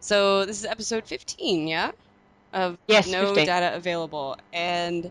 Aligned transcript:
So 0.00 0.44
this 0.44 0.58
is 0.60 0.66
episode 0.66 1.06
15, 1.06 1.66
yeah? 1.66 1.92
Of 2.52 2.78
Yes, 2.86 3.10
no 3.10 3.26
15. 3.26 3.46
data 3.46 3.74
available. 3.74 4.36
And 4.52 5.10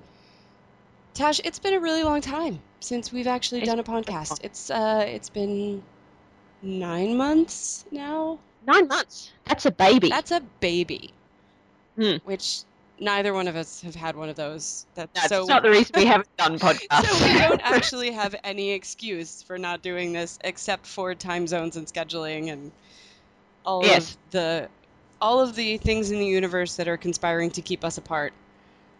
Tash, 1.13 1.41
it's 1.43 1.59
been 1.59 1.73
a 1.73 1.79
really 1.79 2.03
long 2.03 2.21
time 2.21 2.59
since 2.79 3.11
we've 3.11 3.27
actually 3.27 3.61
It's 3.61 3.69
done 3.69 3.79
a 3.79 3.83
podcast. 3.83 4.39
It's 4.43 4.69
uh 4.69 5.03
it's 5.07 5.29
been 5.29 5.83
9 6.61 7.17
months 7.17 7.85
now. 7.91 8.39
Nine 8.65 8.87
months. 8.87 9.31
That's 9.45 9.65
a 9.65 9.71
baby. 9.71 10.09
That's 10.09 10.31
a 10.31 10.41
baby. 10.59 11.11
Hmm. 11.95 12.17
Which 12.23 12.61
neither 12.99 13.33
one 13.33 13.47
of 13.47 13.55
us 13.55 13.81
have 13.81 13.95
had 13.95 14.15
one 14.15 14.29
of 14.29 14.35
those. 14.35 14.85
That's 14.95 15.11
That's 15.13 15.27
so 15.29 15.45
not 15.45 15.63
the 15.63 15.69
reason 15.69 15.91
we 15.95 16.05
haven't 16.05 16.35
done 16.37 16.59
podcasts. 16.59 17.05
so 17.05 17.25
we 17.33 17.39
don't 17.39 17.61
actually 17.63 18.11
have 18.11 18.35
any 18.43 18.71
excuse 18.71 19.43
for 19.43 19.57
not 19.57 19.81
doing 19.81 20.13
this 20.13 20.37
except 20.43 20.85
for 20.85 21.13
time 21.15 21.47
zones 21.47 21.75
and 21.75 21.87
scheduling 21.87 22.51
and 22.51 22.71
all 23.65 23.85
Yes. 23.85 24.11
of 24.11 24.17
the 24.31 24.69
all 25.21 25.39
of 25.39 25.55
the 25.55 25.77
things 25.77 26.11
in 26.11 26.19
the 26.19 26.25
universe 26.25 26.75
that 26.77 26.87
are 26.87 26.97
conspiring 26.97 27.51
to 27.51 27.61
keep 27.61 27.83
us 27.85 27.97
apart. 27.97 28.33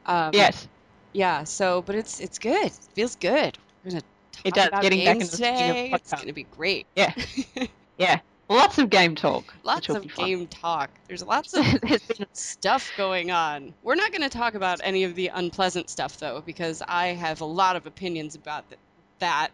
Um, 0.05 0.31
yes, 0.33 0.67
Yeah. 1.11 1.43
So, 1.43 1.81
but 1.81 1.95
it's 1.95 2.19
it's 2.19 2.39
good. 2.39 2.65
It 2.65 2.79
feels 2.93 3.15
good. 3.15 3.57
We're 3.83 3.91
gonna 3.91 4.01
talk 4.31 4.45
It 4.45 4.53
does, 4.53 4.67
about 4.67 4.81
getting 4.83 5.03
back 5.05 5.15
in 5.15 5.19
the 5.19 5.27
today. 5.27 5.91
It's 5.93 6.11
gonna 6.11 6.33
be 6.33 6.43
great. 6.43 6.87
Yeah. 6.95 7.13
yeah. 7.97 8.19
Lots 8.53 8.77
of 8.77 8.89
game 8.89 9.15
talk. 9.15 9.53
Lots 9.63 9.89
of 9.89 10.15
game 10.15 10.47
talk. 10.47 10.89
There's 11.07 11.23
lots 11.23 11.53
of 11.53 11.65
stuff 12.33 12.91
going 12.97 13.31
on. 13.31 13.73
We're 13.83 13.95
not 13.95 14.11
going 14.11 14.21
to 14.21 14.29
talk 14.29 14.53
about 14.55 14.81
any 14.83 15.03
of 15.03 15.15
the 15.15 15.27
unpleasant 15.27 15.89
stuff 15.89 16.19
though, 16.19 16.41
because 16.45 16.81
I 16.87 17.07
have 17.07 17.41
a 17.41 17.45
lot 17.45 17.75
of 17.75 17.85
opinions 17.85 18.35
about 18.35 18.67
th- 18.69 18.79
that. 19.19 19.49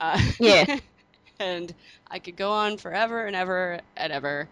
Uh, 0.00 0.20
Yeah. 0.38 0.78
and 1.38 1.72
I 2.10 2.18
could 2.18 2.36
go 2.36 2.52
on 2.52 2.76
forever 2.78 3.26
and 3.26 3.36
ever 3.36 3.80
and 3.96 4.12
ever 4.12 4.48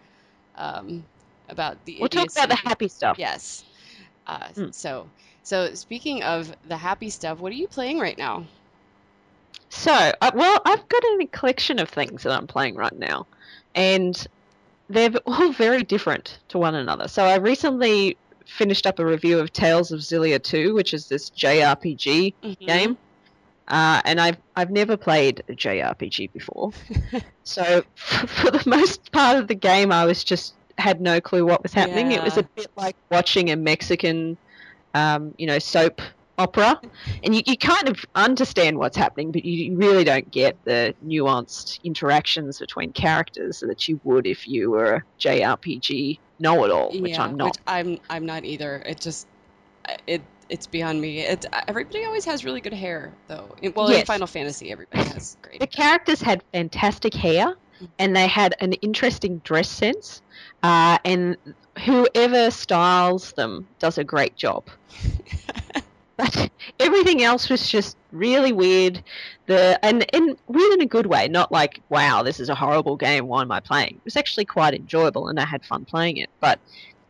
um, 0.55 1.03
about 1.49 1.83
the. 1.85 1.97
we'll 1.99 2.09
talk 2.09 2.31
about 2.31 2.49
the 2.49 2.55
happy 2.55 2.87
stuff. 2.87 3.17
Yes. 3.17 3.63
Uh, 4.27 4.47
Hmm. 4.49 4.71
So, 4.71 5.07
so 5.43 5.73
speaking 5.73 6.23
of 6.23 6.53
the 6.67 6.77
happy 6.77 7.09
stuff, 7.09 7.39
what 7.39 7.51
are 7.51 7.55
you 7.55 7.67
playing 7.67 7.99
right 7.99 8.17
now? 8.17 8.45
So, 9.69 9.91
uh, 9.93 10.31
well, 10.35 10.61
I've 10.65 10.87
got 10.89 11.03
a 11.03 11.27
collection 11.31 11.79
of 11.79 11.89
things 11.89 12.23
that 12.23 12.33
I'm 12.33 12.45
playing 12.45 12.75
right 12.75 12.97
now, 12.97 13.25
and 13.75 14.27
they're 14.89 15.11
all 15.25 15.51
very 15.51 15.83
different 15.83 16.39
to 16.49 16.57
one 16.57 16.75
another. 16.75 17.07
So, 17.07 17.23
I 17.25 17.35
recently 17.37 18.17
finished 18.45 18.85
up 18.85 18.99
a 18.99 19.05
review 19.05 19.39
of 19.39 19.53
Tales 19.53 19.91
of 19.91 19.99
Xillia 20.01 20.41
2, 20.41 20.73
which 20.73 20.93
is 20.93 21.07
this 21.07 21.29
JRPG 21.29 22.33
Mhm. 22.43 22.67
game. 22.67 22.97
Uh, 23.67 24.01
and 24.03 24.19
I've 24.19 24.37
I've 24.55 24.71
never 24.71 24.97
played 24.97 25.43
a 25.47 25.53
JRPG 25.53 26.33
before, 26.33 26.71
so 27.43 27.83
for 27.95 28.51
the 28.51 28.63
most 28.65 29.11
part 29.13 29.37
of 29.37 29.47
the 29.47 29.55
game, 29.55 29.91
I 29.93 30.03
was 30.05 30.23
just 30.23 30.55
had 30.77 30.99
no 30.99 31.21
clue 31.21 31.45
what 31.45 31.63
was 31.63 31.73
happening. 31.73 32.11
It 32.11 32.23
was 32.23 32.37
a 32.37 32.43
bit 32.55 32.67
like 32.75 32.95
watching 33.11 33.49
a 33.51 33.55
Mexican, 33.55 34.35
um, 34.93 35.33
you 35.37 35.47
know, 35.47 35.59
soap 35.59 36.01
opera, 36.41 36.79
and 37.23 37.35
you, 37.35 37.41
you 37.45 37.57
kind 37.57 37.87
of 37.87 38.03
understand 38.15 38.77
what's 38.77 38.97
happening, 38.97 39.31
but 39.31 39.45
you 39.45 39.75
really 39.75 40.03
don't 40.03 40.29
get 40.31 40.57
the 40.65 40.93
nuanced 41.05 41.83
interactions 41.83 42.59
between 42.59 42.91
characters 42.93 43.59
that 43.59 43.87
you 43.87 43.99
would 44.03 44.27
if 44.27 44.47
you 44.47 44.71
were 44.71 44.95
a 44.95 45.03
JRPG 45.19 46.19
know-it-all, 46.39 46.91
which 46.99 47.11
yeah, 47.11 47.23
I'm 47.23 47.37
not. 47.37 47.45
Which 47.47 47.63
I'm 47.67 47.99
I'm 48.09 48.25
not 48.25 48.43
either. 48.43 48.81
It 48.85 48.99
just 48.99 49.27
it 50.07 50.21
it's 50.49 50.67
beyond 50.67 50.99
me. 50.99 51.19
It 51.19 51.45
everybody 51.67 52.05
always 52.05 52.25
has 52.25 52.43
really 52.43 52.61
good 52.61 52.73
hair 52.73 53.13
though. 53.27 53.55
Well, 53.75 53.87
in 53.87 54.05
Final 54.05 54.27
Fantasy, 54.27 54.71
everybody 54.71 55.03
has 55.09 55.37
great. 55.41 55.59
The 55.59 55.67
characters 55.67 56.21
had 56.21 56.43
fantastic 56.51 57.13
hair, 57.13 57.55
and 57.99 58.15
they 58.15 58.27
had 58.27 58.55
an 58.59 58.73
interesting 58.73 59.39
dress 59.39 59.69
sense, 59.69 60.21
uh, 60.63 60.97
and 61.05 61.37
whoever 61.85 62.51
styles 62.51 63.33
them 63.33 63.67
does 63.79 63.97
a 63.97 64.03
great 64.03 64.35
job. 64.35 64.65
everything 66.79 67.23
else 67.23 67.49
was 67.49 67.69
just 67.69 67.97
really 68.11 68.51
weird. 68.51 69.03
The 69.47 69.79
and 69.83 70.05
and 70.13 70.37
weird 70.47 70.73
in 70.73 70.81
a 70.81 70.85
good 70.85 71.07
way, 71.07 71.27
not 71.27 71.51
like 71.51 71.81
wow, 71.89 72.23
this 72.23 72.39
is 72.39 72.49
a 72.49 72.55
horrible 72.55 72.95
game. 72.95 73.27
Why 73.27 73.41
am 73.41 73.51
I 73.51 73.59
playing? 73.59 73.95
It 73.95 74.05
was 74.05 74.17
actually 74.17 74.45
quite 74.45 74.73
enjoyable, 74.73 75.27
and 75.27 75.39
I 75.39 75.45
had 75.45 75.65
fun 75.65 75.85
playing 75.85 76.17
it. 76.17 76.29
But 76.39 76.59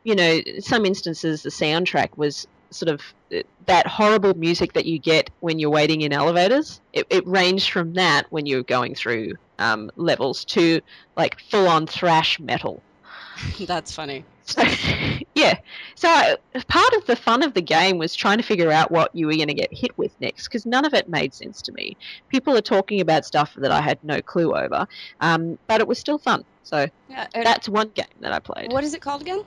you 0.03 0.15
know, 0.15 0.31
in 0.31 0.61
some 0.61 0.85
instances 0.85 1.43
the 1.43 1.49
soundtrack 1.49 2.17
was 2.17 2.47
sort 2.71 2.89
of 2.89 3.01
uh, 3.35 3.41
that 3.65 3.85
horrible 3.85 4.33
music 4.33 4.73
that 4.73 4.85
you 4.85 4.97
get 4.97 5.29
when 5.41 5.59
you're 5.59 5.69
waiting 5.69 6.01
in 6.01 6.13
elevators. 6.13 6.81
It, 6.93 7.05
it 7.09 7.27
ranged 7.27 7.69
from 7.69 7.93
that 7.93 8.31
when 8.31 8.45
you're 8.45 8.63
going 8.63 8.95
through 8.95 9.33
um, 9.59 9.91
levels 9.95 10.45
to 10.45 10.81
like 11.17 11.39
full 11.39 11.67
on 11.67 11.85
thrash 11.85 12.39
metal. 12.39 12.81
That's 13.65 13.93
funny. 13.93 14.23
So, 14.43 14.61
yeah. 15.35 15.57
So 15.95 16.07
I, 16.09 16.35
part 16.67 16.93
of 16.93 17.05
the 17.05 17.15
fun 17.15 17.43
of 17.43 17.53
the 17.53 17.61
game 17.61 17.97
was 17.97 18.15
trying 18.15 18.37
to 18.37 18.43
figure 18.43 18.71
out 18.71 18.91
what 18.91 19.11
you 19.13 19.27
were 19.27 19.35
going 19.35 19.47
to 19.47 19.53
get 19.53 19.69
hit 19.71 19.97
with 19.97 20.11
next 20.19 20.47
because 20.47 20.65
none 20.65 20.85
of 20.85 20.93
it 20.93 21.07
made 21.09 21.33
sense 21.33 21.61
to 21.63 21.71
me. 21.71 21.95
People 22.29 22.55
are 22.57 22.61
talking 22.61 23.01
about 23.01 23.25
stuff 23.25 23.53
that 23.57 23.71
I 23.71 23.81
had 23.81 23.99
no 24.03 24.21
clue 24.21 24.53
over, 24.55 24.85
um, 25.19 25.57
but 25.67 25.79
it 25.81 25.87
was 25.87 25.99
still 25.99 26.17
fun. 26.17 26.43
So 26.63 26.87
Yeah. 27.09 27.27
that's 27.33 27.69
one 27.69 27.89
game 27.89 28.05
that 28.21 28.31
I 28.33 28.39
played. 28.39 28.71
what 28.71 28.83
is 28.83 28.93
it 28.93 29.01
called 29.01 29.21
again? 29.21 29.43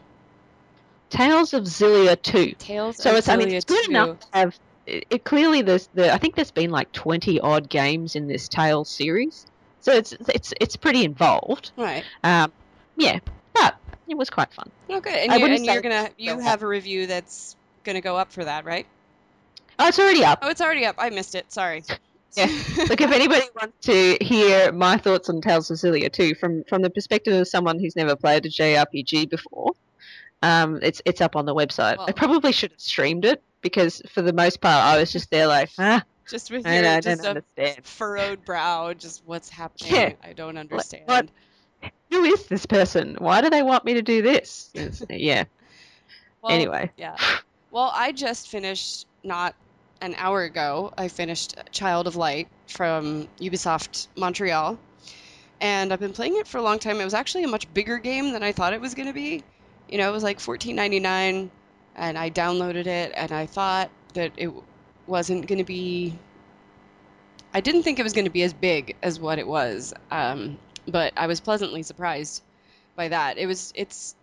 Tales 1.11 1.55
of 1.55 1.65
Xillia 1.65 2.21
2. 2.21 2.53
Tales 2.59 2.97
So 2.97 3.11
of 3.11 3.17
it's 3.17 3.29
I 3.29 3.37
mean 3.37 3.49
it's 3.51 3.65
good 3.65 3.85
2. 3.85 3.91
enough 3.91 4.19
to 4.21 4.27
have. 4.33 4.59
It, 4.87 5.05
it 5.11 5.25
clearly 5.25 5.63
there's 5.63 5.89
the 5.95 6.13
I 6.13 6.19
think 6.19 6.35
there's 6.35 6.51
been 6.51 6.71
like 6.71 6.91
20 6.93 7.41
odd 7.41 7.69
games 7.69 8.17
in 8.17 8.27
this 8.27 8.49
Tales 8.49 8.91
series, 8.91 9.47
so 9.81 9.93
it's 9.93 10.13
it's 10.29 10.53
it's 10.61 10.77
pretty 10.77 11.05
involved. 11.05 11.73
Right. 11.77 12.05
Um, 12.23 12.53
yeah, 12.97 13.21
it 14.09 14.17
was 14.17 14.31
quite 14.31 14.53
fun. 14.53 14.71
Oh, 14.91 15.01
good. 15.01 15.15
And, 15.15 15.41
you, 15.41 15.47
and 15.47 15.65
you're 15.67 15.83
gonna 15.83 16.11
you 16.19 16.39
have 16.39 16.63
a 16.63 16.67
review 16.67 17.07
that's 17.07 17.57
gonna 17.85 18.01
go 18.01 18.17
up 18.17 18.33
for 18.33 18.45
that, 18.45 18.65
right? 18.65 18.87
Oh, 19.79 19.89
it's 19.89 19.99
already 19.99 20.25
up. 20.25 20.39
Oh, 20.43 20.49
it's 20.49 20.61
already 20.61 20.87
up. 20.87 20.97
I 20.99 21.11
missed 21.11 21.35
it. 21.35 21.51
Sorry. 21.53 21.83
Yeah. 22.37 22.47
Look, 22.89 23.01
if 23.01 23.13
anybody 23.13 23.45
wants 23.61 23.87
to 23.87 24.17
hear 24.21 24.73
my 24.73 24.97
thoughts 24.97 25.29
on 25.29 25.41
Tales 25.41 25.71
of 25.71 25.79
Xillia 25.79 26.13
too, 26.13 26.35
from 26.35 26.65
from 26.65 26.83
the 26.83 26.91
perspective 26.91 27.35
of 27.41 27.49
someone 27.49 27.79
who's 27.79 27.97
never 27.97 28.17
played 28.17 28.47
a 28.47 28.51
JRPG 28.51 29.29
before, 29.31 29.73
um, 30.43 30.79
it's 30.83 31.01
it's 31.05 31.21
up 31.21 31.37
on 31.37 31.47
the 31.47 31.55
website. 31.55 31.97
I 31.99 32.13
probably 32.13 32.53
should 32.53 32.73
have 32.73 32.81
streamed 32.81 33.25
it 33.25 33.43
because 33.61 34.03
for 34.11 34.21
the 34.23 34.33
most 34.33 34.61
part 34.61 34.85
I 34.85 34.99
was 34.99 35.13
just 35.13 35.31
there 35.31 35.47
like, 35.47 35.71
ah, 35.79 36.03
just 36.29 36.51
with 36.51 36.67
I, 36.67 36.75
your 36.75 36.83
don't- 36.83 36.93
I 36.97 37.01
just 37.01 37.23
don't 37.23 37.27
a 37.27 37.29
understand. 37.61 37.87
furrowed 37.87 38.45
brow, 38.45 38.93
just 38.95 39.23
what's 39.27 39.49
happening. 39.49 39.95
Yeah. 39.95 40.13
I 40.23 40.33
don't 40.33 40.59
understand. 40.59 41.05
what- 41.07 41.29
Who 42.11 42.25
is 42.25 42.47
this 42.47 42.67
person? 42.67 43.17
Why 43.19 43.41
do 43.41 43.51
they 43.51 43.63
want 43.63 43.85
me 43.85 43.95
to 43.95 44.03
do 44.03 44.23
this? 44.23 44.71
Yeah. 45.11 45.45
Well, 46.43 46.53
anyway, 46.53 46.91
Yeah. 46.97 47.17
Well, 47.71 47.91
I 47.95 48.13
just 48.13 48.49
finished 48.49 49.07
not 49.23 49.55
an 50.01 50.15
hour 50.19 50.43
ago. 50.43 50.93
I 50.97 51.09
finished 51.09 51.57
Child 51.73 52.07
of 52.07 52.17
Light 52.17 52.49
from 52.69 53.29
Ubisoft 53.41 54.09
Montreal. 54.17 54.79
And 55.61 55.93
I've 55.93 56.01
been 56.01 56.13
playing 56.13 56.37
it 56.37 56.47
for 56.47 56.59
a 56.59 56.63
long 56.63 56.79
time. 56.79 57.01
It 57.01 57.05
was 57.05 57.15
actually 57.15 57.45
a 57.45 57.49
much 57.49 57.73
bigger 57.73 57.99
game 57.99 58.33
than 58.33 58.43
I 58.43 58.53
thought 58.53 58.75
it 58.75 58.81
was 58.81 58.95
going 58.95 59.09
to 59.09 59.15
be. 59.15 59.43
You 59.89 59.99
know, 59.99 60.09
it 60.09 60.13
was 60.13 60.23
like 60.23 60.39
$14.99 60.39 61.49
and 61.97 62.19
I 62.19 62.31
downloaded 62.31 62.87
it 62.87 63.13
and 63.17 63.33
I 63.33 63.47
thought 63.47 63.91
that 64.15 64.33
it 64.37 64.51
wasn't 65.07 65.47
going 65.47 65.59
to 65.59 65.65
be 65.65 66.19
I 67.55 67.61
didn't 67.61 67.85
think 67.85 68.01
it 68.01 68.03
was 68.03 68.13
going 68.13 68.25
to 68.25 68.33
be 68.33 68.43
as 68.43 68.53
big 68.53 68.97
as 69.03 69.21
what 69.21 69.39
it 69.39 69.47
was. 69.47 69.95
Um, 70.11 70.59
but 70.87 71.13
I 71.17 71.27
was 71.27 71.41
pleasantly 71.41 71.83
surprised 71.83 72.43
by 72.97 73.09
that. 73.09 73.39
It 73.39 73.47
was 73.47 73.73
it's 73.75 74.15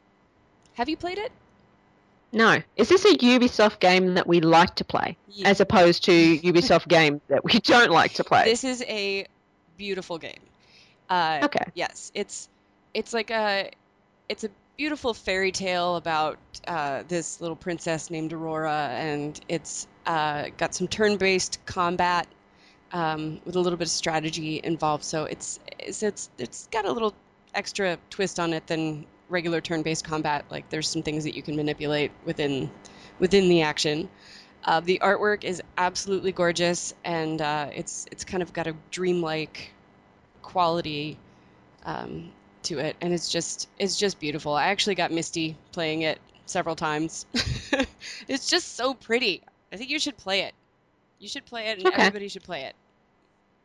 Have 0.75 0.89
you 0.89 0.97
played 0.97 1.17
it? 1.17 1.31
no. 2.33 2.61
Is 2.77 2.89
this 2.89 3.05
a 3.05 3.15
Ubisoft 3.17 3.79
game 3.79 4.13
that 4.15 4.27
we 4.27 4.39
like 4.41 4.75
to 4.75 4.85
play, 4.85 5.17
Ye- 5.27 5.45
as 5.45 5.59
opposed 5.59 6.05
to 6.05 6.37
Ubisoft 6.39 6.87
game 6.87 7.21
that 7.27 7.43
we 7.43 7.59
don't 7.59 7.91
like 7.91 8.13
to 8.13 8.23
play? 8.23 8.45
This 8.45 8.63
is 8.63 8.83
a 8.87 9.25
beautiful 9.77 10.17
game. 10.17 10.39
Uh, 11.09 11.41
okay. 11.43 11.65
Yes, 11.73 12.11
it's 12.15 12.47
it's 12.93 13.13
like 13.13 13.31
a 13.31 13.71
it's 14.29 14.43
a 14.45 14.49
beautiful 14.77 15.13
fairy 15.13 15.51
tale 15.51 15.95
about 15.97 16.37
uh, 16.67 17.03
this 17.07 17.41
little 17.41 17.55
princess 17.55 18.09
named 18.09 18.31
Aurora, 18.33 18.89
and 18.93 19.39
it's 19.49 19.87
uh, 20.05 20.47
got 20.57 20.73
some 20.73 20.87
turn-based 20.87 21.59
combat 21.65 22.27
um, 22.93 23.41
with 23.45 23.55
a 23.55 23.59
little 23.59 23.77
bit 23.77 23.87
of 23.87 23.91
strategy 23.91 24.59
involved. 24.63 25.03
So 25.03 25.25
it's 25.25 25.59
it's 25.79 26.03
it's 26.03 26.29
it's 26.37 26.67
got 26.71 26.85
a 26.85 26.91
little 26.91 27.13
extra 27.53 27.97
twist 28.09 28.39
on 28.39 28.53
it 28.53 28.67
than 28.67 29.05
regular 29.29 29.61
turn-based 29.61 30.03
combat. 30.03 30.45
Like 30.49 30.69
there's 30.69 30.87
some 30.89 31.03
things 31.03 31.23
that 31.23 31.35
you 31.35 31.41
can 31.43 31.55
manipulate 31.55 32.11
within 32.25 32.69
within 33.19 33.49
the 33.49 33.61
action. 33.63 34.09
Uh, 34.63 34.79
the 34.79 34.99
artwork 35.01 35.43
is 35.43 35.61
absolutely 35.77 36.31
gorgeous, 36.31 36.93
and 37.03 37.41
uh, 37.41 37.69
it's 37.73 38.07
it's 38.11 38.23
kind 38.25 38.43
of 38.43 38.53
got 38.53 38.67
a 38.67 38.75
dreamlike 38.91 39.71
quality 40.41 41.17
um, 41.85 42.31
to 42.63 42.79
it, 42.79 42.95
and 43.01 43.13
it's 43.13 43.29
just 43.29 43.69
it's 43.79 43.97
just 43.97 44.19
beautiful. 44.19 44.53
I 44.53 44.67
actually 44.67 44.95
got 44.95 45.11
misty 45.11 45.55
playing 45.71 46.01
it 46.03 46.19
several 46.45 46.75
times. 46.75 47.25
it's 48.27 48.49
just 48.49 48.75
so 48.75 48.93
pretty. 48.93 49.41
I 49.73 49.77
think 49.77 49.89
you 49.89 49.99
should 49.99 50.17
play 50.17 50.41
it. 50.41 50.53
You 51.19 51.27
should 51.27 51.45
play 51.45 51.67
it, 51.67 51.79
and 51.79 51.87
Okay. 51.87 52.07
everybody 52.07 52.27
should 52.27 52.43
play 52.43 52.63
it. 52.63 52.75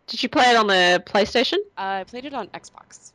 Did 0.09 0.23
you 0.23 0.29
play 0.29 0.45
it 0.51 0.57
on 0.57 0.67
the 0.69 1.03
PlayStation? 1.07 1.59
Uh, 1.77 2.01
I 2.01 2.05
played 2.05 2.25
it 2.25 2.35
on 2.35 2.47
Xbox, 2.49 3.13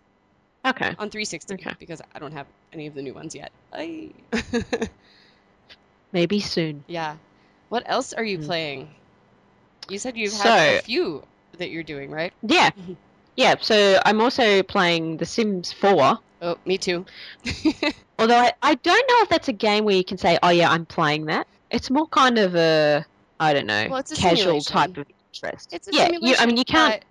Okay. 0.68 0.90
on 1.00 1.10
360, 1.10 1.54
Okay. 1.56 1.72
because 1.80 2.02
I 2.14 2.20
don't 2.20 2.34
have 2.34 2.48
any 2.74 2.88
of 2.88 2.94
the 2.96 3.02
new 3.02 3.14
ones 3.14 3.34
yet. 3.34 3.52
I... 3.74 4.12
Maybe 6.14 6.40
soon. 6.42 6.84
yeah. 6.88 7.16
What 7.70 7.84
else 7.86 8.12
are 8.12 8.24
you 8.26 8.38
Mm. 8.40 8.46
playing? 8.46 8.96
You 9.90 9.98
said 9.98 10.18
you've 10.18 10.34
had 10.34 10.76
a 10.78 10.82
few 10.82 11.24
that 11.58 11.70
you're 11.70 11.84
doing, 11.84 12.12
right? 12.12 12.34
Yeah. 12.44 12.72
Yeah. 13.38 13.56
So 13.62 13.98
I'm 14.06 14.20
also 14.20 14.62
playing 14.62 15.16
The 15.18 15.26
Sims 15.26 15.72
4. 15.72 16.20
Oh, 16.42 16.58
me 16.66 16.78
too. 16.78 17.06
Although 18.20 18.36
I, 18.38 18.52
I 18.62 18.76
don't 18.76 19.10
know 19.10 19.22
if 19.22 19.30
that's 19.30 19.48
a 19.48 19.54
game 19.54 19.86
where 19.86 19.96
you 19.96 20.04
can 20.04 20.18
say, 20.18 20.38
oh, 20.44 20.50
yeah, 20.50 20.70
I'm 20.70 20.86
playing 20.86 21.28
that. 21.28 21.48
It's 21.72 21.90
more 21.90 22.08
kind 22.08 22.38
of 22.38 22.56
a, 22.56 23.06
I 23.40 23.54
don't 23.54 23.68
know, 23.68 23.88
Well, 23.90 24.00
it's 24.00 24.12
a 24.12 24.16
casual 24.16 24.60
simulation. 24.60 24.74
type 24.74 24.98
of 24.98 25.08
interest. 25.34 25.74
It's 25.74 25.88
a 25.88 25.92
yeah, 25.94 26.06
simulation. 26.06 26.28
you, 26.28 26.36
I 26.40 26.46
mean, 26.46 26.58
you 26.58 26.66
can't. 26.66 27.04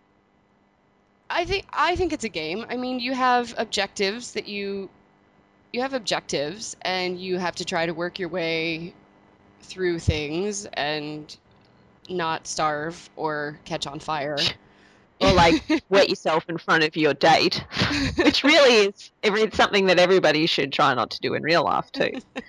I 1.28 1.44
think 1.44 1.64
I 1.72 1.96
think 1.96 2.12
it's 2.12 2.24
a 2.24 2.28
game. 2.28 2.66
I 2.68 2.76
mean, 2.76 3.00
you 3.00 3.14
have 3.14 3.54
objectives 3.56 4.32
that 4.32 4.48
you 4.48 4.90
you 5.72 5.80
have 5.82 5.94
objectives, 5.94 6.76
and 6.82 7.20
you 7.20 7.38
have 7.38 7.54
to 7.56 7.64
try 7.64 7.86
to 7.86 7.92
work 7.92 8.18
your 8.18 8.28
way 8.28 8.92
through 9.62 10.00
things 10.00 10.66
and 10.66 11.36
not 12.08 12.46
starve 12.46 13.08
or 13.16 13.58
catch 13.64 13.86
on 13.86 14.00
fire. 14.00 14.38
or 15.20 15.32
like 15.32 15.62
wet 15.90 16.08
yourself 16.08 16.44
in 16.48 16.58
front 16.58 16.82
of 16.82 16.96
your 16.96 17.14
date, 17.14 17.62
which 18.16 18.42
really 18.42 18.88
is 18.88 19.10
every, 19.22 19.50
something 19.52 19.86
that 19.86 19.98
everybody 19.98 20.46
should 20.46 20.72
try 20.72 20.94
not 20.94 21.10
to 21.10 21.20
do 21.20 21.34
in 21.34 21.42
real 21.42 21.64
life 21.64 21.92
too. 21.92 22.10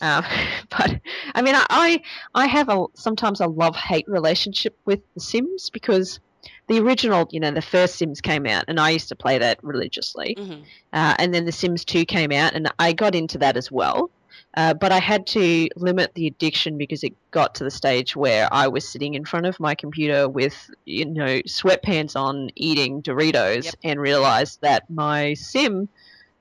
Um, 0.00 0.24
but 0.70 1.00
I 1.34 1.42
mean, 1.42 1.54
I 1.56 2.02
I, 2.34 2.46
have 2.46 2.68
a 2.68 2.86
sometimes 2.94 3.40
a 3.40 3.46
love 3.46 3.76
hate 3.76 4.08
relationship 4.08 4.76
with 4.84 5.00
The 5.14 5.20
Sims 5.20 5.70
because 5.70 6.20
the 6.68 6.78
original, 6.78 7.28
you 7.30 7.40
know, 7.40 7.50
the 7.50 7.62
first 7.62 7.96
Sims 7.96 8.20
came 8.20 8.46
out, 8.46 8.64
and 8.68 8.78
I 8.78 8.90
used 8.90 9.08
to 9.08 9.16
play 9.16 9.38
that 9.38 9.62
religiously. 9.62 10.36
Mhm. 10.38 10.62
Uh, 10.92 11.14
and 11.18 11.34
then 11.34 11.44
The 11.44 11.52
Sims 11.52 11.84
2 11.84 12.04
came 12.04 12.32
out, 12.32 12.54
and 12.54 12.70
I 12.78 12.92
got 12.92 13.14
into 13.14 13.38
that 13.38 13.56
as 13.56 13.70
well. 13.72 14.10
Uh, 14.56 14.74
but 14.74 14.90
I 14.90 14.98
had 14.98 15.26
to 15.28 15.68
limit 15.76 16.14
the 16.14 16.26
addiction 16.26 16.76
because 16.78 17.04
it 17.04 17.12
got 17.30 17.54
to 17.56 17.64
the 17.64 17.70
stage 17.70 18.16
where 18.16 18.48
I 18.52 18.66
was 18.66 18.88
sitting 18.88 19.14
in 19.14 19.24
front 19.24 19.46
of 19.46 19.60
my 19.60 19.74
computer 19.76 20.28
with, 20.28 20.70
you 20.86 21.04
know, 21.04 21.40
sweatpants 21.42 22.16
on, 22.16 22.50
eating 22.56 23.00
Doritos, 23.02 23.64
Yep. 23.66 23.74
and 23.84 24.00
realized 24.00 24.60
that 24.62 24.88
my 24.90 25.34
Sim 25.34 25.88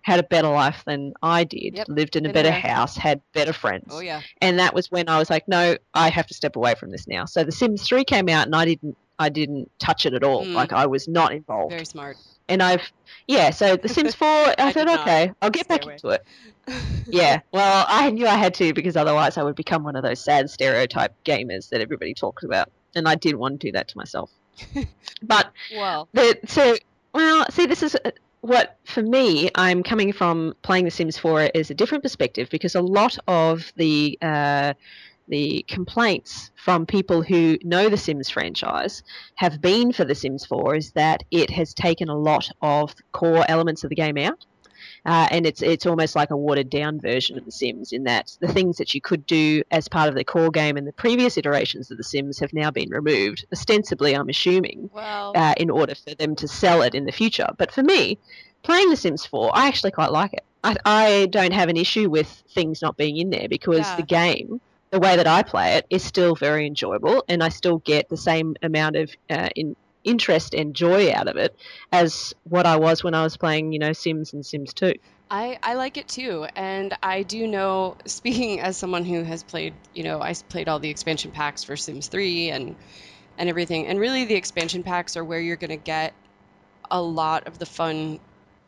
had 0.10 0.20
a 0.20 0.24
better 0.24 0.50
life 0.50 0.84
than 0.86 1.14
I 1.22 1.44
did, 1.44 1.78
Yep, 1.78 1.88
lived 1.90 2.16
in 2.16 2.26
a 2.26 2.34
better 2.34 2.52
house, 2.52 2.98
had 2.98 3.22
better 3.34 3.54
friends. 3.54 3.86
Oh 3.92 4.00
yeah. 4.00 4.22
And 4.42 4.60
that 4.60 4.74
was 4.74 4.92
when 4.92 5.08
I 5.08 5.18
was 5.20 5.30
like, 5.30 5.48
no, 5.48 5.78
I 5.94 6.10
have 6.10 6.28
to 6.28 6.34
step 6.34 6.56
away 6.56 6.76
from 6.76 6.92
this 6.92 7.08
now. 7.08 7.26
So 7.26 7.44
The 7.44 7.52
Sims 7.52 7.84
3 7.88 8.04
came 8.04 8.28
out, 8.30 8.46
and 8.46 8.56
I 8.56 8.66
didn't. 8.66 8.98
I 9.22 9.28
didn't 9.28 9.70
touch 9.80 10.06
it 10.06 10.14
at 10.14 10.24
all. 10.24 10.46
Mm. 10.46 10.54
Like 10.54 10.72
I 10.72 10.86
was 10.86 11.08
not 11.10 11.34
involved 11.34 11.72
Very 11.74 11.84
smart. 11.86 12.16
and 12.48 12.64
I've 12.64 12.90
yeah. 13.28 13.50
So 13.50 13.76
The 13.76 13.90
Sims 13.98 14.16
Four, 14.16 14.28
I, 14.28 14.56
I 14.58 14.72
thought, 14.72 14.86
not 14.86 15.02
okay, 15.02 15.32
I'll 15.42 15.50
get 15.50 15.66
stay 15.66 15.76
back 15.76 15.84
away. 15.86 15.94
into 15.96 16.10
it. 16.10 16.26
Yeah. 17.12 17.40
Well, 17.52 17.86
I 17.88 18.12
knew 18.12 18.28
I 18.28 18.36
had 18.36 18.54
to 18.56 18.74
because 18.74 18.96
otherwise 18.96 19.36
I 19.38 19.44
would 19.44 19.56
become 19.56 19.84
one 19.84 19.96
of 19.96 20.04
those 20.04 20.24
sad 20.24 20.50
stereotype 20.52 21.14
gamers 21.26 21.70
that 21.70 21.82
everybody 21.82 22.14
talks 22.14 22.44
about, 22.44 22.72
and 22.96 23.08
I 23.08 23.16
didn't 23.16 23.40
want 23.40 23.60
to 23.60 23.68
do 23.68 23.72
that 23.72 23.88
to 23.90 23.98
myself. 23.98 24.30
but 25.24 25.52
well, 25.76 26.08
the 26.14 26.38
so 26.46 26.76
well, 27.14 27.46
see, 27.50 27.66
this 27.66 27.82
is 27.84 27.96
uh, 28.06 28.12
what 28.42 28.78
for 28.86 29.02
me. 29.02 29.50
I'm 29.56 29.84
coming 29.84 30.14
from 30.14 30.54
playing 30.62 30.86
The 30.86 30.92
Sims 30.92 31.18
4 31.18 31.52
is 31.54 31.70
a 31.70 31.74
different 31.74 32.04
perspective 32.04 32.50
because 32.50 32.76
a 32.76 32.82
lot 32.82 33.18
of 33.28 33.72
the 33.76 34.18
uh, 34.22 34.74
the 35.28 35.64
complaints 35.68 36.50
from 36.56 36.86
people 36.88 37.22
who 37.22 37.58
know 37.64 37.88
the 37.88 37.98
Sims 37.98 38.30
franchise 38.30 39.04
have 39.36 39.62
been 39.62 39.94
for 39.94 40.04
The 40.04 40.16
Sims 40.16 40.46
4 40.46 40.76
is 40.76 40.92
that 40.94 41.24
it 41.32 41.52
has 41.52 41.74
taken 41.74 42.10
a 42.10 42.18
lot 42.18 42.50
of 42.62 42.96
core 43.12 43.46
elements 43.48 43.84
of 43.84 43.90
the 43.90 43.96
game 43.96 44.18
out. 44.18 44.46
Uh, 45.06 45.28
and 45.32 45.46
it's 45.46 45.62
it's 45.62 45.86
almost 45.86 46.16
like 46.16 46.30
a 46.32 46.38
watered 46.38 46.70
down 46.70 47.00
version 47.00 47.38
of 47.38 47.46
The 47.46 47.52
Sims 47.52 47.92
in 47.94 48.04
that 48.04 48.36
the 48.42 48.48
things 48.52 48.78
that 48.78 48.94
you 48.94 49.02
could 49.02 49.26
do 49.26 49.64
as 49.72 49.88
part 49.88 50.10
of 50.10 50.16
the 50.16 50.24
core 50.24 50.52
game 50.52 50.78
in 50.78 50.86
the 50.86 50.94
previous 50.94 51.38
iterations 51.38 51.90
of 51.90 51.98
The 51.98 52.04
Sims 52.04 52.40
have 52.40 52.54
now 52.54 52.70
been 52.72 52.90
removed. 52.90 53.46
Ostensibly, 53.52 54.14
I'm 54.14 54.30
assuming, 54.30 54.90
well, 54.94 55.32
uh, 55.36 55.54
in 55.58 55.70
order 55.70 55.96
for 55.96 56.14
them 56.16 56.36
to 56.38 56.48
sell 56.48 56.82
it 56.82 56.96
in 56.96 57.06
the 57.06 57.12
future. 57.12 57.48
But 57.58 57.72
for 57.72 57.84
me, 57.84 58.18
playing 58.64 58.90
The 58.90 58.98
Sims 58.98 59.26
4, 59.26 59.52
I 59.54 59.68
actually 59.68 59.92
quite 59.92 60.12
like 60.12 60.34
it. 60.34 60.44
I, 60.64 60.76
I 60.86 61.28
don't 61.32 61.54
have 61.54 61.70
an 61.70 61.78
issue 61.78 62.10
with 62.10 62.28
things 62.54 62.82
not 62.82 62.98
being 62.98 63.16
in 63.18 63.30
there 63.30 63.48
because 63.48 63.88
Yeah. 63.88 63.96
the 63.96 64.04
game, 64.04 64.60
the 64.92 65.00
way 65.00 65.16
that 65.16 65.28
I 65.28 65.44
play 65.44 65.76
it, 65.76 65.86
is 65.90 66.04
still 66.04 66.36
very 66.36 66.68
enjoyable, 66.68 67.24
and 67.30 67.42
I 67.42 67.48
still 67.50 67.78
get 67.78 68.10
the 68.10 68.18
same 68.18 68.56
amount 68.62 68.98
of 68.98 69.10
uh, 69.30 69.48
in, 69.56 69.76
interest 70.04 70.54
and 70.54 70.76
joy 70.76 71.12
out 71.12 71.28
of 71.28 71.36
it 71.36 71.56
as 71.92 72.34
what 72.44 72.66
I 72.66 72.78
was 72.78 73.04
when 73.04 73.14
I 73.14 73.24
was 73.24 73.38
playing, 73.38 73.72
you 73.72 73.80
know, 73.80 73.94
Sims 73.94 74.34
and 74.34 74.46
Sims 74.46 74.74
2. 74.74 74.94
I, 75.32 75.60
I 75.62 75.76
like 75.76 75.98
it 75.98 76.08
too, 76.08 76.48
and 76.56 76.98
I 77.04 77.22
do 77.24 77.46
know. 77.46 77.98
Speaking 78.08 78.60
as 78.62 78.78
someone 78.78 79.06
who 79.06 79.24
has 79.24 79.44
played, 79.44 79.74
you 79.94 80.04
know, 80.04 80.22
I 80.22 80.34
played 80.50 80.68
all 80.68 80.80
the 80.80 80.90
expansion 80.90 81.32
packs 81.32 81.64
for 81.64 81.78
Sims 81.78 82.08
3 82.08 82.50
and 82.50 82.76
and 83.38 83.48
everything, 83.50 83.88
and 83.88 84.00
really 84.00 84.26
the 84.26 84.36
expansion 84.36 84.84
packs 84.84 85.16
are 85.16 85.24
where 85.24 85.40
you're 85.40 85.56
gonna 85.56 85.78
get 85.78 86.14
a 86.92 87.02
lot 87.02 87.48
of 87.48 87.60
the 87.60 87.66
fun 87.66 88.20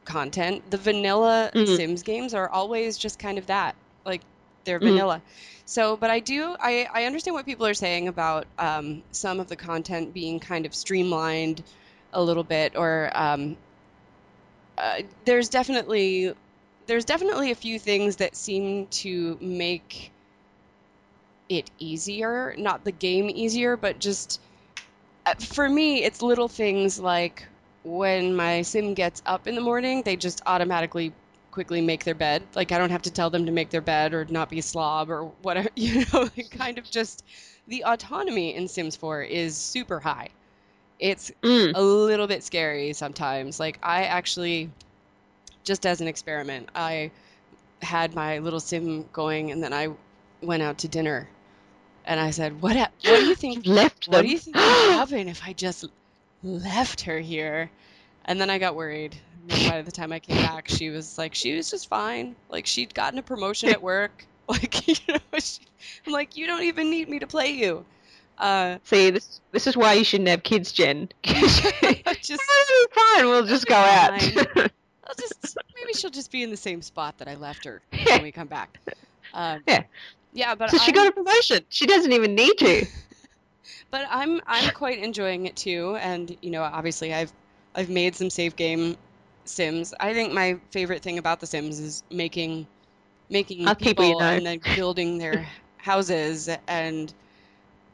content. 0.06 0.70
The 0.70 0.78
vanilla 0.78 1.52
Mhm. 1.54 1.76
Sims 1.76 2.04
games 2.04 2.34
are 2.34 2.50
always 2.50 2.98
just 2.98 3.18
kind 3.20 3.38
of 3.38 3.48
that, 3.48 3.76
like 4.06 4.22
they're 4.64 4.80
Mhm. 4.80 4.84
vanilla. 4.84 5.22
So, 5.66 5.96
but 5.98 6.10
I 6.10 6.20
do, 6.20 6.56
I, 6.60 6.88
I 6.94 7.06
understand 7.06 7.36
what 7.36 7.46
people 7.46 7.66
are 7.66 7.74
saying 7.74 8.08
about 8.08 8.48
um, 8.58 9.04
some 9.12 9.40
of 9.40 9.48
the 9.48 9.56
content 9.56 10.14
being 10.14 10.40
kind 10.40 10.66
of 10.66 10.76
streamlined 10.76 11.64
a 12.14 12.22
little 12.22 12.44
bit, 12.44 12.76
or 12.76 13.10
um, 13.14 13.58
uh, 14.78 15.02
there's 15.26 15.50
definitely 15.50 16.34
there's 16.88 17.06
definitely 17.06 17.52
a 17.52 17.56
few 17.56 17.80
things 17.80 18.18
that 18.18 18.36
seem 18.36 18.88
to 18.88 19.38
make 19.40 20.12
it 21.50 21.70
easier, 21.78 22.56
not 22.58 22.84
the 22.84 22.92
game 22.92 23.30
easier, 23.30 23.78
but 23.78 24.00
just 24.00 24.42
uh, 25.26 25.36
for 25.36 25.68
me, 25.70 26.04
it's 26.04 26.22
little 26.22 26.48
things 26.48 27.00
like 27.00 27.48
when 27.84 28.36
my 28.36 28.62
sim 28.62 28.94
gets 28.94 29.22
up 29.26 29.48
in 29.48 29.56
the 29.56 29.62
morning, 29.62 30.02
they 30.04 30.16
just 30.16 30.42
automatically 30.46 31.14
quickly 31.52 31.82
make 31.82 32.04
their 32.04 32.16
bed. 32.16 32.44
Like 32.56 32.72
I 32.72 32.78
don't 32.78 32.92
have 32.92 33.04
to 33.04 33.12
tell 33.12 33.30
them 33.30 33.46
to 33.46 33.52
make 33.52 33.70
their 33.70 33.82
bed 33.82 34.14
or 34.14 34.26
not 34.26 34.50
be 34.50 34.60
a 34.60 34.64
slob 34.64 35.10
or 35.10 35.26
whatever, 35.42 35.70
you 35.76 36.06
know, 36.14 36.30
kind 36.52 36.78
of 36.78 36.90
just 36.90 37.24
the 37.68 37.84
autonomy 37.86 38.56
in 38.56 38.68
Sims 38.68 38.96
4 38.96 39.22
is 39.24 39.56
super 39.58 40.00
high. 40.00 40.30
It's 41.00 41.32
Mm. 41.42 41.74
a 41.76 41.82
little 41.82 42.28
bit 42.28 42.44
scary 42.44 42.94
sometimes. 42.94 43.60
Like 43.60 43.80
I 43.84 44.04
actually, 44.06 44.70
just 45.64 45.86
as 45.86 46.02
an 46.02 46.08
experiment, 46.08 46.70
I 46.76 47.12
had 47.82 48.14
my 48.14 48.38
little 48.40 48.60
sim 48.60 49.06
going, 49.12 49.52
and 49.52 49.64
then 49.64 49.74
I 49.74 49.90
went 50.42 50.62
out 50.62 50.80
to 50.80 50.88
dinner, 50.88 51.28
and 52.06 52.20
I 52.20 52.30
said, 52.32 52.62
"What? 52.62 52.76
hap- 52.76 52.94
What 53.04 53.20
do 53.20 53.26
you 53.30 53.36
think? 53.36 53.66
Left 53.66 54.08
What 54.08 54.18
them. 54.18 54.26
do 54.28 54.32
you 54.32 54.38
think 54.38 54.56
would 54.56 54.64
happen 55.00 55.28
if 55.28 55.42
I 55.44 55.54
just 55.54 55.86
left 56.44 57.02
her 57.02 57.20
here?" 57.20 57.72
And 58.26 58.40
then 58.40 58.52
I 58.52 58.60
got 58.60 58.76
worried. 58.76 59.16
And 59.52 59.70
by 59.70 59.82
the 59.82 59.92
time 59.92 60.12
I 60.12 60.20
came 60.20 60.38
back, 60.38 60.70
she 60.70 60.90
was 60.90 61.18
like, 61.18 61.36
she 61.36 61.56
was 61.56 61.70
just 61.70 61.90
fine. 61.90 62.36
Like 62.50 62.66
she'd 62.66 62.94
gotten 62.94 63.20
a 63.20 63.24
promotion 63.24 63.70
at 63.70 63.82
work. 63.82 64.26
Like 64.48 64.86
you 64.86 64.96
know, 65.08 65.40
she, 65.40 65.62
I'm 66.06 66.12
like, 66.12 66.36
you 66.36 66.46
don't 66.46 66.64
even 66.64 66.90
need 66.90 67.08
me 67.08 67.20
to 67.20 67.28
play 67.28 67.52
you. 67.52 67.86
Uh, 68.38 68.80
See, 68.84 69.10
this 69.10 69.40
this 69.52 69.66
is 69.66 69.78
why 69.78 69.94
you 69.94 70.04
shouldn't 70.04 70.28
have 70.28 70.44
kids, 70.44 70.74
Jen. 70.74 71.08
just 71.24 72.42
fine. 72.92 73.28
We'll 73.28 73.46
just 73.46 73.66
go 73.66 73.76
out. 73.76 74.12
I'll 74.12 75.16
just 75.18 75.58
maybe 75.76 75.94
she'll 75.94 76.10
just 76.10 76.32
be 76.32 76.44
in 76.44 76.50
the 76.50 76.58
same 76.58 76.82
spot 76.82 77.20
that 77.20 77.30
I 77.30 77.36
left 77.36 77.64
her 77.64 77.82
when 78.08 78.24
we 78.24 78.34
come 78.34 78.48
back. 78.48 78.78
Um, 79.34 79.62
Yeah. 79.68 79.84
Yeah, 80.34 80.56
but 80.56 80.72
so 80.72 80.78
she 80.78 80.92
I'm, 80.92 80.96
got 80.96 81.08
a 81.08 81.12
promotion. 81.12 81.64
She 81.70 81.86
doesn't 81.86 82.12
even 82.12 82.36
need 82.36 82.58
to. 82.58 82.86
but 83.92 84.08
I'm 84.10 84.42
I'm 84.48 84.74
quite 84.74 85.00
enjoying 85.00 85.46
it 85.46 85.56
too, 85.56 85.96
and 85.98 86.36
you 86.42 86.52
know, 86.52 86.64
obviously 86.64 87.14
I've 87.14 87.32
I've 87.76 87.90
made 87.90 88.16
some 88.16 88.30
save 88.30 88.56
game 88.56 88.98
Sims. 89.46 89.94
I 90.00 90.14
think 90.14 90.34
my 90.34 90.60
favorite 90.72 91.02
thing 91.02 91.18
about 91.18 91.40
the 91.40 91.48
Sims 91.48 91.80
is 91.80 92.04
making 92.12 92.68
making 93.30 93.68
Other 93.68 93.80
people 93.80 94.08
you 94.08 94.20
know. 94.20 94.26
and 94.26 94.46
then 94.46 94.60
building 94.76 95.18
their 95.18 95.48
houses 95.78 96.50
and 96.68 97.14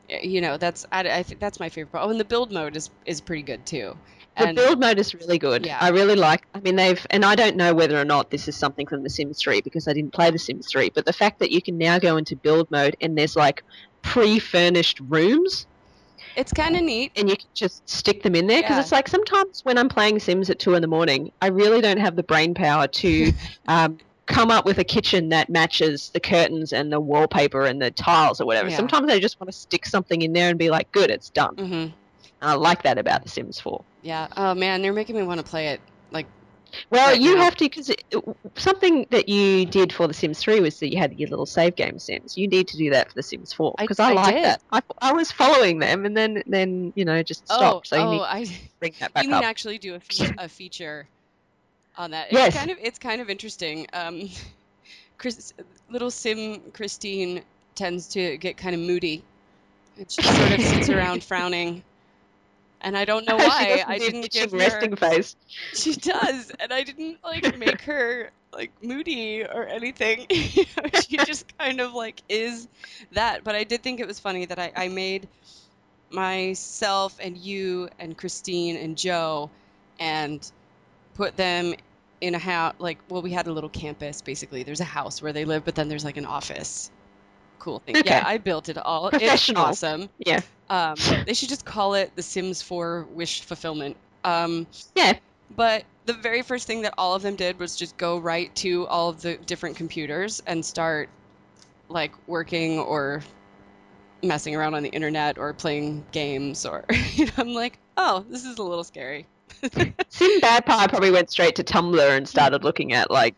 you 0.10 0.42
know 0.42 0.58
that's 0.58 0.86
I, 0.92 1.02
I 1.02 1.24
think 1.24 1.40
that's 1.40 1.60
my 1.60 1.70
favorite 1.70 1.92
part. 1.92 2.06
Oh, 2.06 2.10
and 2.10 2.20
the 2.20 2.26
build 2.26 2.52
mode 2.52 2.76
is 2.76 2.90
is 3.06 3.22
pretty 3.22 3.44
good 3.44 3.66
too. 3.66 3.96
The 4.38 4.54
build 4.54 4.80
mode 4.80 5.00
is 5.00 5.16
really 5.16 5.40
good. 5.40 5.66
Yeah. 5.66 5.80
I 5.82 5.90
really 5.90 6.16
like. 6.16 6.46
I 6.54 6.60
mean, 6.60 6.76
they've 6.76 7.06
and 7.10 7.26
I 7.26 7.36
don't 7.36 7.56
know 7.56 7.74
whether 7.74 8.00
or 8.00 8.06
not 8.06 8.30
this 8.30 8.48
is 8.48 8.56
something 8.56 8.86
from 8.86 9.02
The 9.02 9.10
Sims 9.10 9.42
3 9.42 9.62
because 9.62 9.88
I 9.88 9.94
didn't 9.94 10.14
play 10.14 10.30
The 10.30 10.38
Sims 10.38 10.68
3. 10.68 10.92
But 10.92 11.06
the 11.06 11.14
fact 11.14 11.40
that 11.40 11.52
you 11.52 11.60
can 11.62 11.78
now 11.78 11.98
go 11.98 12.18
into 12.18 12.36
build 12.36 12.70
mode 12.70 12.96
and 13.02 13.18
there's 13.18 13.36
like 13.36 13.64
pre-furnished 14.04 15.00
rooms 15.08 15.66
it's 16.38 16.54
kind 16.54 16.76
of 16.76 16.84
neat. 16.84 17.12
and 17.18 17.30
you 17.30 17.36
can 17.36 17.50
just 17.54 17.88
stick 17.90 18.24
them 18.24 18.36
in 18.36 18.48
there 18.48 18.62
because 18.62 18.78
Yeah. 18.78 18.82
it's 18.82 18.92
like 18.92 19.08
sometimes 19.08 19.62
when 19.64 19.78
I'm 19.78 19.90
playing 19.90 20.20
Sims 20.20 20.50
at 20.50 20.60
two 20.60 20.76
in 20.76 20.82
the 20.82 20.88
morning, 20.88 21.32
I 21.42 21.48
really 21.48 21.82
don't 21.82 21.98
have 22.00 22.16
the 22.16 22.24
brain 22.24 22.54
power 22.54 22.88
to 22.88 23.32
um, 23.68 23.98
come 24.28 24.52
up 24.52 24.66
with 24.66 24.78
a 24.78 24.84
kitchen 24.84 25.30
that 25.30 25.50
matches 25.50 26.10
the 26.14 26.20
curtains 26.20 26.72
and 26.74 26.92
the 26.92 27.00
wallpaper 27.00 27.66
and 27.66 27.82
the 27.82 27.92
tiles 27.92 28.40
or 28.40 28.46
whatever. 28.46 28.70
Yeah. 28.70 28.78
Sometimes 28.78 29.12
I 29.12 29.20
just 29.20 29.40
want 29.40 29.52
to 29.52 29.58
stick 29.58 29.86
something 29.86 30.22
in 30.22 30.34
there 30.34 30.50
and 30.50 30.58
be 30.60 30.70
like, 30.70 30.92
good, 30.92 31.10
it's 31.10 31.30
done. 31.30 31.56
hmm 31.56 31.64
And 31.74 31.94
I 32.42 32.54
like 32.54 32.84
that 32.84 32.98
about 32.98 33.24
The 33.24 33.30
Sims 33.30 33.60
4. 33.60 33.84
Yeah. 34.04 34.28
Oh 34.38 34.54
man, 34.54 34.84
you're 34.84 34.94
making 34.94 35.16
me 35.16 35.24
want 35.24 35.40
to 35.40 35.46
play 35.46 35.68
it. 35.70 35.82
Like, 36.72 36.86
Well, 36.92 37.08
Right 37.10 37.22
you 37.22 37.36
now. 37.36 37.44
have 37.44 37.56
to 37.58 37.66
because 37.66 37.92
something 38.56 39.08
that 39.12 39.28
you 39.30 39.66
did 39.66 39.92
for 39.94 40.08
The 40.08 40.14
Sims 40.14 40.40
3 40.40 40.60
was 40.62 40.80
that 40.80 40.92
you 40.92 40.98
had 40.98 41.18
your 41.20 41.30
little 41.30 41.46
save 41.46 41.76
game 41.76 42.00
Sims. 42.00 42.38
You 42.38 42.48
need 42.48 42.68
to 42.70 42.78
do 42.78 42.90
that 42.92 43.10
for 43.10 43.14
The 43.16 43.24
Sims 43.24 43.54
4 43.54 43.76
because 43.78 44.00
I, 44.00 44.10
I 44.10 44.14
like 44.14 44.36
did. 44.36 44.44
that. 44.46 44.62
I, 44.72 44.82
I 45.00 45.14
was 45.14 45.32
following 45.32 45.80
them 45.80 46.06
and 46.06 46.16
then 46.16 46.44
then 46.48 46.94
you 46.96 47.06
know 47.06 47.22
just 47.24 47.44
oh, 47.50 47.56
stopped. 47.58 47.88
so 47.88 47.96
you 47.96 48.20
oh, 48.20 48.24
I. 48.24 48.46
bring 48.80 48.94
that 49.00 49.14
back 49.14 49.24
You 49.24 49.30
mean 49.30 49.38
up. 49.40 49.44
actually 49.44 49.78
do 49.80 49.96
a, 49.96 50.00
fe- 50.00 50.34
a 50.38 50.48
feature 50.50 51.08
on 51.98 52.12
that? 52.12 52.32
Yes. 52.32 52.50
It's 52.50 52.58
kind 52.58 52.72
of 52.72 52.78
it's 52.82 53.00
kind 53.00 53.22
of 53.22 53.30
interesting. 53.30 53.88
Um, 53.94 54.30
Chris, 55.18 55.54
little 55.90 56.12
Sim 56.12 56.62
Christine 56.74 57.42
tends 57.76 58.08
to 58.10 58.38
get 58.38 58.58
kind 58.58 58.76
of 58.76 58.82
moody. 58.82 59.24
She 60.08 60.22
sort 60.22 60.52
of 60.52 60.62
sits 60.62 60.90
around 60.90 61.24
frowning, 61.24 61.84
and 62.82 62.98
I 62.98 63.06
don't 63.06 63.26
know 63.28 63.38
why. 63.38 63.84
I 63.88 63.98
didn't 63.98 64.32
give 64.32 64.52
her. 64.52 64.58
resting 64.58 64.96
face. 64.96 65.36
She 65.74 65.96
does, 65.96 66.52
and 66.60 66.72
I 66.74 66.84
didn't 66.84 67.24
like 67.24 67.58
make 67.58 67.82
her 67.82 68.32
like 68.54 68.72
moody 68.82 69.44
or 69.44 69.66
anything. 69.68 70.26
You 70.30 70.66
know, 70.78 70.90
she 71.02 71.18
just 71.18 71.58
kind 71.58 71.82
of 71.82 71.94
like 71.94 72.22
is 72.30 72.68
that. 73.12 73.44
But 73.44 73.56
I 73.56 73.64
did 73.64 73.84
think 73.84 74.00
it 74.00 74.08
was 74.08 74.20
funny 74.20 74.46
that 74.46 74.60
I, 74.60 74.72
I 74.76 74.88
made 74.88 75.28
myself 76.10 77.18
and 77.22 77.38
you 77.38 77.90
and 78.00 78.18
Christine 78.18 78.78
and 78.78 78.98
Joe 78.98 79.50
and 80.00 80.50
put 81.16 81.36
them 81.36 81.74
in 82.22 82.34
a 82.34 82.40
house 82.40 82.74
like 82.80 82.98
well 83.10 83.22
we 83.22 83.32
had 83.32 83.48
a 83.48 83.52
little 83.52 83.70
campus 83.70 84.22
basically 84.22 84.64
there's 84.64 84.80
a 84.80 84.86
house 84.86 85.22
where 85.22 85.34
they 85.34 85.46
live 85.46 85.64
but 85.66 85.76
then 85.76 85.88
there's 85.88 86.06
like 86.06 86.18
an 86.18 86.26
office 86.26 86.90
cool 87.60 87.80
thing 87.80 87.98
Okay. 87.98 88.10
yeah 88.10 88.24
i 88.26 88.38
built 88.38 88.70
it 88.70 88.78
all 88.78 89.08
it's 89.08 89.18
Professional. 89.18 89.64
awesome 89.64 90.10
Yeah, 90.20 90.42
um, 90.70 90.96
they 91.26 91.34
should 91.34 91.50
just 91.50 91.66
call 91.66 91.94
it 91.96 92.16
the 92.16 92.24
sims 92.24 92.62
4 92.62 93.08
wish 93.12 93.42
fulfillment 93.42 93.98
um, 94.24 94.68
yeah. 94.96 95.14
but 95.56 95.84
the 96.06 96.14
very 96.14 96.42
first 96.42 96.68
thing 96.68 96.82
that 96.84 96.94
all 96.98 97.16
of 97.16 97.22
them 97.22 97.36
did 97.36 97.60
was 97.60 97.76
just 97.76 97.96
go 97.98 98.18
right 98.18 98.54
to 98.56 98.86
all 98.88 99.10
of 99.10 99.22
the 99.22 99.36
different 99.38 99.76
computers 99.78 100.42
and 100.46 100.66
start 100.66 101.10
like 101.90 102.12
working 102.28 102.80
or 102.80 103.22
messing 104.24 104.56
around 104.56 104.74
on 104.74 104.84
the 104.84 104.90
internet 104.90 105.38
or 105.38 105.54
playing 105.54 106.06
games 106.12 106.66
or 106.66 106.84
you 107.14 107.26
know, 107.26 107.32
I'm 107.38 107.54
like, 107.54 107.78
"Oh, 107.96 108.26
this 108.30 108.44
is 108.46 108.58
a 108.58 108.64
little 108.64 108.84
scary." 108.84 109.26
Sim 110.10 110.40
Bad 110.42 110.66
Pie 110.66 110.88
probably 110.88 111.12
went 111.12 111.30
straight 111.32 111.56
to 111.56 111.64
Tumblr 111.64 112.18
and 112.18 112.28
started 112.28 112.64
looking 112.64 112.92
at 112.94 113.10
like 113.12 113.36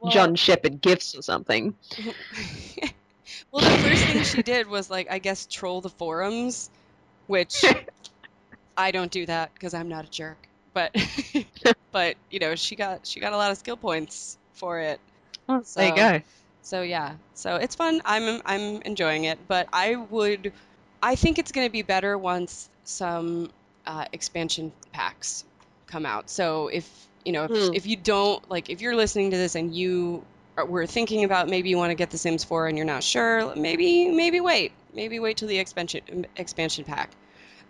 Well- 0.00 0.12
John 0.12 0.34
Shepard 0.36 0.80
gifts 0.80 1.14
or 1.16 1.20
something. 1.22 1.74
well, 3.54 3.62
the 3.62 3.78
first 3.88 4.04
thing 4.04 4.22
she 4.24 4.42
did 4.42 4.66
was 4.68 4.90
like 4.90 5.10
I 5.10 5.18
guess 5.18 5.46
troll 5.46 5.80
the 5.80 5.88
forums, 5.90 6.70
which 7.28 7.64
I 8.76 8.90
don't 8.90 9.10
do 9.10 9.24
that 9.26 9.54
because 9.54 9.74
I'm 9.74 9.88
not 9.88 10.04
a 10.04 10.10
jerk. 10.10 10.38
But 10.72 10.94
but 11.92 12.16
you 12.30 12.40
know, 12.40 12.56
she 12.56 12.76
got 12.76 13.06
she 13.06 13.20
got 13.20 13.32
a 13.32 13.36
lot 13.36 13.50
of 13.52 13.58
skill 13.58 13.76
points 13.76 14.36
for 14.54 14.80
it. 14.80 15.00
there 15.48 15.58
you 15.58 15.64
So- 15.64 15.94
go. 15.94 16.20
So 16.62 16.80
yeah, 16.82 17.16
so 17.34 17.56
it's 17.56 17.74
fun. 17.74 18.00
I'm 18.06 18.40
I'm 18.46 18.80
enjoying 18.82 19.24
it, 19.24 19.38
but 19.46 19.68
I 19.72 19.96
would, 19.96 20.52
I 21.02 21.14
think 21.14 21.38
it's 21.38 21.52
going 21.52 21.66
to 21.66 21.70
be 21.70 21.82
better 21.82 22.16
once 22.16 22.70
some 22.84 23.50
uh, 23.86 24.06
expansion 24.14 24.72
packs 24.90 25.44
come 25.86 26.06
out. 26.06 26.30
So 26.30 26.68
if 26.68 26.88
you 27.22 27.32
know 27.32 27.44
if, 27.44 27.50
Hmm. 27.68 27.74
if 27.74 27.86
you 27.86 27.96
don't 27.96 28.50
like 28.50 28.70
if 28.70 28.80
you're 28.80 28.96
listening 28.96 29.32
to 29.32 29.36
this 29.36 29.56
and 29.56 29.76
you 29.76 30.24
were 30.62 30.86
thinking 30.86 31.24
about 31.24 31.48
maybe 31.48 31.68
you 31.68 31.76
want 31.76 31.90
to 31.90 31.94
get 31.94 32.10
The 32.10 32.18
Sims 32.18 32.44
4 32.44 32.68
and 32.68 32.76
you're 32.76 32.86
not 32.86 33.02
sure, 33.02 33.54
maybe 33.56 34.08
maybe 34.10 34.40
wait, 34.40 34.72
maybe 34.94 35.18
wait 35.18 35.36
till 35.36 35.48
the 35.48 35.58
expansion 35.58 36.26
expansion 36.36 36.84
pack. 36.84 37.10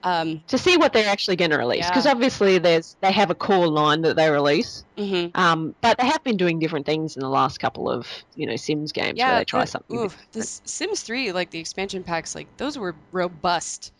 Um, 0.02 0.42
To 0.48 0.58
see 0.58 0.76
what 0.76 0.92
they're 0.92 1.08
actually 1.08 1.36
going 1.36 1.50
to 1.52 1.56
release, 1.56 1.88
because 1.88 2.04
Yeah. 2.04 2.10
obviously 2.12 2.58
there's 2.58 2.94
they 3.00 3.10
have 3.12 3.30
a 3.30 3.34
core 3.34 3.68
line 3.68 4.02
that 4.02 4.16
they 4.16 4.30
release, 4.30 4.84
mhm. 4.98 5.34
um, 5.34 5.74
but 5.80 5.96
they 5.96 6.04
have 6.06 6.22
been 6.22 6.36
doing 6.36 6.58
different 6.58 6.84
things 6.84 7.16
in 7.16 7.20
the 7.22 7.28
last 7.30 7.58
couple 7.58 7.88
of 7.90 8.06
you 8.34 8.46
know 8.46 8.56
Sims 8.56 8.92
games 8.92 9.18
where 9.18 9.38
they 9.38 9.44
try 9.46 9.62
the- 9.62 9.70
something. 9.70 9.96
ooh, 9.98 10.10
the 10.32 10.42
Sims 10.42 11.00
3, 11.02 11.32
like 11.32 11.50
the 11.50 11.58
expansion 11.58 12.02
packs, 12.04 12.34
like 12.34 12.54
those 12.58 12.76
were 12.76 12.94
robust. 13.12 13.92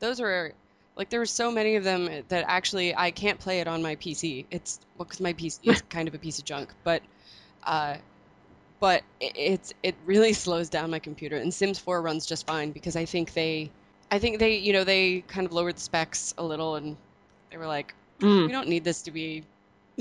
Those 0.00 0.20
were 0.20 0.52
like 0.96 1.10
there 1.10 1.20
were 1.20 1.26
so 1.26 1.52
many 1.52 1.76
of 1.76 1.84
them 1.84 2.24
that 2.28 2.44
actually 2.48 2.94
I 2.96 3.12
can't 3.12 3.38
play 3.38 3.60
it 3.60 3.68
on 3.68 3.82
my 3.82 3.94
PC. 3.94 4.46
It's 4.50 4.80
well, 4.98 5.04
because 5.04 5.20
my 5.20 5.32
PC 5.32 5.60
is 5.62 5.80
kind 5.88 6.08
of 6.08 6.14
a 6.14 6.18
piece 6.18 6.40
of 6.40 6.44
junk, 6.44 6.74
but 6.82 7.02
uh, 7.62 7.98
but 8.82 9.04
it, 9.20 9.32
it's 9.36 9.72
it 9.84 9.94
really 10.04 10.32
slows 10.32 10.68
down 10.68 10.90
my 10.90 10.98
computer. 10.98 11.36
And 11.36 11.54
Sims 11.54 11.78
4 11.78 12.02
runs 12.02 12.26
just 12.26 12.48
fine 12.48 12.72
because 12.72 12.96
I 12.96 13.04
think 13.04 13.32
they, 13.32 13.70
I 14.10 14.18
think 14.18 14.40
they, 14.40 14.56
you 14.56 14.72
know, 14.72 14.82
they 14.82 15.20
kind 15.20 15.46
of 15.46 15.52
lowered 15.52 15.76
the 15.76 15.80
specs 15.80 16.34
a 16.36 16.42
little 16.42 16.74
and 16.74 16.96
they 17.50 17.56
were 17.56 17.68
like, 17.68 17.94
Mm. 18.18 18.46
we 18.46 18.52
don't 18.52 18.68
need 18.68 18.84
this 18.84 19.02
to 19.02 19.10
be, 19.12 19.44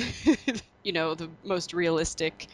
you 0.83 0.91
know, 0.93 1.15
the 1.15 1.29
most 1.43 1.73
realistic. 1.73 2.47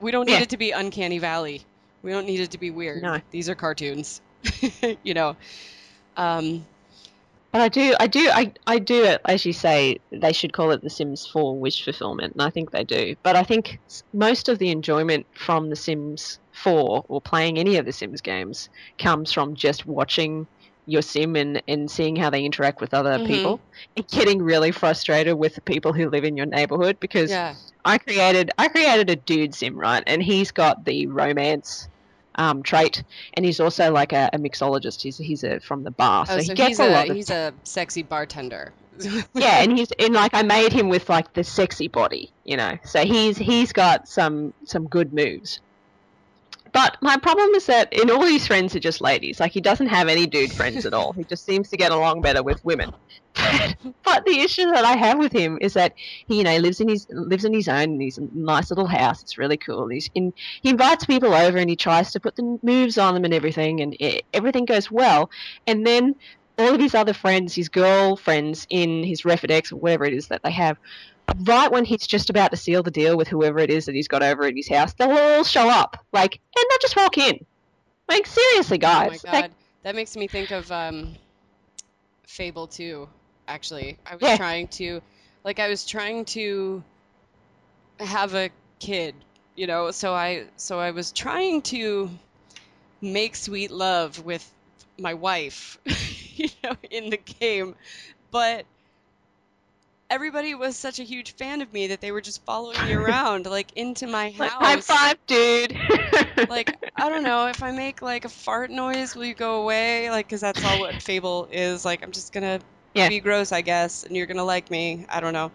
We 0.00 0.10
don't 0.10 0.26
need 0.26 0.32
Yeah. 0.32 0.42
it 0.42 0.50
to 0.50 0.56
be 0.56 0.72
Uncanny 0.72 1.18
Valley. 1.18 1.62
We 2.02 2.10
don't 2.10 2.26
need 2.26 2.40
it 2.40 2.50
to 2.52 2.58
be 2.58 2.70
weird. 2.70 3.02
No. 3.02 3.20
These 3.30 3.48
are 3.48 3.54
cartoons. 3.54 4.20
you 5.02 5.14
know. 5.14 5.36
Um, 6.16 6.66
But 7.54 7.62
I 7.62 7.68
do, 7.68 7.94
I 8.00 8.08
do, 8.08 8.30
I, 8.32 8.52
I 8.66 8.80
do, 8.80 9.16
as 9.28 9.46
you 9.46 9.52
say, 9.52 10.00
they 10.10 10.32
should 10.32 10.52
call 10.52 10.72
it 10.72 10.82
The 10.82 10.90
Sims 10.90 11.24
4 11.32 11.56
wish 11.56 11.84
fulfillment, 11.84 12.32
and 12.32 12.42
I 12.42 12.50
think 12.50 12.72
they 12.72 12.82
do. 12.82 13.14
But 13.22 13.36
I 13.36 13.44
think 13.44 13.78
most 14.12 14.48
of 14.48 14.58
the 14.58 14.70
enjoyment 14.70 15.24
from 15.36 15.70
The 15.70 15.76
Sims 15.76 16.40
4 16.52 17.04
or 17.08 17.20
playing 17.20 17.60
any 17.60 17.76
of 17.76 17.86
the 17.86 17.92
Sims 17.92 18.20
games 18.20 18.68
comes 18.98 19.32
from 19.32 19.54
just 19.54 19.86
watching 19.86 20.48
your 20.86 21.00
sim 21.00 21.36
and, 21.36 21.62
and 21.68 21.88
seeing 21.88 22.16
how 22.16 22.28
they 22.28 22.44
interact 22.44 22.80
with 22.80 22.92
other 22.92 23.20
Mhm. 23.20 23.26
people 23.26 23.60
and 23.96 24.08
getting 24.08 24.42
really 24.42 24.72
frustrated 24.72 25.38
with 25.38 25.54
the 25.54 25.62
people 25.62 25.92
who 25.92 26.10
live 26.10 26.24
in 26.24 26.36
your 26.36 26.46
neighborhood 26.46 26.98
because 27.00 27.30
yeah. 27.30 27.54
I 27.84 27.98
created 27.98 28.50
I 28.58 28.68
created 28.68 29.08
a 29.10 29.16
dude 29.16 29.54
sim 29.54 29.78
right 29.78 30.02
and 30.06 30.22
he's 30.22 30.50
got 30.50 30.84
the 30.84 31.06
romance 31.06 31.88
um, 32.36 32.62
trait 32.62 33.02
and 33.34 33.44
he's 33.44 33.60
also 33.60 33.92
like 33.92 34.12
a, 34.12 34.30
a 34.32 34.38
mixologist. 34.38 35.02
He's 35.02 35.18
he's 35.18 35.44
a, 35.44 35.60
from 35.60 35.84
the 35.84 35.90
bar 35.90 36.26
so, 36.26 36.34
Oh, 36.34 36.38
he 36.38 36.48
gets 36.54 36.68
he's 36.68 36.80
a 36.80 36.88
a 36.88 36.90
lot 36.90 37.10
of 37.10 37.16
he's 37.16 37.30
a 37.30 37.52
sexy 37.64 38.02
bartender. 38.02 38.72
yeah 39.34 39.60
and 39.60 39.76
he's 39.76 39.90
and 39.98 40.14
like 40.14 40.34
I 40.34 40.42
made 40.42 40.72
him 40.72 40.88
with 40.88 41.08
like 41.08 41.32
the 41.32 41.42
sexy 41.42 41.88
body 41.88 42.30
you 42.44 42.56
know? 42.56 42.78
So 42.84 43.04
he's 43.04 43.36
he's 43.36 43.72
got 43.72 44.08
some 44.08 44.54
some 44.64 44.86
good 44.86 45.12
moves 45.12 45.60
but 46.74 46.98
my 47.00 47.16
problem 47.16 47.50
is 47.54 47.66
that 47.66 47.90
in 47.92 48.10
all 48.10 48.26
his 48.26 48.46
friends 48.46 48.76
are 48.76 48.80
just 48.80 49.00
ladies 49.00 49.40
like 49.40 49.52
he 49.52 49.62
doesn't 49.62 49.86
have 49.86 50.08
any 50.08 50.26
dude 50.26 50.52
friends 50.52 50.84
at 50.84 50.92
all 50.92 51.14
he 51.14 51.24
just 51.24 51.46
seems 51.46 51.70
to 51.70 51.78
get 51.78 51.92
along 51.92 52.20
better 52.20 52.42
with 52.42 52.62
women 52.64 52.92
but 54.04 54.24
the 54.26 54.40
issue 54.40 54.70
that 54.70 54.84
I 54.84 54.96
have 54.96 55.18
with 55.18 55.32
him 55.32 55.58
is 55.60 55.74
that 55.74 55.94
he, 55.96 56.38
you 56.38 56.44
know, 56.44 56.56
lives 56.58 56.80
in 56.80 56.88
his 56.88 57.06
lives 57.10 57.44
in 57.44 57.52
his 57.52 57.68
own 57.68 57.98
nice 58.32 58.70
little 58.70 58.86
house. 58.86 59.22
It's 59.22 59.38
really 59.38 59.56
cool. 59.56 59.88
He's 59.88 60.08
in, 60.14 60.32
he 60.62 60.70
invites 60.70 61.04
people 61.04 61.34
over 61.34 61.58
and 61.58 61.68
he 61.68 61.76
tries 61.76 62.12
to 62.12 62.20
put 62.20 62.36
the 62.36 62.58
moves 62.62 62.96
on 62.96 63.14
them 63.14 63.24
and 63.24 63.34
everything, 63.34 63.80
and 63.80 64.00
e 64.00 64.20
everything 64.32 64.64
goes 64.66 64.90
well. 64.90 65.30
And 65.66 65.86
then 65.86 66.14
all 66.58 66.74
of 66.74 66.80
his 66.80 66.94
other 66.94 67.12
friends, 67.12 67.54
his 67.54 67.68
girlfriends 67.68 68.66
in 68.70 69.02
his 69.02 69.22
Refidex 69.22 69.72
or 69.72 69.76
whatever 69.76 70.04
it 70.04 70.14
is 70.14 70.28
that 70.28 70.42
they 70.44 70.52
have, 70.52 70.78
right 71.46 71.70
when 71.70 71.84
he's 71.84 72.06
just 72.06 72.30
about 72.30 72.50
to 72.50 72.56
seal 72.56 72.82
the 72.82 72.90
deal 72.90 73.16
with 73.16 73.28
whoever 73.28 73.58
it 73.58 73.70
is 73.70 73.86
that 73.86 73.94
he's 73.94 74.08
got 74.08 74.22
over 74.22 74.44
at 74.44 74.54
his 74.54 74.68
house, 74.68 74.94
they'll 74.94 75.10
all 75.16 75.44
show 75.44 75.68
up, 75.68 75.96
like, 76.12 76.34
and 76.56 76.66
they'll 76.70 76.78
just 76.80 76.96
walk 76.96 77.18
in. 77.18 77.38
Like 78.08 78.26
seriously, 78.26 78.78
Oh 78.84 79.02
my 79.02 79.18
guys. 79.18 79.24
god, 79.24 79.32
Like, 79.32 79.50
that 79.82 79.94
makes 79.94 80.16
me 80.16 80.26
think 80.28 80.50
of 80.50 80.70
um, 80.70 81.14
Fable 82.26 82.66
2. 82.66 83.08
Actually, 83.48 83.98
I 84.06 84.16
was 84.16 84.22
Yeah. 84.22 84.36
trying 84.36 84.68
to, 84.68 85.02
like, 85.44 85.58
I 85.58 85.68
was 85.68 85.86
trying 85.86 86.24
to 86.26 86.82
have 88.00 88.34
a 88.34 88.50
kid, 88.78 89.14
you 89.54 89.66
know. 89.66 89.90
So 89.90 90.12
I, 90.14 90.44
so 90.56 90.78
I 90.78 90.90
was 90.90 91.12
trying 91.12 91.62
to 91.62 92.10
make 93.00 93.36
sweet 93.36 93.70
love 93.70 94.24
with 94.24 94.48
my 94.98 95.14
wife, 95.14 95.78
you 96.36 96.48
know, 96.62 96.76
in 96.90 97.10
the 97.10 97.16
game, 97.16 97.74
but 98.30 98.64
everybody 100.10 100.54
was 100.54 100.76
such 100.76 100.98
a 100.98 101.04
huge 101.04 101.34
fan 101.36 101.60
of 101.60 101.72
me 101.72 101.88
that 101.88 102.00
they 102.00 102.12
were 102.12 102.20
just 102.20 102.44
following 102.44 102.82
me 102.82 102.92
around, 102.92 103.46
like 103.46 103.72
into 103.76 104.06
my 104.06 104.32
like, 104.38 104.50
house 104.50 104.64
high 104.64 104.80
five, 104.80 105.18
dude. 105.26 105.76
like 106.48 106.68
I 106.96 107.08
don't 107.08 107.24
know 107.24 107.48
if 107.48 107.62
I 107.62 107.72
make 107.72 108.02
like 108.02 108.24
a 108.24 108.28
fart 108.28 108.70
noise, 108.70 109.14
will 109.14 109.24
you 109.24 109.34
go 109.34 109.62
away? 109.62 110.10
Like, 110.10 110.28
cause 110.28 110.40
that's 110.40 110.64
all 110.64 110.78
what 110.78 111.02
Fable 111.02 111.48
is. 111.50 111.84
Like, 111.84 112.02
I'm 112.02 112.12
just 112.12 112.32
gonna 112.32 112.60
Yeah. 112.94 113.08
be 113.08 113.20
gross, 113.20 113.52
I 113.52 113.62
guess, 113.62 114.04
and 114.04 114.16
you're 114.16 114.26
gonna 114.26 114.44
like 114.44 114.70
me. 114.70 115.06
I 115.08 115.20
don't 115.20 115.32
know. 115.32 115.50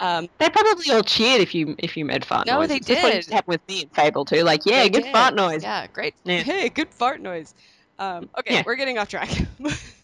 Um, 0.00 0.28
They 0.38 0.48
probably 0.48 0.92
all 0.92 1.02
cheered 1.02 1.40
if 1.40 1.54
you 1.54 1.74
if 1.78 1.96
you 1.96 2.04
made 2.04 2.24
fart 2.24 2.46
noise. 2.46 2.54
No, 2.54 2.66
they 2.66 2.78
That's 2.78 2.88
what 3.02 3.12
did. 3.12 3.16
used 3.16 3.42
with 3.46 3.60
me 3.68 3.82
in 3.82 3.88
Fable 3.88 4.24
too. 4.24 4.44
Like, 4.44 4.64
yeah, 4.64 4.82
they 4.84 4.90
good 4.90 5.02
did. 5.04 5.12
fart 5.12 5.34
noise. 5.34 5.62
Yeah, 5.64 5.86
great. 5.92 6.14
Yeah. 6.24 6.42
Hey, 6.42 6.68
good 6.68 6.94
fart 6.94 7.20
noise. 7.20 7.52
Um, 7.98 8.30
okay, 8.38 8.54
Yeah. 8.54 8.62
we're 8.64 8.76
getting 8.76 8.98
off 8.98 9.08
track. 9.08 9.28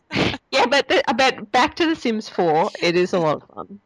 Yeah, 0.54 0.66
but 0.66 0.88
the, 0.88 1.02
but 1.16 1.50
back 1.52 1.74
to 1.76 1.86
The 1.86 1.96
Sims 1.96 2.28
4, 2.28 2.70
it 2.82 2.96
is 2.96 3.12
a 3.12 3.18
lot 3.18 3.42
of 3.42 3.48
fun. 3.54 3.80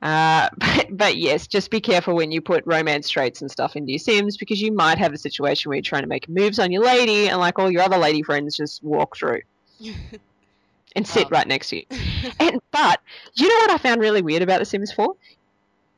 Uh, 0.00 0.48
but, 0.58 0.86
but 0.90 1.16
yes, 1.16 1.46
just 1.46 1.70
be 1.70 1.80
careful 1.80 2.14
when 2.14 2.30
you 2.30 2.40
put 2.40 2.64
romance 2.66 3.08
traits 3.08 3.40
and 3.40 3.50
stuff 3.50 3.76
into 3.76 3.90
your 3.92 3.98
Sims 3.98 4.36
because 4.36 4.60
you 4.60 4.72
might 4.72 4.98
have 4.98 5.12
a 5.12 5.18
situation 5.18 5.68
where 5.68 5.76
you're 5.76 5.82
trying 5.82 6.02
to 6.02 6.08
make 6.08 6.28
moves 6.28 6.58
on 6.58 6.70
your 6.72 6.84
lady 6.84 7.28
and 7.28 7.38
like 7.38 7.58
all 7.58 7.70
your 7.70 7.82
other 7.82 7.98
lady 7.98 8.22
friends 8.22 8.56
just 8.56 8.82
walk 8.82 9.16
through 9.16 9.40
and 10.96 11.06
sit 11.06 11.24
Um. 11.26 11.30
right 11.32 11.46
next 11.46 11.68
to 11.70 11.76
you. 11.76 11.84
And 12.40 12.60
but 12.72 13.00
you 13.34 13.48
know 13.48 13.54
what 13.54 13.70
I 13.70 13.78
found 13.78 14.00
really 14.00 14.22
weird 14.22 14.42
about 14.42 14.58
The 14.58 14.64
Sims 14.64 14.92
4? 14.92 15.14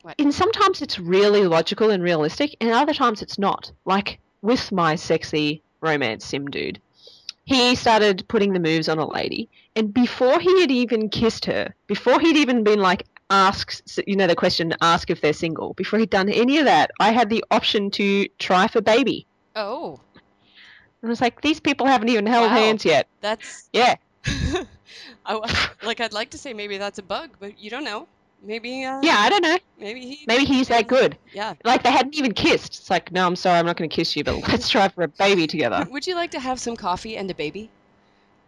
What? 0.03 0.15
In 0.19 0.33
sometimes 0.33 0.81
it's 0.83 0.99
really 0.99 1.47
logical 1.47 1.91
and 1.91 2.03
realistic, 2.03 2.57
and 2.61 2.71
other 2.71 2.95
times 2.95 3.21
it's 3.23 3.39
not. 3.39 3.71
Like 3.85 4.19
with 4.43 4.73
my 4.73 4.97
sexy 4.97 5.63
romance 5.83 6.25
sim 6.25 6.47
dude, 6.51 6.81
he 7.51 7.75
started 7.75 8.27
putting 8.29 8.53
the 8.53 8.61
moves 8.61 8.89
on 8.89 8.99
a 8.99 9.07
lady, 9.09 9.49
and 9.77 9.93
before 9.93 10.39
he 10.39 10.61
had 10.61 10.71
even 10.71 11.09
kissed 11.09 11.45
her, 11.47 11.75
before 11.89 12.21
he'd 12.21 12.37
even 12.37 12.63
been 12.63 12.79
like 12.81 13.07
asked, 13.31 13.99
you 14.07 14.17
know, 14.17 14.27
the 14.27 14.37
question, 14.37 14.75
ask 14.81 15.11
if 15.11 15.21
they're 15.21 15.33
single, 15.33 15.75
before 15.75 15.99
he'd 15.99 16.11
done 16.11 16.29
any 16.29 16.59
of 16.59 16.65
that, 16.67 16.91
I 17.01 17.11
had 17.13 17.29
the 17.29 17.45
option 17.51 17.91
to 17.93 18.29
try 18.39 18.69
for 18.69 18.81
baby. 18.81 19.27
oh, 19.57 20.01
And 21.03 21.09
I 21.09 21.11
was 21.11 21.21
like, 21.21 21.41
these 21.41 21.61
people 21.61 21.87
haven't 21.87 22.09
even 22.09 22.27
held 22.27 22.51
Wow. 22.51 22.57
hands 22.57 22.85
yet. 22.85 23.09
that's 23.21 23.69
Yeah. 23.73 23.97
I, 25.27 25.77
like 25.83 26.01
I'd 26.01 26.13
like 26.13 26.31
to 26.31 26.39
say 26.39 26.53
maybe 26.53 26.79
that's 26.79 26.99
a 26.99 27.03
bug, 27.03 27.31
but 27.41 27.59
you 27.59 27.71
don't 27.71 27.85
know. 27.85 28.07
Maybe 28.43 28.85
uh, 28.85 29.01
Yeah, 29.03 29.17
I 29.19 29.29
don't 29.29 29.43
know. 29.43 29.59
maybe 29.79 30.01
he 30.01 30.25
Maybe 30.27 30.45
he's 30.45 30.69
that 30.69 30.87
good. 30.87 31.17
yeah. 31.33 31.55
Like 31.65 31.83
they 31.83 31.91
hadn't 31.91 32.15
even 32.17 32.33
kissed. 32.33 32.79
It's 32.79 32.91
like, 32.91 33.13
no, 33.13 33.27
I'm 33.27 33.37
sorry, 33.37 33.59
I'm 33.59 33.67
not 33.67 33.77
going 33.77 33.89
to 33.91 33.95
kiss 33.95 34.17
you, 34.17 34.25
but 34.25 34.37
let's 34.49 34.69
try 34.69 34.89
for 34.89 35.03
a 35.03 35.09
baby 35.09 35.47
together. 35.47 35.87
Would 35.91 36.07
you 36.07 36.15
like 36.15 36.31
to 36.33 36.41
have 36.41 36.59
some 36.59 36.77
coffee 36.77 37.17
and 37.17 37.31
a 37.31 37.35
baby? 37.35 37.71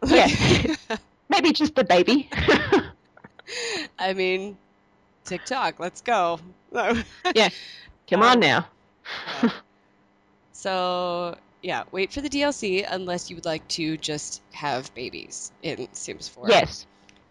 Yeah. 0.06 0.28
Maybe 1.28 1.52
just 1.52 1.74
the 1.74 1.84
baby. 1.84 2.28
I 3.98 4.12
mean, 4.14 4.56
tick 5.24 5.44
tock, 5.44 5.78
let's 5.78 6.00
go. 6.00 6.40
Yeah. 7.34 7.48
Come 8.08 8.22
on 8.22 8.40
now. 8.40 8.66
so, 10.52 11.36
yeah, 11.62 11.84
wait 11.92 12.12
for 12.12 12.20
the 12.20 12.28
DLC 12.28 12.86
unless 12.88 13.30
you 13.30 13.36
would 13.36 13.44
like 13.44 13.66
to 13.68 13.96
just 13.96 14.42
have 14.52 14.92
babies 14.94 15.52
in 15.62 15.88
Sims 15.92 16.28
4. 16.28 16.48
Yes, 16.48 16.86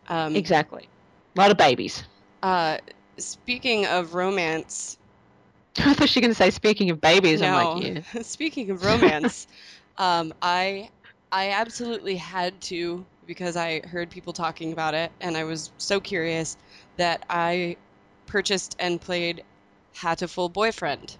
Um, 0.07 0.35
exactly. 0.35 0.87
A 1.35 1.39
lot 1.39 1.51
of 1.51 1.57
babies. 1.57 2.03
Uh, 2.43 2.77
speaking 3.17 3.85
of 3.85 4.13
romance, 4.13 4.97
I 5.77 5.93
thought 5.93 6.09
she 6.09 6.19
were 6.19 6.23
going 6.23 6.31
to 6.33 6.37
say, 6.37 6.49
speaking 6.51 6.89
of 6.89 7.01
babies, 7.01 7.41
I'm 7.41 7.51
no, 7.51 7.73
like, 7.73 8.05
yeah. 8.13 8.21
speaking 8.23 8.71
of 8.71 8.83
romance, 8.83 9.47
um, 9.97 10.33
I 10.41 10.89
I 11.31 11.51
absolutely 11.51 12.15
had 12.17 12.59
to 12.61 13.05
because 13.25 13.55
I 13.55 13.79
heard 13.81 14.09
people 14.09 14.33
talking 14.33 14.73
about 14.73 14.93
it 14.93 15.11
and 15.21 15.37
I 15.37 15.45
was 15.45 15.71
so 15.77 15.99
curious 15.99 16.57
that 16.97 17.23
I 17.29 17.77
purchased 18.25 18.75
and 18.79 18.99
played 18.99 19.43
Hatoful 19.95 20.51
Boyfriend. 20.51 21.15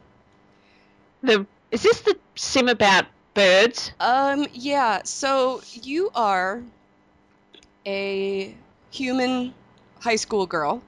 The, 1.24 1.46
is 1.70 1.84
this 1.84 2.02
the 2.02 2.18
sim 2.36 2.68
about 2.68 3.06
birds? 3.34 3.92
Um, 4.00 4.48
yeah, 4.52 5.02
so 5.04 5.62
you 5.72 6.10
are 6.16 6.64
a 7.86 8.56
human 8.92 9.54
high 10.00 10.16
school 10.16 10.46
girl, 10.46 10.82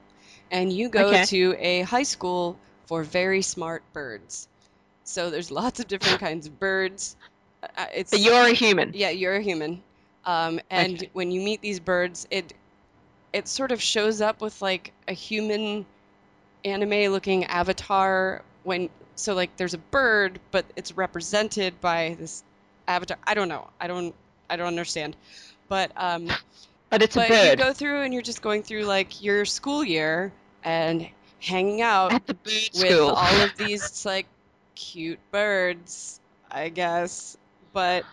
and 0.54 0.72
you 0.72 0.88
go 0.88 1.08
Okay. 1.08 1.24
to 1.24 1.56
a 1.58 1.82
high 1.82 2.04
school 2.04 2.56
for 2.86 3.02
very 3.02 3.42
smart 3.42 3.82
birds. 3.92 4.48
So 5.02 5.30
there's 5.30 5.50
lots 5.50 5.80
of 5.80 5.88
different 5.88 6.20
kinds 6.20 6.46
of 6.46 6.58
birds. 6.60 7.16
Uh, 7.76 7.86
it's 7.94 8.12
But 8.12 8.20
you're 8.20 8.46
a 8.46 8.52
human. 8.52 8.94
yeah, 8.94 9.10
you're 9.10 9.34
a 9.34 9.42
human. 9.42 9.82
Um, 10.24 10.60
and 10.70 10.94
Okay. 10.94 11.10
when 11.12 11.30
you 11.32 11.40
meet 11.40 11.60
these 11.60 11.80
birds, 11.80 12.26
it 12.30 12.52
it 13.32 13.48
sort 13.48 13.72
of 13.72 13.82
shows 13.82 14.20
up 14.20 14.40
with 14.40 14.62
like 14.62 14.92
a 15.08 15.12
human 15.12 15.84
anime 16.64 17.12
looking 17.12 17.44
avatar 17.44 18.42
when 18.62 18.88
so 19.16 19.34
like 19.34 19.56
there's 19.56 19.74
a 19.74 19.78
bird 19.78 20.40
but 20.50 20.64
it's 20.76 20.96
represented 20.96 21.80
by 21.80 22.16
this 22.18 22.44
avatar. 22.86 23.18
I 23.26 23.34
don't 23.34 23.48
know. 23.48 23.68
I 23.80 23.88
don't 23.88 24.14
I 24.48 24.56
don't 24.56 24.68
understand. 24.68 25.16
But 25.68 25.90
um 25.96 26.36
But 26.90 27.02
it's 27.02 27.16
a 27.16 27.20
but 27.20 27.44
you 27.44 27.56
go 27.56 27.72
through 27.72 28.02
and 28.02 28.12
you're 28.14 28.22
just 28.22 28.40
going 28.40 28.62
through 28.62 28.84
like 28.84 29.22
your 29.22 29.44
school 29.44 29.84
year 29.84 30.32
and 30.64 31.08
hanging 31.40 31.82
out 31.82 32.12
At 32.12 32.26
the 32.26 32.34
bird 32.34 32.44
with 32.46 32.74
school. 32.74 33.10
all 33.10 33.40
of 33.42 33.56
these 33.56 34.04
like 34.06 34.26
cute 34.74 35.18
birds, 35.30 36.20
I 36.50 36.70
guess. 36.70 37.36
But 37.72 38.04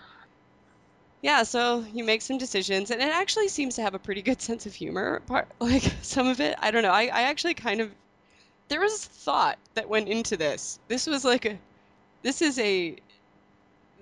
yeah, 1.21 1.43
so 1.43 1.85
you 1.93 2.03
make 2.03 2.21
some 2.21 2.37
decisions, 2.37 2.91
and 2.91 3.01
it 3.01 3.09
actually 3.09 3.47
seems 3.47 3.75
to 3.75 3.81
have 3.83 3.93
a 3.93 3.99
pretty 3.99 4.21
good 4.21 4.41
sense 4.49 4.65
of 4.65 4.73
humor. 4.75 5.21
Part 5.27 5.47
like 5.59 5.83
some 6.01 6.27
of 6.27 6.39
it, 6.41 6.55
I 6.59 6.71
don't 6.71 6.83
know. 6.83 6.91
I, 6.91 7.03
I 7.03 7.21
actually 7.23 7.53
kind 7.55 7.81
of 7.81 7.91
there 8.67 8.79
was 8.81 9.03
thought 9.05 9.57
that 9.73 9.89
went 9.89 10.07
into 10.07 10.37
this. 10.37 10.79
This 10.87 11.07
was 11.07 11.23
like 11.25 11.45
a 11.45 11.57
this 12.23 12.41
is 12.41 12.57
a 12.59 12.95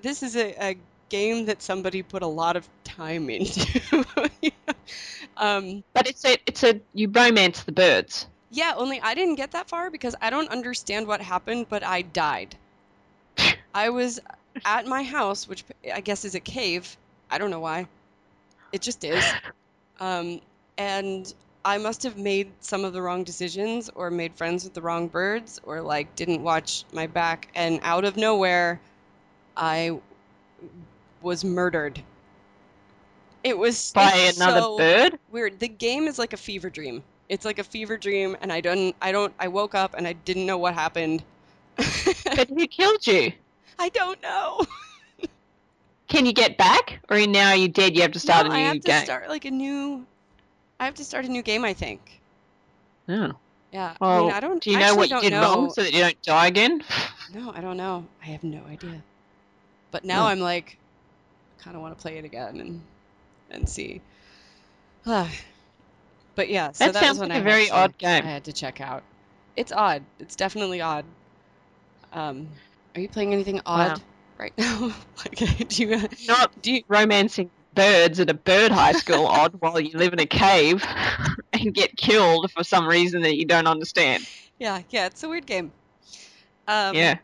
this 0.02 0.24
is 0.24 0.36
a, 0.36 0.54
a 0.72 0.78
game 1.10 1.46
that 1.48 1.62
somebody 1.62 2.04
put 2.04 2.22
a 2.22 2.28
lot 2.28 2.56
of 2.56 2.68
time 2.84 3.30
into. 3.30 4.06
you 4.42 4.52
know? 4.68 4.74
Um, 5.36 5.84
But 5.94 6.08
it's 6.08 6.24
a, 6.26 6.38
it's 6.46 6.64
a, 6.64 6.80
you 6.94 7.10
romance 7.10 7.64
the 7.64 7.72
birds. 7.72 8.28
Yeah, 8.52 8.74
only 8.76 9.00
I 9.02 9.14
didn't 9.14 9.36
get 9.36 9.52
that 9.52 9.70
far 9.70 9.90
because 9.92 10.16
I 10.22 10.30
don't 10.30 10.50
understand 10.50 11.08
what 11.08 11.22
happened, 11.22 11.68
but 11.70 11.84
I 11.84 12.02
died. 12.02 12.56
I 13.74 13.90
was 13.90 14.20
at 14.66 14.88
my 14.88 15.04
house, 15.04 15.48
which 15.48 15.64
I 15.94 16.02
guess 16.02 16.26
is 16.26 16.36
a 16.36 16.40
cave. 16.40 16.98
I 17.30 17.38
don't 17.38 17.52
know 17.52 17.60
why. 17.60 17.88
It 18.72 18.82
just 18.82 19.04
is. 19.04 19.24
Um, 20.00 20.42
and 20.78 21.32
I 21.64 21.78
must 21.78 22.04
have 22.04 22.18
made 22.18 22.52
some 22.62 22.86
of 22.86 22.94
the 22.94 23.02
wrong 23.02 23.24
decisions 23.24 23.90
or 23.94 24.10
made 24.10 24.34
friends 24.36 24.64
with 24.64 24.74
the 24.74 24.82
wrong 24.82 25.08
birds 25.08 25.60
or 25.64 25.82
like 25.82 26.16
didn't 26.16 26.42
watch 26.42 26.86
my 26.94 27.08
back 27.08 27.50
and 27.54 27.80
out 27.84 28.06
of 28.06 28.18
nowhere 28.18 28.80
I 29.56 30.00
was 31.22 31.44
murdered. 31.44 32.02
It 33.44 33.58
was 33.58 33.92
By 33.94 34.32
another 34.36 34.62
so 34.62 34.78
bird? 34.78 35.20
weird. 35.32 35.60
The 35.60 35.68
game 35.68 36.08
is 36.08 36.18
like 36.18 36.34
a 36.34 36.38
fever 36.38 36.70
dream. 36.70 37.04
It's 37.30 37.46
like 37.46 37.60
a 37.60 37.64
fever 37.64 37.96
dream, 37.98 38.36
and 38.42 38.52
I 38.52 38.60
don't, 38.62 38.96
I 39.02 39.12
don't, 39.12 39.34
I 39.40 39.48
woke 39.48 39.76
up 39.76 39.94
and 39.96 40.08
I 40.08 40.14
didn't 40.14 40.46
know 40.46 40.58
what 40.58 40.74
happened. 40.74 41.24
But 42.36 42.50
who 42.50 42.68
killed 42.68 43.06
you? 43.08 43.32
I 43.78 43.90
don't 43.90 44.22
know. 44.22 44.62
Can 46.08 46.26
you 46.26 46.34
get 46.34 46.58
back? 46.58 47.00
Or 47.10 47.20
now 47.28 47.54
you're 47.54 47.68
dead, 47.70 47.96
you 47.96 48.02
have 48.02 48.12
to 48.14 48.20
start 48.20 48.48
No, 48.48 48.52
a 48.52 48.56
I 48.56 48.60
new 48.60 48.66
have 48.68 48.76
to 48.82 48.82
game? 48.82 49.04
start 49.04 49.30
like 49.30 49.46
a 49.46 49.52
new. 49.52 50.06
I 50.80 50.86
have 50.86 50.96
to 50.96 51.04
start 51.06 51.26
a 51.26 51.30
new 51.30 51.42
game, 51.44 51.64
I 51.64 51.74
think. 51.74 52.20
Oh. 53.08 53.34
Yeah. 53.72 53.96
I 54.02 54.20
mean, 54.20 54.32
I 54.32 54.40
don't. 54.40 54.62
do 54.64 54.72
you 54.72 54.80
know 54.80 54.96
what 54.96 55.10
you 55.12 55.22
did 55.22 55.32
know. 55.32 55.42
wrong 55.42 55.70
so 55.70 55.84
that 55.84 55.94
you 55.94 56.00
don't 56.00 56.22
die 56.24 56.48
again? 56.48 56.84
No, 57.32 57.52
I 57.54 57.62
don't 57.62 57.78
know. 57.78 58.08
I 58.24 58.26
have 58.26 58.44
no 58.44 58.64
idea. 58.66 59.04
But 59.92 60.04
now 60.04 60.24
Oh. 60.24 60.28
I'm 60.30 60.40
like, 60.40 60.78
kind 61.60 61.76
of 61.76 61.82
want 61.84 61.96
to 61.96 62.02
play 62.02 62.18
it 62.18 62.26
again 62.26 62.60
and 62.60 62.82
and 63.52 63.70
see. 63.70 64.02
but 66.36 66.50
yeah, 66.50 66.72
so 66.72 66.86
That 66.86 66.94
that, 66.94 67.04
sounds 67.04 67.20
like 67.20 67.32
I 67.32 67.38
a 67.38 67.42
very 67.42 67.70
odd 67.70 67.98
game. 67.98 68.24
I 68.24 68.28
had 68.30 68.44
to 68.46 68.54
check 68.54 68.82
out. 68.82 69.04
It's 69.56 69.72
odd. 69.72 70.04
It's 70.20 70.36
definitely 70.36 70.82
odd. 70.82 71.06
Um, 72.14 72.48
are 72.96 73.02
you 73.02 73.10
playing 73.10 73.34
anything 73.34 73.62
odd 73.66 74.00
Wow. 74.00 74.04
right 74.38 74.54
now? 74.58 74.96
like, 75.18 75.68
do 75.68 75.84
you 75.84 76.02
Not 76.28 76.62
do 76.62 76.74
you, 76.74 76.84
romancing 76.88 77.52
birds 77.74 78.20
at 78.20 78.30
a 78.30 78.34
bird 78.34 78.72
high 78.72 78.94
school 78.94 79.26
odd 79.28 79.54
while 79.60 79.80
you 79.80 79.98
live 79.98 80.14
in 80.14 80.20
a 80.20 80.26
cave 80.26 80.84
and 81.54 81.74
get 81.74 81.96
killed 81.98 82.52
for 82.52 82.64
some 82.64 82.88
reason 82.88 83.22
that 83.22 83.38
you 83.38 83.46
don't 83.46 83.68
understand. 83.68 84.26
yeah, 84.58 84.82
yeah, 84.90 85.06
it's 85.06 85.24
a 85.24 85.30
weird 85.30 85.46
game. 85.46 85.72
Um, 86.68 86.96
yeah. 86.96 87.18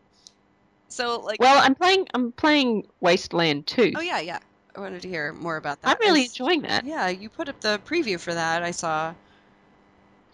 So 0.88 1.20
like, 1.20 1.40
Well, 1.40 1.62
I'm 1.62 1.74
playing 1.74 2.06
I'm 2.14 2.32
playing 2.32 2.84
Wasteland 3.00 3.66
2. 3.66 3.92
oh 3.96 4.00
yeah, 4.00 4.20
yeah. 4.20 4.38
I 4.76 4.80
wanted 4.80 5.02
to 5.02 5.08
hear 5.08 5.32
more 5.32 5.56
about 5.56 5.80
that. 5.82 5.88
I'm 5.90 5.96
really 6.00 6.20
It's- 6.22 6.32
enjoying 6.38 6.62
that. 6.62 6.84
Yeah, 6.84 7.08
you 7.08 7.28
put 7.30 7.48
up 7.48 7.60
the 7.60 7.80
preview 7.86 8.20
for 8.20 8.34
that. 8.34 8.62
I 8.62 8.70
saw. 8.72 9.14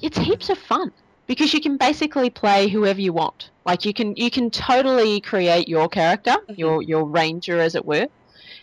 It's 0.01 0.19
heaps 0.19 0.51
of 0.51 0.59
fun 0.59 0.91
because 1.29 1.55
you 1.55 1.61
can 1.61 1.77
basically 1.77 2.29
play 2.29 2.69
whoever 2.69 3.01
you 3.01 3.13
want. 3.13 3.51
Like 3.65 3.85
you 3.85 3.95
can 3.95 4.17
you 4.17 4.31
can 4.31 4.51
totally 4.51 5.21
create 5.21 5.69
your 5.69 5.89
character, 5.89 6.35
Mhm. 6.49 6.59
your 6.59 6.83
your 6.83 7.05
ranger 7.05 7.61
as 7.61 7.77
it 7.77 7.85
were. 7.85 8.09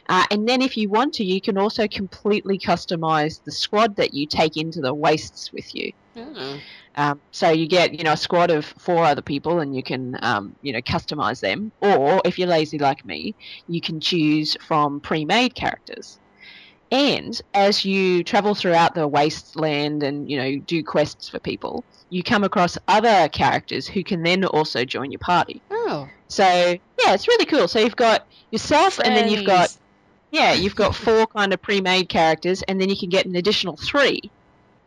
Uh, 0.09 0.25
and 0.31 0.49
then 0.49 0.61
if 0.61 0.75
you 0.75 0.89
want 0.89 1.13
to, 1.13 1.23
you 1.23 1.39
can 1.39 1.57
also 1.57 1.87
completely 1.87 2.57
customize 2.57 3.41
the 3.43 3.51
squad 3.51 3.95
that 3.95 4.13
you 4.13 4.25
take 4.25 4.57
into 4.57 4.81
the 4.81 4.93
wastes 4.93 5.53
with 5.53 5.73
you. 5.75 5.93
Oh. 6.17 6.59
Um, 6.99 7.21
so 7.31 7.49
you 7.49 7.65
get, 7.65 7.97
you 7.97 8.03
know, 8.03 8.11
a 8.11 8.17
squad 8.17 8.51
of 8.51 8.65
four 8.65 9.05
other 9.05 9.21
people, 9.21 9.61
and 9.61 9.73
you 9.73 9.81
can, 9.81 10.17
um, 10.21 10.53
you 10.61 10.73
know, 10.73 10.81
customize 10.81 11.39
them. 11.39 11.71
Or 11.79 12.21
if 12.25 12.37
you're 12.37 12.49
lazy 12.49 12.77
like 12.77 13.05
me, 13.05 13.35
you 13.69 13.79
can 13.79 14.01
choose 14.01 14.57
from 14.67 14.99
pre-made 14.99 15.55
characters. 15.55 16.19
And 16.91 17.41
as 17.53 17.85
you 17.85 18.21
travel 18.25 18.53
throughout 18.53 18.95
the 18.95 19.07
wasteland 19.07 20.03
and 20.03 20.29
you 20.29 20.37
know 20.37 20.57
do 20.57 20.83
quests 20.83 21.29
for 21.29 21.39
people, 21.39 21.85
you 22.09 22.21
come 22.21 22.43
across 22.43 22.77
other 22.89 23.29
characters 23.29 23.87
who 23.87 24.03
can 24.03 24.23
then 24.23 24.43
also 24.43 24.83
join 24.83 25.09
your 25.09 25.19
party. 25.19 25.61
Oh. 25.71 26.09
So 26.27 26.43
yeah, 26.43 27.13
it's 27.13 27.29
really 27.29 27.45
cool. 27.45 27.69
So 27.69 27.79
you've 27.79 27.95
got 27.95 28.27
yourself, 28.51 28.99
and 28.99 29.15
then 29.15 29.29
you've 29.29 29.45
got 29.45 29.77
yeah, 30.31 30.51
you've 30.51 30.75
got 30.75 30.93
four 30.95 31.27
kind 31.27 31.53
of 31.53 31.61
pre-made 31.61 32.09
characters, 32.09 32.61
and 32.63 32.81
then 32.81 32.89
you 32.89 32.97
can 32.97 33.07
get 33.07 33.25
an 33.25 33.37
additional 33.37 33.77
three 33.77 34.29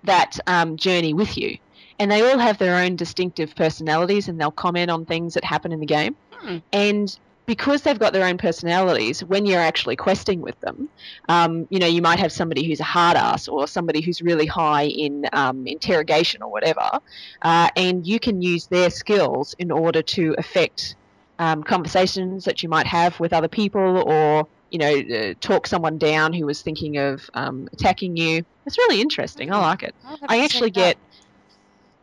that 0.05 0.39
um, 0.47 0.77
journey 0.77 1.15
with 1.15 1.39
you. 1.39 1.57
And 2.03 2.11
they 2.11 2.21
all 2.21 2.39
have 2.39 2.59
their 2.59 2.75
own 2.83 2.97
distinctive 2.97 3.55
personalities, 3.55 4.27
and 4.27 4.41
they'll 4.41 4.51
comment 4.51 4.91
on 4.91 5.07
things 5.07 5.35
that 5.35 5.45
happen 5.45 5.71
in 5.71 5.79
the 5.79 5.87
game. 5.87 6.17
Hmm. 6.33 6.59
And 6.73 7.17
because 7.47 7.83
they've 7.83 7.99
got 7.99 8.13
their 8.13 8.27
own 8.27 8.39
personalities, 8.39 9.23
when 9.23 9.47
you're 9.47 9.61
actually 9.61 9.95
questing 9.95 10.41
with 10.41 10.59
them, 10.63 10.89
um, 11.29 11.69
you 11.71 11.79
know, 11.79 11.87
you 11.87 12.03
might 12.03 12.19
have 12.19 12.33
somebody 12.33 12.67
who's 12.67 12.81
a 12.81 12.85
hard 12.85 13.17
ass 13.17 13.47
or 13.47 13.69
somebody 13.69 14.01
who's 14.01 14.21
really 14.21 14.47
high 14.47 14.87
in 14.87 15.27
um, 15.33 15.65
interrogation 15.65 16.43
or 16.43 16.51
whatever, 16.51 16.99
uh, 17.43 17.69
and 17.77 18.05
you 18.05 18.19
can 18.19 18.43
use 18.43 18.67
their 18.67 18.91
skills 18.91 19.55
in 19.61 19.71
order 19.71 20.03
to 20.03 20.35
affect 20.39 20.97
um, 21.39 21.63
conversations 21.63 22.45
that 22.47 22.65
you 22.65 22.69
might 22.69 22.89
have 22.89 23.21
with 23.21 23.33
other 23.33 23.49
people 23.49 24.03
or 24.09 24.49
you 24.73 24.79
know 24.79 24.93
uh, 25.17 25.35
talk 25.41 25.69
someone 25.69 25.99
down 25.99 26.33
who 26.33 26.47
was 26.47 26.63
thinking 26.63 26.97
of 26.97 27.31
um, 27.35 27.69
attacking 27.73 28.17
you. 28.17 28.45
It's 28.67 28.77
really 28.77 29.01
interesting. 29.01 29.53
I 29.53 29.59
like 29.59 29.85
it. 29.85 29.95
I 30.29 30.43
actually 30.43 30.71
get 30.71 30.97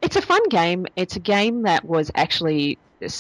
it's 0.02 0.16
a 0.16 0.22
fun 0.22 0.42
game 0.50 0.86
it's 0.96 1.16
a 1.16 1.20
game 1.20 1.64
that 1.64 1.84
was 1.86 2.12
actually 2.16 2.78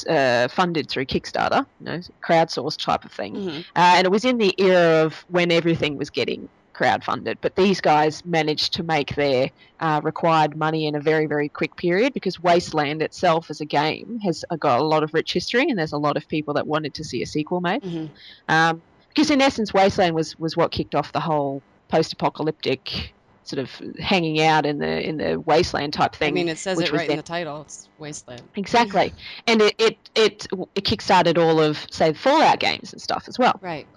uh, 0.09 0.47
funded 0.49 0.89
through 0.89 1.05
kickstarter 1.05 1.65
you 1.79 1.85
know 1.85 1.99
crowdsourced 2.25 2.83
type 2.83 3.05
of 3.05 3.11
thing 3.11 3.33
Mhm. 3.35 3.59
uh, 3.75 3.93
and 3.97 4.05
it 4.05 4.11
was 4.11 4.25
in 4.25 4.37
the 4.37 4.53
era 4.57 5.05
of 5.05 5.25
when 5.29 5.51
everything 5.51 5.97
was 5.97 6.09
getting 6.09 6.49
crowdfunded. 6.75 7.35
But 7.41 7.57
these 7.57 7.81
guys 7.81 8.23
managed 8.23 8.73
to 8.75 8.83
make 8.83 9.13
their 9.15 9.49
uh, 9.81 9.99
required 10.01 10.55
money 10.55 10.87
in 10.87 10.95
a 10.95 11.01
very, 11.01 11.25
very 11.25 11.49
quick 11.49 11.75
period 11.75 12.13
because 12.13 12.39
Wasteland 12.39 13.01
itself 13.01 13.49
as 13.49 13.59
a 13.59 13.65
game 13.65 14.17
has 14.23 14.45
uh, 14.49 14.55
got 14.55 14.79
a 14.79 14.83
lot 14.85 15.03
of 15.03 15.13
rich 15.13 15.33
history, 15.33 15.63
and 15.69 15.77
there's 15.77 15.91
a 15.91 15.97
lot 15.97 16.15
of 16.15 16.25
people 16.29 16.53
that 16.53 16.65
wanted 16.67 16.93
to 16.93 17.03
see 17.03 17.21
a 17.21 17.25
sequel 17.25 17.59
made. 17.59 17.81
Mhm. 17.83 18.09
Um, 18.47 18.81
because 19.09 19.29
in 19.29 19.41
essence, 19.41 19.73
Wasteland 19.73 20.15
was 20.15 20.37
was 20.39 20.55
what 20.55 20.71
kicked 20.71 20.95
off 20.95 21.11
the 21.11 21.19
whole 21.19 21.61
post-apocalyptic 21.89 23.13
sort 23.49 23.59
of 23.59 23.97
hanging 23.99 24.41
out 24.41 24.65
in 24.65 24.77
the 24.77 25.07
in 25.07 25.17
the 25.17 25.39
wasteland 25.39 25.91
type 25.91 26.15
thing. 26.15 26.29
I 26.29 26.31
mean, 26.31 26.49
it 26.49 26.59
says 26.59 26.79
it 26.79 26.91
right 26.91 27.09
in 27.09 27.17
the 27.17 27.23
title. 27.23 27.63
It's 27.63 27.89
Wasteland. 27.97 28.43
Exactly, 28.55 29.11
and 29.47 29.61
it, 29.61 29.75
it 29.79 29.97
it 30.13 30.47
it 30.75 30.83
kickstarted 30.83 31.37
all 31.37 31.59
of 31.59 31.87
say 31.89 32.13
Fallout 32.13 32.59
games 32.59 32.93
and 32.93 33.01
stuff 33.01 33.25
as 33.27 33.39
well. 33.39 33.59
Right. 33.61 33.87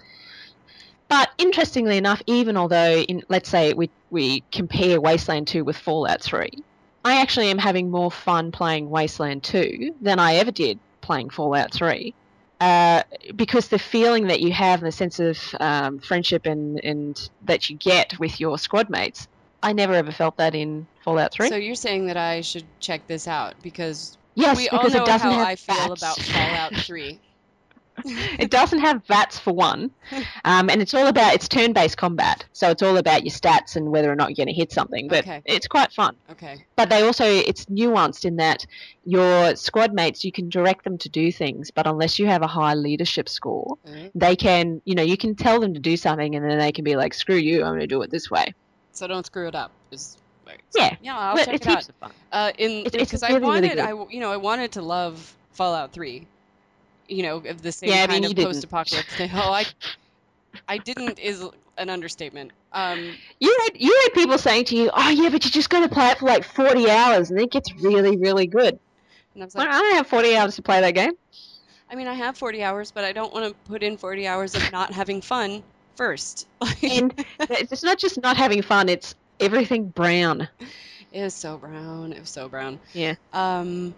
But 1.08 1.30
interestingly 1.36 1.98
enough, 1.98 2.22
even 2.26 2.56
although 2.56 2.96
in 3.00 3.22
let's 3.28 3.50
say 3.50 3.74
we 3.74 3.90
we 4.10 4.42
compare 4.50 4.98
Wasteland 4.98 5.46
2 5.48 5.64
with 5.64 5.76
Fallout 5.76 6.22
3, 6.22 6.48
I 7.04 7.20
actually 7.20 7.50
am 7.50 7.58
having 7.58 7.90
more 7.90 8.10
fun 8.10 8.52
playing 8.52 8.88
Wasteland 8.88 9.42
2 9.42 9.96
than 10.00 10.18
I 10.18 10.36
ever 10.36 10.50
did 10.50 10.78
playing 11.02 11.28
Fallout 11.28 11.72
3. 11.74 12.14
Uh, 12.62 13.02
because 13.34 13.68
the 13.68 13.78
feeling 13.78 14.28
that 14.28 14.40
you 14.40 14.52
have 14.52 14.78
and 14.78 14.86
the 14.86 14.92
sense 14.92 15.18
of 15.18 15.36
um, 15.58 15.98
friendship 15.98 16.46
and, 16.46 16.78
and 16.84 17.28
that 17.44 17.68
you 17.68 17.76
get 17.76 18.16
with 18.20 18.38
your 18.38 18.56
squad 18.56 18.88
mates, 18.88 19.26
I 19.62 19.72
never 19.72 19.94
ever 19.94 20.12
felt 20.12 20.36
that 20.38 20.54
in 20.54 20.86
Fallout 21.04 21.32
3. 21.32 21.48
So 21.48 21.56
you're 21.56 21.74
saying 21.74 22.06
that 22.06 22.16
I 22.16 22.40
should 22.40 22.66
check 22.80 23.06
this 23.06 23.28
out 23.28 23.54
because 23.62 24.16
yes, 24.34 24.56
we 24.56 24.68
all 24.68 24.78
because 24.80 24.94
know 24.94 25.02
it 25.02 25.06
doesn't 25.06 25.30
how 25.30 25.38
have 25.38 25.46
I 25.48 25.56
feel 25.56 25.76
VATS. 25.76 26.02
about 26.02 26.16
Fallout 26.18 26.74
3. 26.76 27.20
it 28.38 28.50
doesn't 28.50 28.80
have 28.80 29.04
VATS 29.06 29.38
for 29.38 29.52
one, 29.52 29.90
um, 30.44 30.70
and 30.70 30.80
it's 30.80 30.94
all 30.94 31.06
about 31.06 31.34
it's 31.34 31.46
turn-based 31.46 31.96
combat. 31.96 32.44
So 32.52 32.70
it's 32.70 32.82
all 32.82 32.96
about 32.96 33.24
your 33.24 33.32
stats 33.32 33.76
and 33.76 33.90
whether 33.90 34.10
or 34.10 34.16
not 34.16 34.30
you're 34.30 34.44
going 34.44 34.54
to 34.54 34.58
hit 34.58 34.72
something. 34.72 35.08
But 35.08 35.20
Okay. 35.20 35.42
it's 35.44 35.68
quite 35.68 35.92
fun. 35.92 36.16
Okay. 36.30 36.64
But 36.74 36.88
they 36.88 37.02
also 37.02 37.24
it's 37.24 37.66
nuanced 37.66 38.24
in 38.24 38.36
that 38.36 38.64
your 39.04 39.54
squad 39.56 39.92
mates 39.92 40.24
you 40.24 40.32
can 40.32 40.48
direct 40.48 40.84
them 40.84 40.96
to 40.98 41.08
do 41.10 41.30
things, 41.30 41.70
but 41.70 41.86
unless 41.86 42.18
you 42.18 42.26
have 42.26 42.42
a 42.42 42.46
high 42.46 42.74
leadership 42.74 43.28
score, 43.28 43.76
Uh, 43.86 44.08
they 44.14 44.36
can 44.36 44.80
you 44.84 44.94
know 44.94 45.02
you 45.02 45.18
can 45.18 45.36
tell 45.36 45.60
them 45.60 45.74
to 45.74 45.80
do 45.80 45.96
something, 45.96 46.34
and 46.34 46.48
then 46.48 46.58
they 46.58 46.72
can 46.72 46.84
be 46.84 46.96
like, 46.96 47.12
"Screw 47.14 47.36
you, 47.36 47.62
I'm 47.62 47.72
going 47.72 47.80
to 47.80 47.86
do 47.86 48.00
it 48.02 48.10
this 48.10 48.30
way." 48.30 48.54
So 48.92 49.06
don't 49.06 49.26
screw 49.26 49.48
it 49.48 49.54
up. 49.54 49.72
Is 49.90 50.16
right. 50.46 50.60
Yeah. 50.76 50.96
Yeah, 51.02 51.18
I'll 51.18 51.36
but 51.36 51.46
check 51.46 51.60
it 51.60 51.66
out. 51.66 51.88
Uh, 52.30 52.52
in 52.58 52.84
because 52.84 53.22
really, 53.22 53.34
I 53.34 53.38
really 53.38 53.46
wanted, 53.46 53.70
good. 53.70 53.78
I 53.80 53.90
you 54.10 54.20
know, 54.20 54.32
I 54.32 54.36
wanted 54.36 54.72
to 54.72 54.82
love 54.82 55.36
Fallout 55.52 55.92
3. 55.92 56.26
You 57.08 57.22
know, 57.24 57.36
of 57.38 57.62
the 57.62 57.72
same 57.72 57.90
Yeah, 57.90 58.04
I 58.04 58.06
mean, 58.06 58.22
kind 58.22 58.24
of 58.24 58.36
post-apocalypse. 58.36 59.16
Oh, 59.34 59.52
I, 59.52 59.66
I 60.68 60.78
didn't 60.78 61.18
is 61.18 61.44
an 61.76 61.90
understatement. 61.90 62.52
Um, 62.72 63.16
You 63.40 63.56
had 63.64 63.80
you 63.80 63.98
had 64.04 64.14
people 64.14 64.38
saying 64.38 64.66
to 64.66 64.76
you, 64.76 64.90
"Oh 64.94 65.10
yeah, 65.10 65.28
but 65.28 65.44
you're 65.44 65.50
just 65.50 65.68
going 65.68 65.82
to 65.86 65.92
play 65.92 66.08
it 66.08 66.18
for 66.18 66.26
like 66.26 66.44
40 66.44 66.90
hours, 66.90 67.30
and 67.30 67.40
it 67.40 67.50
gets 67.50 67.72
really, 67.82 68.16
really 68.16 68.46
good." 68.46 68.78
and 69.34 69.42
I 69.42 69.46
was 69.46 69.54
Well, 69.54 69.66
like, 69.66 69.74
I 69.74 69.78
don't 69.80 69.96
have 69.96 70.06
40 70.06 70.36
hours 70.36 70.56
to 70.56 70.62
play 70.62 70.80
that 70.80 70.94
game. 70.94 71.12
I 71.90 71.94
mean, 71.94 72.06
I 72.06 72.14
have 72.14 72.38
40 72.38 72.62
hours, 72.62 72.90
but 72.92 73.04
I 73.04 73.12
don't 73.12 73.32
want 73.34 73.46
to 73.46 73.54
put 73.70 73.82
in 73.82 73.96
40 73.98 74.26
hours 74.26 74.54
of 74.54 74.72
not 74.72 74.92
having 74.92 75.20
fun 75.20 75.62
first. 76.02 76.48
and 76.82 77.14
it's 77.40 77.84
not 77.84 77.98
just 77.98 78.20
not 78.20 78.36
having 78.36 78.60
fun; 78.62 78.88
it's 78.88 79.14
everything 79.38 79.88
brown. 79.88 80.48
It 81.12 81.22
was 81.22 81.34
so 81.34 81.56
brown. 81.58 82.12
It 82.12 82.20
was 82.20 82.30
so 82.30 82.48
brown. 82.48 82.80
Yeah. 82.92 83.14
Um. 83.32 83.94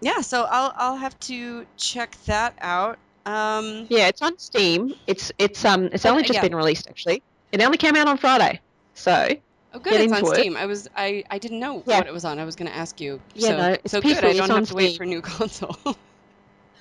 Yeah, 0.00 0.22
so 0.22 0.46
I'll 0.50 0.72
I'll 0.76 0.96
have 0.96 1.18
to 1.20 1.66
check 1.76 2.16
that 2.26 2.54
out. 2.60 2.98
Um. 3.26 3.86
Yeah, 3.90 4.08
it's 4.08 4.22
on 4.22 4.38
Steam. 4.38 4.94
It's 5.06 5.30
it's 5.38 5.64
um 5.64 5.90
it's 5.92 6.06
only 6.06 6.22
just 6.22 6.34
yeah. 6.38 6.42
been 6.42 6.54
released 6.54 6.88
actually. 6.88 7.22
It 7.52 7.60
only 7.60 7.76
came 7.76 7.96
out 7.96 8.08
on 8.08 8.16
Friday, 8.16 8.60
so 8.94 9.28
Oh, 9.72 9.78
good. 9.78 10.00
It's 10.00 10.12
on 10.12 10.24
it. 10.24 10.34
Steam. 10.34 10.56
I 10.56 10.66
was 10.66 10.88
I 10.96 11.24
I 11.30 11.38
didn't 11.38 11.60
know 11.60 11.82
Yeah. 11.86 11.98
what 11.98 12.06
it 12.06 12.12
was 12.12 12.24
on. 12.24 12.38
I 12.38 12.44
was 12.44 12.56
going 12.56 12.70
to 12.70 12.76
ask 12.76 13.00
you. 13.00 13.20
Yeah, 13.34 13.48
so, 13.50 13.56
no, 13.56 13.72
it's 13.72 13.90
so 13.92 14.00
good. 14.00 14.24
I 14.24 14.32
don't 14.32 14.50
on 14.50 14.58
have 14.60 14.68
to 14.68 14.74
wait 14.74 14.96
for 14.96 15.04
new 15.04 15.20
console. 15.36 15.76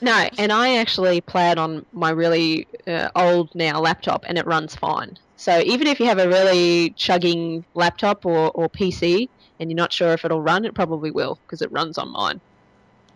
No. 0.01 0.29
And 0.37 0.51
I 0.51 0.77
actually 0.77 1.21
play 1.21 1.51
it 1.51 1.57
on 1.57 1.85
my 1.93 2.09
really 2.11 2.67
uh, 2.87 3.09
old 3.15 3.53
now 3.55 3.79
laptop, 3.79 4.25
and 4.27 4.37
it 4.37 4.45
runs 4.45 4.75
fine. 4.75 5.17
So 5.37 5.59
even 5.59 5.87
if 5.87 5.99
you 5.99 6.05
have 6.05 6.19
a 6.19 6.27
really 6.27 6.91
chugging 6.91 7.63
laptop 7.73 8.25
or, 8.25 8.51
or 8.51 8.69
PC, 8.69 9.29
and 9.59 9.69
you're 9.69 9.77
not 9.77 9.93
sure 9.93 10.13
if 10.13 10.25
it'll 10.25 10.41
run, 10.41 10.65
it 10.65 10.73
probably 10.73 11.11
will 11.11 11.39
because 11.45 11.61
it 11.61 11.71
runs 11.71 11.97
on 11.97 12.09
mine. 12.11 12.41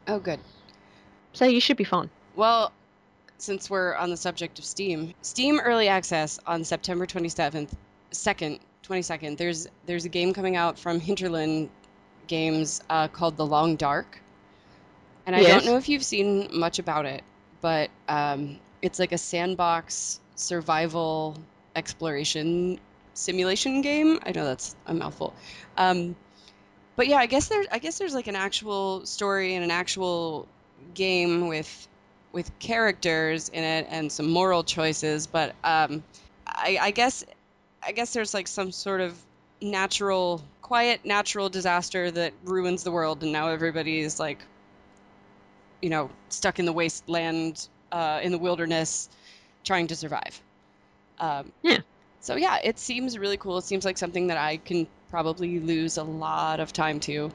oh, 0.07 0.19
good. 0.19 0.39
So 1.33 1.45
you 1.45 1.59
should 1.59 1.77
be 1.77 1.83
fine. 1.83 2.09
Well, 2.35 2.71
since 3.37 3.69
we're 3.69 3.95
on 3.95 4.09
the 4.09 4.17
subject 4.17 4.59
of 4.59 4.65
Steam, 4.65 5.13
Steam 5.21 5.59
Early 5.59 5.87
Access 5.87 6.39
on 6.45 6.63
September 6.63 7.05
27th, 7.05 7.71
second, 8.11 8.59
22nd. 8.83 9.37
There's 9.37 9.67
there's 9.85 10.05
a 10.05 10.09
game 10.09 10.33
coming 10.33 10.55
out 10.55 10.77
from 10.77 10.99
Hinterland 10.99 11.69
Games 12.27 12.81
uh, 12.89 13.07
called 13.07 13.37
The 13.37 13.45
Long 13.45 13.75
Dark, 13.75 14.19
and 15.25 15.35
I 15.35 15.41
Yes. 15.41 15.63
don't 15.63 15.65
know 15.65 15.77
if 15.77 15.89
you've 15.89 16.03
seen 16.03 16.49
much 16.51 16.79
about 16.79 17.05
it, 17.05 17.23
but 17.61 17.89
um, 18.07 18.59
it's 18.81 18.99
like 18.99 19.11
a 19.11 19.17
sandbox 19.17 20.19
survival 20.35 21.37
exploration 21.75 22.79
simulation 23.13 23.81
game. 23.81 24.19
I 24.23 24.31
know 24.31 24.45
that's 24.45 24.75
a 24.85 24.93
mouthful. 24.93 25.33
Um, 25.77 26.15
but 26.95 27.07
yeah, 27.07 27.17
I 27.17 27.25
guess 27.25 27.47
there's 27.47 27.67
I 27.71 27.79
guess 27.79 27.97
there's 27.97 28.13
like 28.13 28.27
an 28.27 28.35
actual 28.35 29.05
story 29.05 29.55
and 29.55 29.63
an 29.63 29.71
actual 29.71 30.47
game 30.93 31.47
with 31.47 31.87
with 32.31 32.57
characters 32.59 33.49
in 33.49 33.63
it 33.63 33.87
and 33.89 34.11
some 34.11 34.29
moral 34.29 34.63
choices, 34.63 35.27
but 35.27 35.55
um, 35.63 36.03
I, 36.47 36.77
I 36.81 36.91
guess 36.91 37.23
I 37.85 37.91
guess 37.91 38.13
there's 38.13 38.33
like 38.33 38.47
some 38.47 38.71
sort 38.71 39.01
of 39.01 39.17
natural, 39.61 40.41
quiet 40.61 41.05
natural 41.05 41.49
disaster 41.49 42.11
that 42.11 42.33
ruins 42.43 42.83
the 42.83 42.91
world, 42.91 43.23
and 43.23 43.31
now 43.31 43.49
everybody 43.49 43.99
is 43.99 44.19
like, 44.19 44.39
you 45.83 45.89
know, 45.89 46.09
stuck 46.29 46.59
in 46.59 46.65
the 46.65 46.71
wasteland, 46.71 47.67
uh, 47.91 48.21
in 48.23 48.31
the 48.31 48.37
wilderness, 48.37 49.09
trying 49.65 49.87
to 49.87 49.95
survive. 49.95 50.41
Um, 51.19 51.51
Yeah. 51.61 51.79
So 52.21 52.37
yeah, 52.37 52.57
it 52.63 52.79
seems 52.79 53.17
really 53.19 53.35
cool. 53.35 53.57
It 53.57 53.65
seems 53.65 53.83
like 53.83 53.97
something 53.97 54.27
that 54.27 54.37
I 54.37 54.55
can 54.57 54.87
probably 55.09 55.59
lose 55.59 55.97
a 55.97 56.03
lot 56.03 56.61
of 56.61 56.71
time 56.71 57.01
to, 57.01 57.31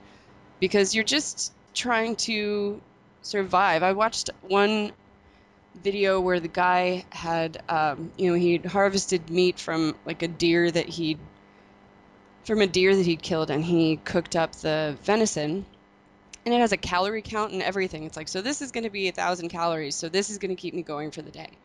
because 0.61 0.95
you're 0.95 1.05
just 1.05 1.53
trying 1.75 2.17
to 2.17 2.81
survive. 3.21 3.83
I 3.83 3.93
watched 3.93 4.31
one 4.41 4.93
video 5.85 6.21
where 6.21 6.41
the 6.41 6.49
guy 6.49 7.05
had, 7.11 7.63
um, 7.69 8.11
you 8.17 8.31
know, 8.31 8.39
he'd 8.39 8.65
harvested 8.65 9.29
meat 9.29 9.61
from 9.61 9.95
like 10.07 10.23
a 10.23 10.29
deer 10.29 10.71
that 10.71 10.89
he'd, 10.89 11.19
from 12.45 12.63
a 12.63 12.67
deer 12.67 12.97
that 12.97 13.05
he'd 13.05 13.21
killed, 13.21 13.51
and 13.51 13.63
he 13.63 13.97
cooked 13.97 14.37
up 14.37 14.53
the 14.53 14.97
venison. 15.03 15.67
And 16.46 16.55
it 16.55 16.61
has 16.61 16.72
a 16.72 16.77
calorie 16.77 17.22
count 17.22 17.53
and 17.53 17.62
everything. 17.62 18.05
It's 18.05 18.16
like, 18.16 18.29
so 18.29 18.40
this 18.40 18.62
is 18.62 18.72
going 18.72 18.85
to 18.85 18.90
be 18.90 19.09
a 19.09 19.12
thousand 19.12 19.48
calories, 19.48 19.94
so 19.96 20.09
this 20.09 20.31
is 20.31 20.38
going 20.38 20.55
to 20.55 20.61
keep 20.61 20.72
me 20.74 20.83
going 20.83 21.11
for 21.11 21.22
the 21.22 21.31
day. 21.31 21.51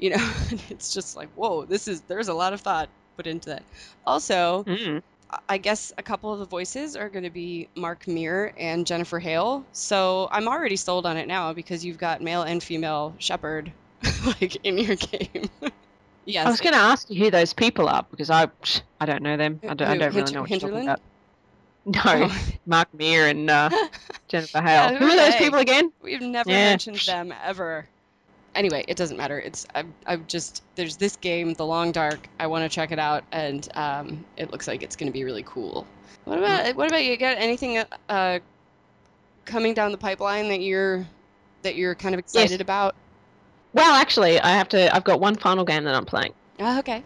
You 0.00 0.10
know, 0.10 0.32
and 0.50 0.62
it's 0.70 0.94
just 0.94 1.16
like, 1.16 1.28
whoa, 1.34 1.64
this 1.64 1.88
is, 1.88 2.02
there's 2.02 2.28
a 2.28 2.32
lot 2.34 2.52
of 2.52 2.60
thought 2.60 2.88
put 3.16 3.26
into 3.26 3.48
that. 3.48 3.64
Also, 4.06 4.62
Mm. 4.62 5.02
I 5.48 5.58
guess 5.58 5.92
a 5.98 6.04
couple 6.04 6.32
of 6.32 6.38
the 6.38 6.44
voices 6.46 6.94
are 6.94 7.08
going 7.08 7.24
to 7.24 7.30
be 7.30 7.68
Mark 7.74 8.06
Meer 8.06 8.54
and 8.56 8.86
Jennifer 8.86 9.18
Hale. 9.18 9.64
So 9.72 10.28
I'm 10.30 10.46
already 10.46 10.76
sold 10.76 11.04
on 11.04 11.16
it 11.16 11.26
now 11.26 11.52
because 11.52 11.84
you've 11.84 11.98
got 11.98 12.22
male 12.22 12.42
and 12.42 12.62
female 12.62 13.12
shepherd 13.18 13.72
like 14.24 14.56
in 14.64 14.78
your 14.78 14.94
game. 14.94 15.50
yes. 16.24 16.46
I 16.46 16.50
was 16.50 16.60
going 16.60 16.74
to 16.74 16.78
ask 16.80 17.10
you 17.10 17.24
who 17.24 17.30
those 17.32 17.52
people 17.52 17.88
are 17.88 18.06
because 18.08 18.30
I 18.30 18.46
I 19.00 19.04
don't 19.06 19.22
know 19.24 19.36
them. 19.36 19.58
I 19.64 19.74
don't, 19.74 19.82
I 19.82 19.96
don't 19.96 20.14
really 20.14 20.16
Hinter- 20.18 20.32
know 20.34 20.40
what 20.42 20.50
you're 20.50 20.60
talking 20.60 20.82
about. 20.82 21.00
No, 21.84 22.00
Oh, 22.06 22.38
Mark 22.66 22.92
Meer 22.94 23.26
and 23.28 23.48
uh, 23.50 23.70
Jennifer 24.28 24.58
Yeah, 24.64 24.88
Hale. 24.90 24.98
who 24.98 25.04
who 25.04 25.10
are 25.10 25.12
are 25.12 25.16
those 25.16 25.34
they? 25.34 25.38
people 25.38 25.58
again? 25.58 25.92
we've 26.02 26.20
never 26.20 26.50
Yeah. 26.50 26.64
mentioned 26.70 26.98
them 27.00 27.32
ever. 27.44 27.86
anyway, 28.54 28.84
it 28.88 28.96
doesn't 28.96 29.16
matter. 29.16 29.38
It's 29.38 29.66
I'm, 29.74 29.94
I'm 30.06 30.24
just 30.26 30.62
there's 30.76 30.96
this 30.96 31.16
game, 31.16 31.54
The 31.54 31.64
Long 31.66 31.92
Dark. 31.92 32.28
I 32.40 32.46
want 32.46 32.64
to 32.64 32.74
check 32.74 32.90
it 32.92 32.98
out, 32.98 33.24
and 33.32 33.68
um, 33.76 34.24
it 34.36 34.50
looks 34.50 34.66
like 34.66 34.82
it's 34.82 34.96
going 34.96 35.06
to 35.06 35.12
be 35.12 35.24
really 35.24 35.44
cool. 35.46 35.86
What 36.24 36.38
about 36.38 36.74
what 36.76 36.88
about 36.88 37.04
you? 37.04 37.16
Got 37.16 37.38
anything 37.38 37.82
uh, 38.08 38.38
coming 39.44 39.74
down 39.74 39.92
the 39.92 39.98
pipeline 39.98 40.48
that 40.48 40.60
you're 40.60 41.06
that 41.62 41.74
you're 41.76 41.94
kind 41.94 42.14
of 42.14 42.18
excited 42.18 42.50
Yes. 42.52 42.60
about? 42.60 42.94
Well, 43.74 43.94
actually, 43.94 44.40
I 44.40 44.50
have 44.50 44.68
to. 44.70 44.94
I've 44.94 45.04
got 45.04 45.20
one 45.20 45.36
final 45.36 45.64
game 45.64 45.84
that 45.84 45.94
I'm 45.94 46.04
playing. 46.06 46.32
Oh, 46.60 46.78
okay. 46.80 47.02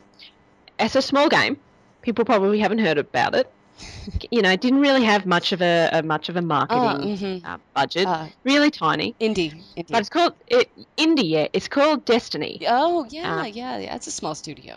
It's 0.79 0.95
a 0.97 1.03
small 1.03 1.29
game. 1.29 1.57
People 2.03 2.25
probably 2.25 2.59
haven't 2.59 2.79
heard 2.79 2.99
about 2.99 3.35
it. 3.35 3.51
you 4.31 4.43
know, 4.43 4.51
it 4.51 4.61
didn't 4.61 4.81
really 4.81 5.05
have 5.05 5.27
much 5.27 5.53
of 5.53 5.63
a, 5.63 5.89
a 5.93 6.03
much 6.03 6.29
of 6.29 6.37
a 6.37 6.41
Oh, 6.41 6.43
marketing 6.43 7.17
mhm. 7.17 7.45
uh, 7.45 7.59
budget. 7.75 8.07
Uh, 8.07 8.27
really 8.45 8.71
tiny. 8.71 9.15
indie. 9.21 9.53
indie. 9.77 9.89
But 9.91 10.01
it's 10.01 10.09
called 10.11 10.35
it 10.47 10.71
indie. 10.97 11.29
Yeah, 11.29 11.49
it's 11.53 11.69
called 11.69 12.05
Destiny. 12.05 12.63
oh, 12.69 13.07
yeah, 13.11 13.41
uh, 13.41 13.45
yeah, 13.45 13.79
yeah. 13.79 13.95
It's 13.95 14.07
a 14.07 14.13
small 14.13 14.35
studio. 14.35 14.77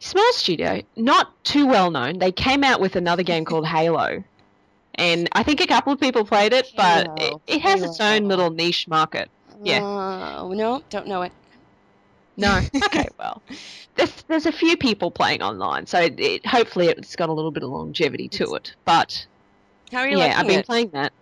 Small 0.00 0.32
studio, 0.32 0.82
not 0.96 1.42
too 1.44 1.66
well 1.66 1.90
known. 1.90 2.18
They 2.18 2.30
came 2.30 2.62
out 2.62 2.80
with 2.80 2.94
another 2.96 3.22
game 3.24 3.44
called 3.44 3.66
Halo, 3.66 4.22
and 4.94 5.28
I 5.32 5.42
think 5.42 5.60
a 5.60 5.66
couple 5.66 5.92
of 5.92 6.00
people 6.00 6.24
played 6.24 6.52
it, 6.52 6.72
but 6.76 7.06
it, 7.16 7.20
Halo, 7.20 7.40
it 7.48 7.60
has 7.62 7.82
its 7.82 8.00
own 8.00 8.28
little 8.28 8.50
niche 8.50 8.86
market. 8.86 9.28
Yeah. 9.62 9.82
Uh, 9.84 10.48
no, 10.54 10.82
don't 10.88 11.08
know 11.08 11.22
it. 11.22 11.32
No. 12.38 12.60
okay, 12.84 13.08
well, 13.18 13.42
there's 13.96 14.22
there's 14.28 14.46
a 14.46 14.52
few 14.52 14.76
people 14.76 15.10
playing 15.10 15.42
online, 15.42 15.86
so 15.86 16.00
it, 16.00 16.18
it, 16.18 16.46
hopefully 16.46 16.86
it's 16.86 17.16
got 17.16 17.28
a 17.28 17.32
little 17.32 17.50
bit 17.50 17.64
of 17.64 17.70
longevity 17.70 18.28
to 18.28 18.54
it. 18.54 18.74
But 18.84 19.26
How 19.92 19.98
are 19.98 20.08
you 20.08 20.16
yeah, 20.16 20.38
I've 20.38 20.46
been 20.46 20.60
it? 20.60 20.66
playing 20.66 20.90
that. 20.90 21.12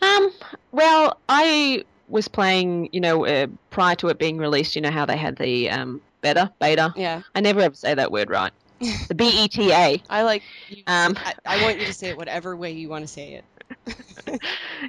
Um, 0.00 0.30
well, 0.72 1.20
I 1.28 1.84
was 2.08 2.28
playing, 2.28 2.88
you 2.92 3.00
know, 3.00 3.26
uh, 3.26 3.48
prior 3.70 3.96
to 3.96 4.08
it 4.08 4.18
being 4.18 4.38
released. 4.38 4.76
You 4.76 4.82
know 4.82 4.90
how 4.90 5.04
they 5.04 5.16
had 5.16 5.36
the 5.36 5.70
um 5.70 6.00
beta, 6.22 6.52
beta. 6.60 6.94
Yeah, 6.96 7.22
I 7.34 7.40
never 7.40 7.60
ever 7.60 7.74
say 7.74 7.92
that 7.94 8.12
word 8.12 8.30
right. 8.30 8.52
The 9.08 9.14
B 9.14 9.28
E 9.44 9.48
T 9.48 9.72
A. 9.72 10.00
I 10.08 10.22
like. 10.22 10.42
You, 10.68 10.84
Um. 10.86 11.18
I, 11.18 11.34
I 11.44 11.62
want 11.64 11.80
you 11.80 11.86
to 11.86 11.92
say 11.92 12.10
it 12.10 12.16
whatever 12.16 12.56
way 12.56 12.70
you 12.70 12.88
want 12.88 13.02
to 13.02 13.12
say 13.12 13.34
it. 13.34 13.44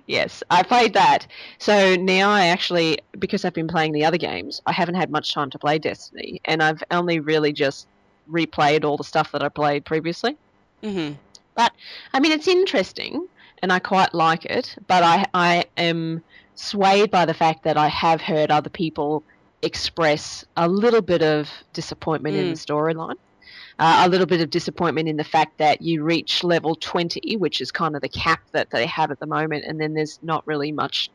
Yes, 0.08 0.44
I 0.50 0.64
played 0.64 0.94
that. 0.94 1.28
So 1.58 1.96
now 1.96 2.30
I 2.30 2.48
actually, 2.48 3.00
because 3.20 3.46
I've 3.46 3.54
been 3.54 3.68
playing 3.68 3.92
the 3.92 4.06
other 4.06 4.18
games, 4.18 4.62
I 4.66 4.72
haven't 4.72 4.96
had 4.96 5.10
much 5.10 5.34
time 5.34 5.50
to 5.52 5.60
play 5.60 5.80
Destiny, 5.80 6.42
and 6.46 6.62
I've 6.62 6.84
only 6.92 7.20
really 7.20 7.54
just 7.54 7.88
replayed 8.30 8.84
all 8.86 8.98
the 8.98 9.04
stuff 9.04 9.32
that 9.32 9.44
I 9.44 9.50
played 9.50 9.86
previously. 9.86 10.38
Mm-hmm. 10.84 11.16
But 11.56 11.74
I 12.14 12.20
mean, 12.20 12.32
it's 12.32 12.48
interesting, 12.48 13.28
and 13.62 13.72
I 13.72 13.80
quite 13.80 14.14
like 14.14 14.46
it, 14.46 14.76
but 14.88 15.04
I 15.04 15.26
I 15.34 15.66
am 15.78 16.24
swayed 16.56 17.12
by 17.12 17.26
the 17.26 17.34
fact 17.34 17.64
that 17.64 17.78
I 17.78 17.88
have 17.88 18.22
heard 18.22 18.52
other 18.52 18.70
people 18.70 19.24
express 19.62 20.46
a 20.58 20.68
little 20.68 21.02
bit 21.02 21.22
of 21.22 21.50
disappointment 21.74 22.36
in 22.36 22.50
the 22.50 22.56
storyline. 22.56 23.16
Uh, 23.80 24.04
a 24.06 24.10
little 24.10 24.28
bit 24.28 24.42
of 24.42 24.50
disappointment 24.50 25.08
in 25.08 25.18
the 25.18 25.24
fact 25.24 25.58
that 25.58 25.82
you 25.82 26.04
reach 26.04 26.44
level 26.44 26.76
20, 26.76 27.38
which 27.38 27.62
is 27.62 27.72
kind 27.72 27.96
of 27.96 28.02
the 28.02 28.10
cap 28.10 28.42
that 28.52 28.70
they 28.70 28.86
have 28.86 29.12
at 29.12 29.20
the 29.20 29.26
moment, 29.26 29.66
and 29.66 29.80
then 29.82 29.94
there's 29.94 30.20
not 30.22 30.46
really 30.46 30.72
much 30.72 31.10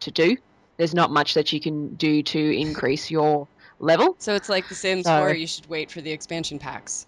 to 0.00 0.10
do. 0.10 0.36
There's 0.78 0.94
not 0.94 1.10
much 1.10 1.34
that 1.34 1.52
you 1.52 1.60
can 1.60 1.94
do 1.94 2.22
to 2.22 2.56
increase 2.58 3.10
your 3.10 3.48
level. 3.80 4.14
So 4.18 4.34
it's 4.34 4.48
like 4.48 4.68
The 4.68 4.74
Sims 4.74 5.04
So- 5.04 5.18
4. 5.18 5.34
You 5.34 5.46
should 5.46 5.68
wait 5.68 5.90
for 5.90 6.00
the 6.00 6.10
expansion 6.12 6.58
packs. 6.58 7.06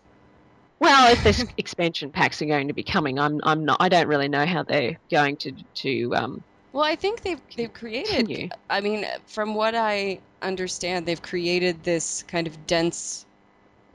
Well, 0.80 1.12
if 1.12 1.22
there's 1.24 1.44
expansion 1.58 2.10
packs 2.10 2.40
are 2.42 2.46
going 2.46 2.68
to 2.68 2.74
be 2.74 2.82
coming, 2.84 3.18
I'm 3.18 3.40
I'm 3.42 3.64
not. 3.64 3.78
I 3.80 3.88
don't 3.88 4.06
really 4.08 4.28
know 4.28 4.46
how 4.46 4.62
they're 4.62 4.98
going 5.10 5.36
to 5.38 5.52
to 5.76 6.14
um, 6.14 6.42
Well, 6.72 6.84
I 6.84 6.94
think 6.96 7.22
they've 7.22 7.40
they've 7.56 7.72
created. 7.72 8.14
continue. 8.14 8.48
I 8.70 8.80
mean, 8.80 9.04
from 9.26 9.54
what 9.54 9.74
I 9.74 10.20
understand, 10.40 11.04
they've 11.06 11.20
created 11.20 11.82
this 11.82 12.22
kind 12.28 12.46
of 12.46 12.66
dense 12.66 13.26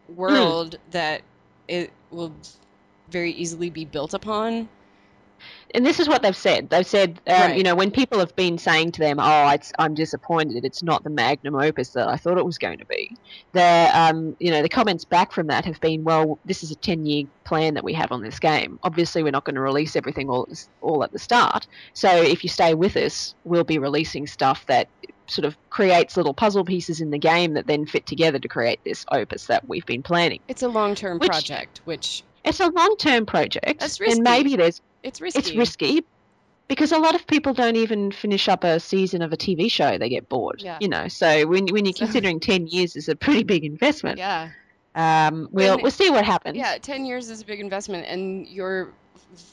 Mm. 0.10 0.16
world 0.16 0.76
that 0.92 1.22
it 1.68 1.92
will 2.12 2.34
very 3.10 3.32
easily 3.32 3.70
be 3.70 3.86
built 3.86 4.14
upon. 4.14 4.70
And 5.76 5.86
this 5.86 6.00
is 6.00 6.08
what 6.08 6.22
they've 6.22 6.36
said. 6.36 6.70
They've 6.70 6.86
said, 6.86 7.20
um, 7.28 7.34
Right. 7.34 7.58
you 7.58 7.64
know, 7.64 7.76
when 7.76 7.90
people 7.92 8.20
have 8.20 8.36
been 8.36 8.58
saying 8.58 8.92
to 8.94 9.00
them, 9.00 9.18
"Oh, 9.20 9.50
it's, 9.50 9.72
I'm 9.80 9.94
disappointed. 9.94 10.64
It's 10.66 10.84
not 10.84 11.04
the 11.04 11.10
magnum 11.10 11.56
opus 11.56 11.90
that 11.90 12.08
I 12.08 12.16
thought 12.18 12.38
it 12.38 12.46
was 12.46 12.58
going 12.58 12.78
to 12.78 12.86
be," 12.86 13.16
the, 13.54 13.90
um, 13.94 14.36
you 14.40 14.52
know, 14.52 14.62
the 14.62 14.70
comments 14.70 15.06
back 15.06 15.32
from 15.32 15.48
that 15.48 15.66
have 15.66 15.80
been, 15.82 16.04
"Well, 16.04 16.38
this 16.46 16.64
is 16.64 16.72
a 16.72 16.76
10-year 16.76 17.26
plan 17.44 17.74
that 17.74 17.84
we 17.84 17.94
have 17.94 18.12
on 18.12 18.22
this 18.22 18.40
game. 18.40 18.80
Obviously, 18.84 19.24
we're 19.24 19.32
not 19.32 19.44
going 19.46 19.56
to 19.56 19.62
release 19.62 19.96
everything 19.96 20.30
all 20.30 20.48
all 20.82 21.04
at 21.04 21.12
the 21.12 21.20
start. 21.20 21.68
So 21.94 22.10
if 22.10 22.44
you 22.44 22.50
stay 22.50 22.74
with 22.74 22.96
us, 22.96 23.36
we'll 23.44 23.64
be 23.64 23.78
releasing 23.80 24.28
stuff 24.28 24.66
that 24.68 24.88
sort 25.28 25.46
of 25.46 25.56
creates 25.70 26.18
little 26.18 26.34
puzzle 26.34 26.66
pieces 26.66 27.00
in 27.00 27.10
the 27.10 27.18
game 27.18 27.54
that 27.54 27.66
then 27.66 27.86
fit 27.86 28.06
together 28.06 28.38
to 28.38 28.48
create 28.48 28.80
this 28.84 29.06
opus 29.12 29.48
that 29.48 29.68
we've 29.70 29.86
been 29.86 30.04
planning. 30.04 30.40
It's 30.50 30.62
a 30.64 30.68
long-term 30.68 31.20
Which- 31.20 31.30
project, 31.30 31.82
which 31.86 32.24
It's 32.44 32.60
a 32.60 32.68
long-term 32.68 33.26
project, 33.26 33.82
and 34.06 34.22
maybe 34.22 34.58
there's 34.58 34.82
it's 35.04 35.22
risky. 35.22 35.40
it's 35.40 35.54
risky 35.56 36.04
because 36.68 36.92
a 36.92 36.98
lot 36.98 37.14
of 37.16 37.28
people 37.28 37.54
don't 37.54 37.76
even 37.76 38.12
finish 38.12 38.48
up 38.48 38.64
a 38.64 38.80
season 38.80 39.22
of 39.22 39.32
a 39.34 39.38
TV 39.38 39.70
show; 39.70 39.98
they 39.98 40.10
get 40.10 40.30
bored. 40.30 40.62
Yeah. 40.62 40.78
You 40.82 40.88
know, 40.88 41.08
so 41.08 41.46
when 41.48 41.68
when 41.68 41.86
you're 41.86 41.94
So- 41.94 42.06
considering 42.06 42.40
ten 42.40 42.68
years 42.68 42.96
is 42.96 43.10
a 43.10 43.16
pretty 43.16 43.44
big 43.44 43.64
investment. 43.66 44.18
Yeah, 44.18 44.50
Um, 44.96 45.50
we'll 45.52 45.74
And- 45.74 45.82
we'll 45.82 45.92
see 45.92 46.10
what 46.10 46.24
happens. 46.26 46.58
yeah. 46.58 46.78
Ten 46.80 47.06
years 47.06 47.30
is 47.30 47.42
a 47.42 47.46
big 47.46 47.60
investment, 47.60 48.06
and 48.08 48.48
your 48.48 48.90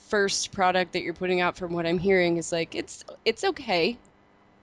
first 0.08 0.52
product 0.52 0.92
that 0.92 1.02
you're 1.02 1.14
putting 1.14 1.40
out, 1.40 1.56
from 1.56 1.72
what 1.72 1.86
I'm 1.86 1.98
hearing, 1.98 2.36
is 2.36 2.52
like 2.52 2.74
it's 2.74 3.04
it's 3.24 3.44
okay. 3.44 3.96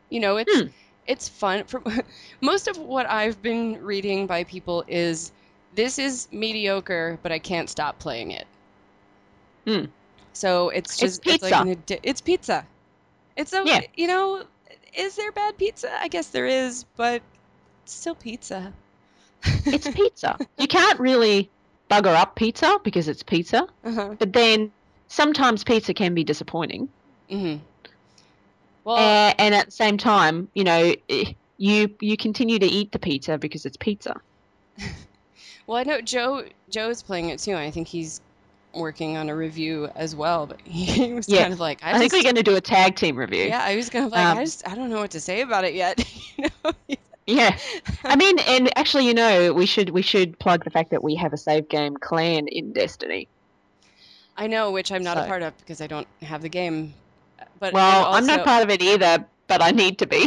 You 0.09 0.19
know, 0.19 0.37
it's 0.37 0.55
Hmm. 0.59 0.67
it's 1.07 1.27
fun. 1.27 1.63
For 1.65 1.81
most 2.41 2.67
of 2.67 2.77
what 2.77 3.09
I've 3.09 3.41
been 3.41 3.83
reading 3.83 4.25
by 4.27 4.43
people 4.45 4.83
is 4.87 5.31
this 5.75 5.99
is 5.99 6.27
mediocre, 6.31 7.19
but 7.23 7.31
I 7.31 7.39
can't 7.39 7.69
stop 7.69 7.99
playing 7.99 8.31
it. 8.31 8.47
Hmm. 9.65 9.85
So 10.37 10.69
it's 10.69 11.01
It's 11.01 11.17
just 11.19 11.41
like 11.41 11.51
pizza. 11.51 11.61
an 11.61 11.75
addi- 11.75 11.99
it's 12.03 12.21
pizza. 12.21 12.65
It's 13.35 13.53
a 13.53 13.63
Yeah. 13.65 13.81
you 13.95 14.07
know, 14.07 14.43
is 14.95 15.15
there 15.15 15.31
bad 15.31 15.57
pizza? 15.57 15.89
I 15.99 16.07
guess 16.07 16.27
there 16.27 16.45
is, 16.45 16.85
but 16.95 17.21
it's 17.83 17.93
still 17.93 18.15
pizza. 18.15 18.71
It's 19.65 19.87
pizza. 19.99 20.37
you 20.59 20.67
can't 20.67 20.99
really 20.99 21.51
bugger 21.89 22.13
up 22.15 22.35
pizza 22.35 22.79
because 22.83 23.07
it's 23.07 23.23
pizza, 23.23 23.67
uh-huh. 23.83 24.15
but 24.19 24.31
then 24.33 24.71
sometimes 25.07 25.63
pizza 25.63 25.93
can 25.93 26.13
be 26.13 26.23
disappointing. 26.23 26.89
hmm 27.29 27.55
Well, 28.83 28.97
Uh, 28.97 29.33
and 29.39 29.55
at 29.55 29.65
the 29.67 29.71
same 29.71 29.97
time, 29.97 30.49
you 30.53 30.63
know, 30.63 30.93
eh, 31.09 31.33
you 31.57 31.95
you 32.01 32.15
continue 32.17 32.59
to 32.59 32.65
eat 32.67 32.91
the 32.91 32.99
pizza 32.99 33.37
because 33.37 33.65
it's 33.65 33.77
pizza. 33.77 34.15
well, 35.67 35.77
I 35.77 35.83
know 35.83 36.01
Joe 36.01 36.43
Joe 36.69 36.89
is 36.89 37.01
playing 37.01 37.29
it 37.29 37.39
too. 37.39 37.51
and 37.51 37.59
I 37.59 37.71
think 37.71 37.87
he's 37.87 38.21
working 38.73 39.17
on 39.17 39.29
a 39.29 39.35
review 39.35 39.89
as 39.95 40.15
well. 40.15 40.45
But 40.47 40.61
he 40.65 41.13
was 41.13 41.27
Yeah. 41.27 41.41
kind 41.43 41.53
of 41.53 41.59
like, 41.59 41.83
I, 41.83 41.93
I, 41.95 41.99
think 41.99 42.13
we're 42.13 42.23
going 42.23 42.35
to 42.35 42.43
do 42.43 42.55
a 42.55 42.61
tag 42.61 42.95
team 42.95 43.15
review. 43.15 43.45
yeah, 43.45 43.61
I 43.63 43.75
was 43.75 43.89
kind 43.89 44.05
of 44.05 44.11
like, 44.11 44.25
Um, 44.25 44.37
I 44.37 44.43
just, 44.43 44.67
I 44.67 44.75
don't 44.75 44.89
know 44.89 44.99
what 44.99 45.11
to 45.11 45.19
say 45.19 45.41
about 45.41 45.63
it 45.65 45.73
yet. 45.73 46.03
you 46.37 46.45
know? 46.63 46.71
Yeah, 47.25 47.57
I 48.05 48.15
mean, 48.17 48.39
and 48.39 48.77
actually, 48.77 49.05
you 49.07 49.13
know, 49.13 49.51
we 49.51 49.65
should 49.65 49.89
we 49.89 50.01
should 50.01 50.39
plug 50.39 50.63
the 50.63 50.69
fact 50.69 50.91
that 50.91 51.03
we 51.03 51.15
have 51.15 51.33
a 51.33 51.37
save 51.37 51.67
game 51.67 51.97
clan 51.97 52.47
in 52.47 52.71
Destiny. 52.71 53.27
I 54.37 54.47
know, 54.47 54.71
which 54.71 54.93
I'm 54.93 55.03
not 55.03 55.17
a 55.17 55.25
part 55.25 55.41
of 55.41 55.57
because 55.57 55.81
I 55.81 55.87
don't 55.87 56.07
have 56.21 56.41
the 56.41 56.47
game. 56.47 56.93
But 57.59 57.73
well, 57.73 58.05
and 58.07 58.15
I'm 58.15 58.25
not 58.25 58.45
part 58.45 58.63
of 58.63 58.69
it 58.69 58.81
either, 58.81 59.25
but 59.47 59.61
I 59.61 59.71
need 59.71 59.97
to 59.99 60.07
be. 60.07 60.23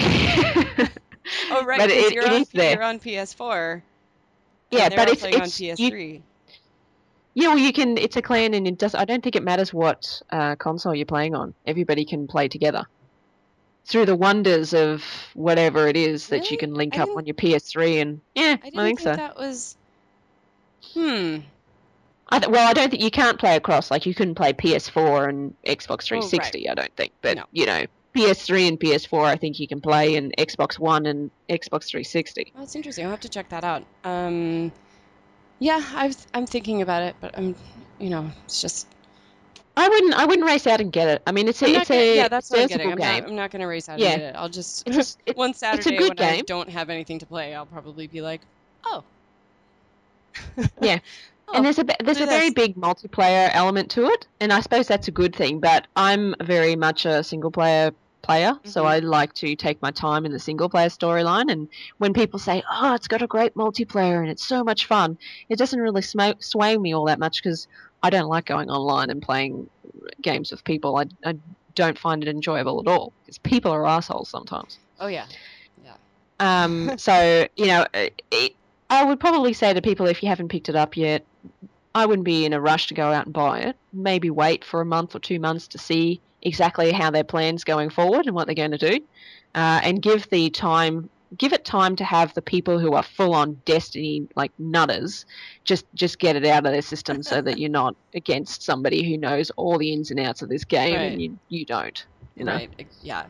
Oh 1.51 1.65
right, 1.65 1.79
but 1.79 1.91
it- 1.91 2.13
you're, 2.13 2.25
it 2.25 2.29
on, 2.33 2.43
is 2.43 2.49
there. 2.51 2.75
you're 2.75 2.83
on 2.83 2.99
PS4. 2.99 3.83
yeah, 4.71 4.89
they're 4.91 4.99
but 4.99 5.09
it's 5.09 5.25
it's 5.25 5.61
on 5.61 5.65
you, 5.67 5.75
PS3. 5.75 6.23
Yeah, 7.35 7.49
well, 7.49 7.59
you 7.59 7.73
can. 7.73 7.97
It's 7.99 8.17
a 8.17 8.23
clan, 8.23 8.55
and 8.55 8.67
it 8.67 8.79
does. 8.79 8.95
I 8.95 9.05
don't 9.05 9.23
think 9.23 9.37
it 9.37 9.43
matters 9.43 9.73
what 9.73 10.21
uh, 10.31 10.57
console 10.57 10.95
you're 10.95 11.07
playing 11.07 11.35
on. 11.35 11.55
Everybody 11.67 12.05
can 12.05 12.27
play 12.27 12.49
together 12.49 12.85
through 13.87 14.07
the 14.07 14.15
wonders 14.17 14.73
of 14.75 15.03
whatever 15.35 15.89
it 15.89 15.97
is 15.97 16.29
that 16.29 16.37
Really? 16.43 16.49
you 16.51 16.59
can 16.59 16.75
link 16.75 16.99
I 16.99 17.03
up 17.03 17.09
on 17.17 17.27
your 17.27 17.35
PS3. 17.35 18.03
And 18.03 18.21
yeah, 18.35 18.43
I 18.43 18.51
I, 18.53 18.57
didn't 18.57 18.63
think, 18.77 18.99
think 19.01 19.01
so. 19.01 19.17
that 19.17 19.37
was. 19.37 19.77
Hmm. 20.95 21.39
I 22.33 22.39
th- 22.39 22.51
well, 22.51 22.69
I 22.69 22.73
don't 22.73 22.91
think 22.91 23.03
you 23.03 23.11
can't 23.11 23.39
play 23.41 23.57
across. 23.57 23.91
Like 23.91 24.07
you 24.07 24.15
couldn't 24.15 24.37
play 24.37 24.53
PS4 24.53 25.29
and 25.29 25.55
Xbox 25.65 25.89
Oh, 26.13 26.17
right. 26.17 26.23
360. 26.23 26.69
I 26.69 26.75
don't 26.75 26.95
think, 26.97 27.13
but 27.23 27.37
No. 27.39 27.45
you 27.51 27.67
know, 27.67 27.87
PS3 28.15 28.69
and 28.69 28.79
PS4, 28.81 29.25
I 29.25 29.37
think 29.37 29.59
you 29.59 29.67
can 29.67 29.81
play, 29.81 30.15
and 30.17 30.33
Xbox 30.37 30.79
One 30.79 31.07
and 31.07 31.31
Xbox 31.49 31.87
360. 31.89 32.53
Oh, 32.57 32.63
it's 32.63 32.77
interesting. 32.77 33.05
I'll 33.05 33.11
have 33.11 33.21
to 33.21 33.29
check 33.29 33.49
that 33.49 33.65
out. 33.65 33.83
Um, 34.05 34.71
yeah, 35.61 35.81
I've, 35.95 36.17
I'm 36.35 36.47
thinking 36.47 36.83
about 36.83 37.03
it, 37.05 37.15
but 37.21 37.39
I'm, 37.39 37.55
you 38.01 38.11
know, 38.11 38.31
it's 38.45 38.61
just. 38.61 38.89
I 39.77 39.89
wouldn't. 39.89 40.15
I 40.15 40.25
wouldn't 40.25 40.47
race 40.47 40.67
out 40.67 40.81
and 40.81 40.93
get 40.93 41.09
it. 41.09 41.23
I 41.27 41.33
mean, 41.33 41.47
it's 41.47 41.63
a, 41.63 41.67
it's 41.67 41.89
gonna- 41.89 42.01
a 42.01 42.17
yeah, 42.17 42.29
that's 42.29 42.51
what 42.51 42.61
I'm 42.61 42.67
getting. 42.69 42.91
I'm 42.93 42.99
game. 42.99 43.21
not, 43.23 43.29
I'm 43.31 43.37
not 43.37 43.51
going 43.53 43.61
to 43.61 43.67
race 43.67 43.89
out 43.89 43.99
Yeah. 43.99 44.09
and 44.11 44.21
get 44.21 44.31
it. 44.31 44.37
I'll 44.37 44.49
just 44.49 44.87
It's 44.87 44.97
just, 44.97 45.19
it, 45.27 45.37
one 45.37 45.55
Saturday 45.55 45.97
good 45.97 46.19
when 46.19 46.29
I 46.29 46.41
don't 46.41 46.69
have 46.69 46.91
anything 46.91 47.21
to 47.21 47.27
play, 47.27 47.55
I'll 47.55 47.67
probably 47.67 48.07
be 48.09 48.21
like, 48.21 48.41
oh. 48.85 49.05
Yeah. 50.81 50.99
Oh, 51.53 51.57
and 51.57 51.65
there's 51.65 51.81
a 51.81 51.85
there's 52.05 52.21
a 52.21 52.27
very 52.27 52.51
big 52.51 52.77
multiplayer 52.77 53.51
element 53.53 53.91
to 53.93 54.07
it, 54.07 54.29
and 54.39 54.53
I 54.53 54.61
suppose 54.61 54.87
that's 54.87 55.09
a 55.09 55.11
good 55.11 55.35
thing. 55.35 55.59
But 55.59 55.89
I'm 55.97 56.37
very 56.41 56.77
much 56.77 57.07
a 57.07 57.25
single 57.25 57.51
player 57.51 57.91
player, 58.23 58.59
so 58.65 58.85
Mhm. 58.85 58.87
I 58.87 58.99
like 59.01 59.33
to 59.35 59.57
take 59.57 59.81
my 59.83 59.91
time 59.91 60.25
in 60.27 60.33
the 60.33 60.39
single 60.39 60.69
player 60.69 60.89
storyline. 60.89 61.51
And 61.51 61.69
when 61.99 62.13
people 62.13 62.39
say, 62.39 62.63
"Oh, 62.71 62.95
it's 62.95 63.09
got 63.09 63.23
a 63.23 63.27
great 63.27 63.55
multiplayer 63.55 64.21
and 64.21 64.31
it's 64.31 64.47
so 64.47 64.63
much 64.63 64.87
fun," 64.87 65.19
it 65.49 65.57
doesn't 65.59 65.81
really 65.81 66.03
sm- 66.03 66.39
sway 66.41 66.77
me 66.77 66.95
all 66.95 67.07
that 67.07 67.19
much 67.19 67.43
because 67.43 67.67
I 68.03 68.11
don't 68.11 68.29
like 68.29 68.47
going 68.47 68.71
online 68.71 69.11
and 69.11 69.23
playing 69.23 69.69
games 70.23 70.51
with 70.51 70.65
people. 70.65 70.97
I, 70.97 71.07
I 71.25 71.37
don't 71.75 71.99
find 71.99 72.23
it 72.23 72.29
enjoyable 72.29 72.81
at 72.81 72.91
all 72.91 73.13
because 73.23 73.39
people 73.39 73.73
are 73.73 73.87
assholes 73.87 74.31
sometimes. 74.31 74.79
Oh 74.99 75.07
yeah. 75.07 75.27
Um, 76.39 76.93
so 76.99 77.47
you 77.57 77.67
know, 77.67 77.87
it, 77.95 78.55
I 78.89 79.05
would 79.05 79.21
probably 79.21 79.53
say 79.53 79.73
to 79.73 79.83
people 79.83 80.07
if 80.07 80.23
you 80.23 80.29
haven't 80.29 80.49
picked 80.49 80.69
it 80.69 80.77
up 80.77 80.97
yet, 80.97 81.25
I 81.95 82.07
wouldn't 82.07 82.25
be 82.25 82.45
in 82.45 82.53
a 82.53 82.61
rush 82.61 82.89
to 82.89 82.95
go 82.95 83.13
out 83.13 83.27
and 83.27 83.33
buy 83.33 83.61
it. 83.61 83.77
Maybe 83.93 84.31
wait 84.31 84.65
for 84.65 84.81
a 84.81 84.85
month 84.85 85.15
or 85.15 85.19
two 85.21 85.39
months 85.39 85.69
to 85.69 85.79
see 85.79 86.21
exactly 86.43 86.93
how 86.93 87.11
their 87.11 87.25
plans 87.25 87.65
going 87.65 87.91
forward 87.91 88.27
and 88.27 88.35
what 88.35 88.47
they're 88.47 88.55
going 88.55 88.71
to 88.73 88.79
do, 88.79 89.01
uh, 89.55 89.81
and 89.83 90.03
give 90.03 90.29
the 90.31 90.51
time. 90.51 91.11
Give 91.39 91.53
it 91.53 91.65
time 91.65 91.95
to 91.95 92.05
have 92.05 92.35
the 92.35 92.43
people 92.43 92.81
who 92.81 92.95
are 92.95 93.05
full 93.05 93.35
on 93.35 93.63
Destiny 93.65 94.27
like 94.35 94.51
nutters 94.59 95.25
just 95.65 95.85
just 95.95 96.19
get 96.19 96.35
it 96.35 96.45
out 96.45 96.67
of 96.67 96.73
their 96.73 96.83
system 96.83 97.23
so 97.23 97.41
that 97.41 97.57
you're 97.57 97.71
not 97.71 97.95
against 98.17 98.65
somebody 98.65 99.09
who 99.09 99.17
knows 99.17 99.51
all 99.57 99.79
the 99.79 99.93
ins 99.93 100.11
and 100.11 100.19
outs 100.19 100.43
of 100.43 100.49
this 100.49 100.65
game 100.65 100.97
Right. 100.97 101.13
and 101.13 101.23
you 101.23 101.39
you 101.49 101.65
don't. 101.65 102.05
You 102.35 102.47
know, 102.47 102.55
Right. 102.55 102.89
Yeah. 103.03 103.27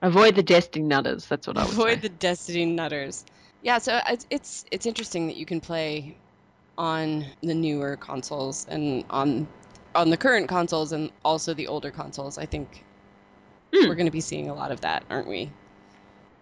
avoid 0.00 0.36
the 0.36 0.42
Destiny 0.44 0.84
nutters. 0.86 1.26
That's 1.26 1.48
what 1.48 1.56
I 1.58 1.64
would 1.64 1.70
Avoid 1.72 1.94
say. 1.94 2.00
the 2.02 2.08
Destiny 2.08 2.66
nutters. 2.66 3.24
Yeah, 3.62 3.78
so 3.78 4.00
it's, 4.08 4.26
it's 4.30 4.64
it's 4.70 4.86
interesting 4.86 5.26
that 5.28 5.36
you 5.36 5.46
can 5.46 5.60
play 5.60 6.16
on 6.78 7.26
the 7.42 7.54
newer 7.54 7.96
consoles 7.96 8.64
and 8.68 9.04
on 9.10 9.48
on 9.94 10.10
the 10.10 10.16
current 10.16 10.48
consoles 10.48 10.92
and 10.92 11.10
also 11.24 11.54
the 11.54 11.66
older 11.68 11.90
consoles. 11.90 12.38
I 12.38 12.46
think 12.46 12.84
Hmm. 13.74 13.88
we're 13.88 13.94
going 13.94 14.06
to 14.06 14.12
be 14.12 14.20
seeing 14.20 14.50
a 14.50 14.54
lot 14.54 14.70
of 14.70 14.80
that, 14.82 15.02
aren't 15.08 15.28
we? 15.28 15.50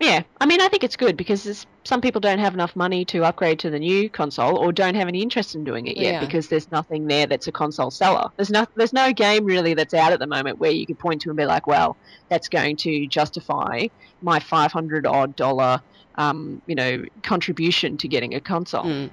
Yeah, 0.00 0.22
I 0.40 0.46
mean, 0.46 0.62
I 0.62 0.68
think 0.68 0.82
it's 0.82 0.96
good 0.96 1.16
because 1.16 1.66
some 1.84 2.00
people 2.00 2.22
don't 2.22 2.38
have 2.38 2.54
enough 2.54 2.74
money 2.74 3.04
to 3.06 3.22
upgrade 3.24 3.58
to 3.60 3.70
the 3.70 3.78
new 3.78 4.08
console 4.08 4.56
or 4.56 4.72
don't 4.72 4.94
have 4.94 5.08
any 5.08 5.20
interest 5.20 5.54
in 5.54 5.62
doing 5.62 5.86
it 5.86 5.98
yet 5.98 6.14
Yeah. 6.14 6.20
because 6.20 6.48
there's 6.48 6.70
nothing 6.72 7.06
there 7.06 7.26
that's 7.26 7.46
a 7.48 7.52
console 7.52 7.90
seller. 7.90 8.28
There's 8.36 8.50
no, 8.50 8.64
there's 8.76 8.94
no 8.94 9.12
game 9.12 9.44
really 9.44 9.74
that's 9.74 9.92
out 9.92 10.12
at 10.12 10.18
the 10.18 10.26
moment 10.26 10.58
where 10.58 10.70
you 10.70 10.86
could 10.86 10.98
point 10.98 11.20
to 11.22 11.28
and 11.30 11.36
be 11.36 11.44
like, 11.44 11.66
well, 11.66 11.98
that's 12.30 12.48
going 12.48 12.76
to 12.78 13.06
justify 13.08 13.88
my 14.22 14.40
500 14.40 15.06
odd 15.06 15.36
dollar, 15.36 15.82
um, 16.16 16.62
you 16.66 16.74
know, 16.74 17.04
contribution 17.22 17.98
to 17.98 18.08
getting 18.08 18.34
a 18.34 18.40
console. 18.40 18.84
Mm. 18.84 19.10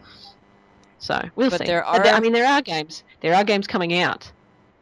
So 1.00 1.22
we'll 1.36 1.50
But 1.50 1.60
see. 1.60 1.66
there 1.66 1.84
But 1.92 2.04
there- 2.04 2.14
I 2.14 2.20
mean, 2.20 2.34
there 2.34 2.48
are 2.48 2.62
games. 2.62 3.04
There 3.22 3.34
are 3.36 3.44
games 3.44 3.68
coming 3.68 3.98
out. 4.00 4.24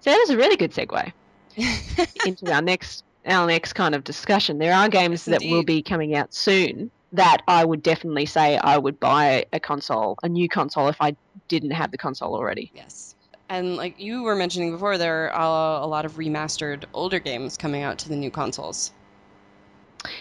So 0.02 0.12
that 0.12 0.20
is 0.20 0.30
a 0.30 0.38
really 0.38 0.56
good 0.56 0.72
segue 0.72 1.12
into 2.26 2.52
our 2.54 2.62
next 2.62 3.04
our 3.26 3.48
next 3.48 3.74
kind 3.74 3.96
of 3.96 4.04
discussion. 4.04 4.60
There 4.60 4.74
are 4.74 4.88
games 4.88 5.26
that 5.26 5.42
will 5.44 5.64
be 5.64 5.82
coming 5.82 6.16
out 6.16 6.32
soon 6.34 6.92
that 7.14 7.42
I 7.48 7.66
would 7.66 7.82
definitely 7.82 8.28
say 8.28 8.58
I 8.58 8.78
would 8.78 9.00
buy 9.00 9.46
a 9.52 9.60
console, 9.60 10.16
a 10.22 10.30
new 10.30 10.48
console, 10.48 10.90
if 10.90 10.98
I 11.00 11.16
didn't 11.48 11.72
have 11.72 11.92
the 11.92 11.98
console 11.98 12.36
already. 12.36 12.72
yes. 12.76 13.16
And 13.48 13.78
like 13.78 14.00
you 14.00 14.24
were 14.24 14.36
mentioning 14.36 14.72
before, 14.72 14.98
there 14.98 15.32
are 15.32 15.82
a 15.82 15.86
lot 15.86 16.06
of 16.06 16.14
remastered 16.14 16.86
older 16.94 17.20
games 17.20 17.58
coming 17.58 17.84
out 17.84 18.00
to 18.00 18.10
the 18.10 18.16
new 18.16 18.32
consoles. 18.32 18.92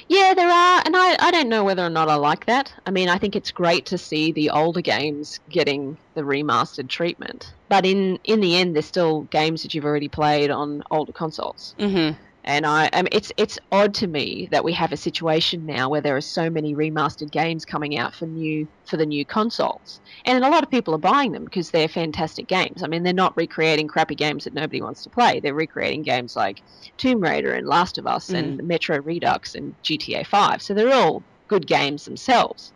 Yeah, 0.09 0.35
there 0.35 0.49
are, 0.49 0.83
and 0.85 0.97
I, 0.97 1.17
I 1.21 1.31
don't 1.31 1.49
know 1.49 1.65
whether 1.65 1.85
or 1.85 1.91
not 1.91 2.09
I 2.09 2.17
like 2.17 2.47
that. 2.47 2.73
I 2.87 2.91
mean, 2.91 3.09
I 3.09 3.19
think 3.19 3.37
it's 3.37 3.51
great 3.51 3.87
to 3.87 3.99
see 3.99 4.33
the 4.33 4.51
older 4.51 4.81
games 4.81 5.41
getting 5.49 5.97
the 6.15 6.23
remastered 6.23 6.89
treatment, 6.89 7.53
but 7.69 7.87
in 7.87 8.19
in 8.25 8.41
the 8.41 8.57
end, 8.57 8.75
they're 8.75 8.83
still 8.83 9.23
games 9.23 9.63
that 9.63 9.75
you've 9.75 9.85
already 9.85 10.09
played 10.09 10.51
on 10.51 10.83
older 10.91 11.13
consoles. 11.13 11.75
Mm-hmm. 11.79 12.19
And 12.47 12.67
I, 12.67 12.91
I 12.93 13.03
mean, 13.03 13.09
it's 13.11 13.33
it's 13.39 13.59
odd 13.73 13.95
to 13.95 14.07
me 14.07 14.49
that 14.51 14.65
we 14.65 14.73
have 14.75 14.93
a 14.93 14.99
situation 14.99 15.65
now 15.65 15.89
where 15.89 16.03
there 16.03 16.15
are 16.15 16.21
so 16.21 16.51
many 16.51 16.75
remastered 16.75 17.31
games 17.31 17.65
coming 17.65 17.97
out 17.97 18.15
for 18.15 18.27
new 18.27 18.69
for 18.85 18.99
the 18.99 19.07
new 19.07 19.25
consoles, 19.25 20.03
and 20.27 20.45
a 20.45 20.51
lot 20.51 20.63
of 20.63 20.71
people 20.71 20.95
are 20.95 20.99
buying 20.99 21.33
them 21.33 21.47
because 21.47 21.71
they're 21.71 21.89
fantastic 21.89 22.47
games. 22.47 22.83
I 22.83 22.87
mean, 22.87 23.03
they're 23.03 23.15
not 23.15 23.35
recreating 23.35 23.89
crappy 23.89 24.15
games 24.15 24.45
that 24.45 24.53
nobody 24.53 24.83
wants 24.83 25.03
to 25.05 25.11
play. 25.11 25.41
They're 25.41 25.55
recreating 25.55 26.03
games 26.03 26.37
like 26.37 26.61
Tomb 26.99 27.21
Raider 27.21 27.55
and 27.55 27.67
Last 27.67 27.97
of 27.97 28.07
Us 28.07 28.29
and 28.29 28.61
mm. 28.61 28.65
Metro 28.67 29.01
Redux 29.01 29.55
and 29.55 29.75
GTA 29.83 30.27
5. 30.27 30.61
So 30.61 30.75
they're 30.75 30.93
all 30.93 31.23
good 31.49 31.67
games 31.67 32.05
themselves. 32.05 32.75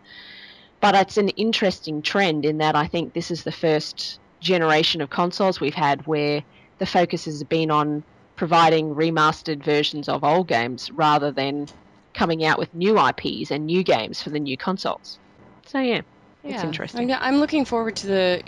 But 0.81 0.95
it's 0.95 1.17
an 1.17 1.29
interesting 1.29 2.01
trend 2.01 2.43
in 2.43 2.57
that 2.57 2.75
I 2.75 2.87
think 2.87 3.13
this 3.13 3.29
is 3.29 3.43
the 3.43 3.51
first 3.51 4.19
generation 4.39 5.01
of 5.01 5.11
consoles 5.11 5.59
we've 5.59 5.75
had 5.75 6.07
where 6.07 6.43
the 6.79 6.85
focus 6.87 7.25
has 7.25 7.43
been 7.43 7.69
on 7.69 8.03
providing 8.39 8.95
remastered 8.95 9.61
versions 9.61 10.07
of 10.07 10.23
old 10.23 10.47
games 10.47 10.89
rather 10.93 11.29
than 11.29 11.67
coming 12.13 12.45
out 12.45 12.57
with 12.57 12.73
new 12.73 12.97
IPs 12.97 13.51
and 13.51 13.65
new 13.65 13.83
games 13.83 14.21
for 14.21 14.29
the 14.29 14.39
new 14.39 14.55
consoles. 14.55 15.19
So 15.67 15.79
yeah, 15.79 16.01
it's 16.45 16.63
interesting. 16.63 17.11
I'm, 17.11 17.19
I'm 17.21 17.39
looking 17.41 17.65
forward 17.65 17.97
to 17.97 18.07
the, 18.07 18.43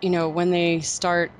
you 0.00 0.08
know, 0.08 0.30
when 0.30 0.50
they 0.50 0.80
start 0.80 1.32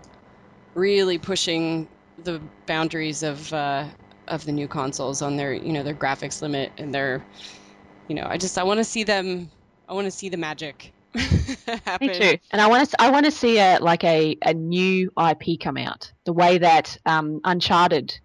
really 0.74 1.16
pushing 1.16 1.88
the 2.18 2.42
boundaries 2.66 3.22
of 3.22 3.50
uh, 3.54 3.87
of 4.28 4.44
the 4.44 4.52
new 4.52 4.68
consoles 4.68 5.22
on 5.22 5.38
their, 5.38 5.54
you 5.54 5.72
know, 5.72 5.82
their 5.82 5.94
graphics 5.94 6.42
limit 6.42 6.74
and 6.76 6.94
their, 6.94 7.24
you 8.09 8.14
know, 8.14 8.26
I 8.28 8.37
just 8.37 8.59
I 8.59 8.64
want 8.64 8.76
to 8.76 8.85
see 8.85 9.04
them. 9.04 9.50
I 9.88 9.94
want 9.94 10.04
to 10.04 10.11
see 10.11 10.28
the 10.28 10.37
magic 10.37 10.92
happen. 11.85 12.09
Me 12.09 12.14
too. 12.14 12.38
And 12.50 12.61
I 12.61 12.66
want 12.68 12.90
to 12.90 13.00
I 13.02 13.11
want 13.11 13.24
to 13.26 13.31
see 13.31 13.59
a 13.59 13.79
like 13.81 14.05
a, 14.05 14.37
a 14.42 14.55
new 14.55 15.12
IP 15.31 15.61
come 15.61 15.76
out 15.76 16.12
the 16.24 16.33
way 16.33 16.59
that 16.59 16.96
um, 17.07 17.40
Uncharted 17.44 18.18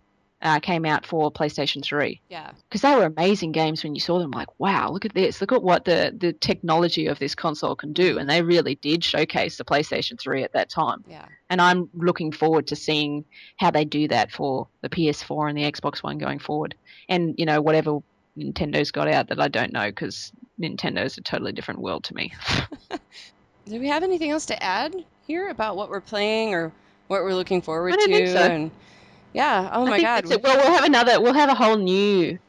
uh, 0.44 0.60
came 0.60 0.86
out 0.86 1.06
for 1.06 1.32
PlayStation 1.32 1.84
3 1.84 2.20
Yeah. 2.30 2.52
because 2.68 2.82
they 2.82 2.96
were 2.96 3.06
amazing 3.06 3.52
games 3.52 3.84
when 3.84 3.94
you 3.94 4.02
saw 4.02 4.18
them. 4.18 4.32
Like, 4.32 4.48
wow, 4.60 4.90
look 4.90 5.06
at 5.06 5.14
this! 5.14 5.40
Look 5.40 5.52
at 5.52 5.62
what 5.62 5.86
the 5.86 6.16
the 6.18 6.34
technology 6.34 7.06
of 7.08 7.20
this 7.20 7.36
console 7.36 7.76
can 7.76 7.94
do, 7.94 8.18
and 8.18 8.28
they 8.30 8.42
really 8.42 8.76
did 8.76 9.04
showcase 9.04 9.58
the 9.58 9.64
PlayStation 9.64 10.20
3 10.20 10.44
at 10.44 10.54
that 10.54 10.70
time. 10.70 11.04
Yeah. 11.08 11.26
And 11.50 11.62
I'm 11.62 11.90
looking 11.94 12.32
forward 12.32 12.68
to 12.68 12.76
seeing 12.76 13.24
how 13.58 13.70
they 13.72 13.86
do 13.86 14.08
that 14.08 14.32
for 14.32 14.68
the 14.82 14.90
PS4 14.90 15.50
and 15.50 15.58
the 15.58 15.72
Xbox 15.72 16.02
One 16.02 16.18
going 16.18 16.40
forward, 16.40 16.74
and 17.08 17.36
you 17.38 17.46
know 17.46 17.62
whatever 17.62 18.00
Nintendo's 18.38 18.92
got 18.92 19.08
out 19.08 19.28
that 19.28 19.40
I 19.40 19.48
don't 19.48 19.74
know 19.74 19.88
because 19.90 20.32
Nintendo's 20.60 21.18
a 21.18 21.22
totally 21.22 21.52
different 21.52 21.82
world 21.82 22.04
to 22.06 22.16
me. 22.16 22.32
Do 23.66 23.80
we 23.80 23.88
have 23.88 24.04
anything 24.04 24.32
else 24.32 24.46
to 24.48 24.64
add 24.64 24.96
here 25.28 25.50
about 25.50 25.76
what 25.76 25.90
we're 25.90 26.02
playing 26.02 26.54
or 26.54 26.72
what 27.08 27.24
we're 27.24 27.36
looking 27.36 27.62
forward 27.62 27.94
to? 27.94 28.28
so. 28.28 28.40
And 28.40 28.72
yeah. 29.34 29.70
Oh 29.72 29.86
I 29.86 29.90
my 29.90 30.02
God. 30.02 30.32
it. 30.32 30.42
Well, 30.42 30.58
we'll 30.58 30.74
have 30.74 30.84
another. 30.84 31.22
We'll 31.22 31.34
have 31.34 31.50
a 31.50 31.56
whole 31.56 31.78
new 31.78 32.40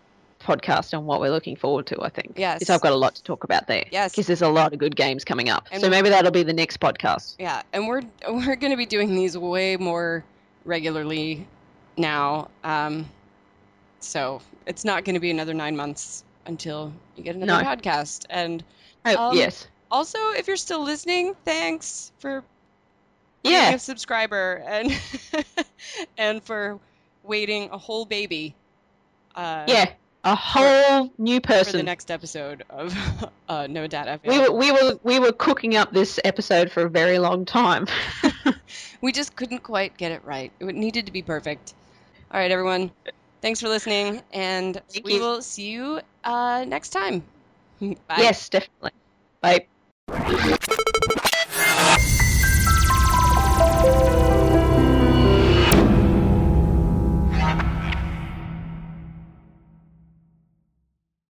podcast 0.40 0.96
on 0.96 1.04
what 1.04 1.20
we're 1.20 1.30
looking 1.30 1.56
forward 1.56 1.86
to. 1.86 2.00
I 2.00 2.08
think. 2.08 2.34
Yes. 2.36 2.60
Because 2.60 2.70
I've 2.70 2.80
got 2.80 2.92
a 2.92 2.96
lot 2.96 3.14
to 3.16 3.22
talk 3.22 3.44
about 3.44 3.66
there. 3.66 3.84
Yes. 3.90 4.12
Because 4.12 4.26
there's 4.26 4.42
a 4.42 4.48
lot 4.48 4.72
of 4.72 4.78
good 4.78 4.96
games 4.96 5.24
coming 5.24 5.48
up. 5.48 5.68
And 5.70 5.80
so 5.80 5.88
maybe 5.88 6.08
that'll 6.08 6.30
be 6.30 6.42
the 6.42 6.52
next 6.52 6.80
podcast. 6.80 7.36
Yeah, 7.38 7.62
and 7.72 7.86
we're 7.86 8.02
we're 8.28 8.56
going 8.56 8.72
to 8.72 8.76
be 8.76 8.86
doing 8.86 9.14
these 9.14 9.36
way 9.36 9.76
more 9.76 10.24
regularly 10.64 11.46
now. 11.96 12.48
Um, 12.64 13.06
so 14.04 14.40
it's 14.66 14.84
not 14.84 15.04
going 15.04 15.14
to 15.14 15.20
be 15.20 15.30
another 15.30 15.54
nine 15.54 15.76
months 15.76 16.24
until 16.46 16.92
you 17.16 17.22
get 17.24 17.36
another 17.36 17.62
No. 17.62 17.68
podcast. 17.68 18.26
And 18.30 18.64
Oh, 19.04 19.30
Um, 19.30 19.36
yes. 19.36 19.66
also, 19.90 20.18
if 20.30 20.46
you're 20.46 20.56
still 20.56 20.82
listening, 20.82 21.34
thanks 21.44 22.12
for 22.20 22.42
being 23.42 23.54
Yeah. 23.54 23.74
a 23.74 23.78
subscriber 23.78 24.62
and 24.66 24.96
and 26.18 26.42
for 26.42 26.78
waiting 27.24 27.70
a 27.72 27.78
whole 27.78 28.04
baby. 28.04 28.54
Uh, 29.34 29.64
Yeah. 29.68 29.92
A 30.24 30.36
whole 30.36 31.10
new 31.18 31.40
person 31.40 31.72
For 31.72 31.76
the 31.78 31.82
next 31.82 32.08
episode 32.08 32.62
of 32.70 32.96
uh, 33.48 33.66
No 33.66 33.88
Data 33.88 34.20
we 34.24 34.38
were 34.38 34.52
we 34.52 34.70
were 34.70 34.98
we 35.02 35.18
were 35.18 35.32
cooking 35.32 35.74
up 35.76 35.92
this 35.92 36.20
episode 36.24 36.70
for 36.70 36.86
a 36.86 36.88
very 36.90 37.18
long 37.18 37.44
time. 37.44 37.86
We 39.02 39.10
just 39.10 39.34
couldn't 39.34 39.64
quite 39.64 39.98
get 39.98 40.12
it 40.12 40.24
right. 40.24 40.52
It 40.60 40.76
needed 40.76 41.06
to 41.06 41.12
be 41.12 41.22
perfect. 41.22 41.74
All 42.30 42.38
right, 42.38 42.52
everyone. 42.52 42.92
Thanks 43.42 43.60
for 43.60 43.68
listening, 43.68 44.22
and 44.32 44.80
Thank 44.92 45.04
we 45.04 45.14
you. 45.14 45.20
will 45.20 45.42
see 45.42 45.70
you 45.70 46.00
uh, 46.22 46.64
next 46.66 46.90
time. 46.90 47.24
Bye. 47.80 47.96
Yes, 48.18 48.48
definitely. 48.48 48.92
Bye. 49.40 49.66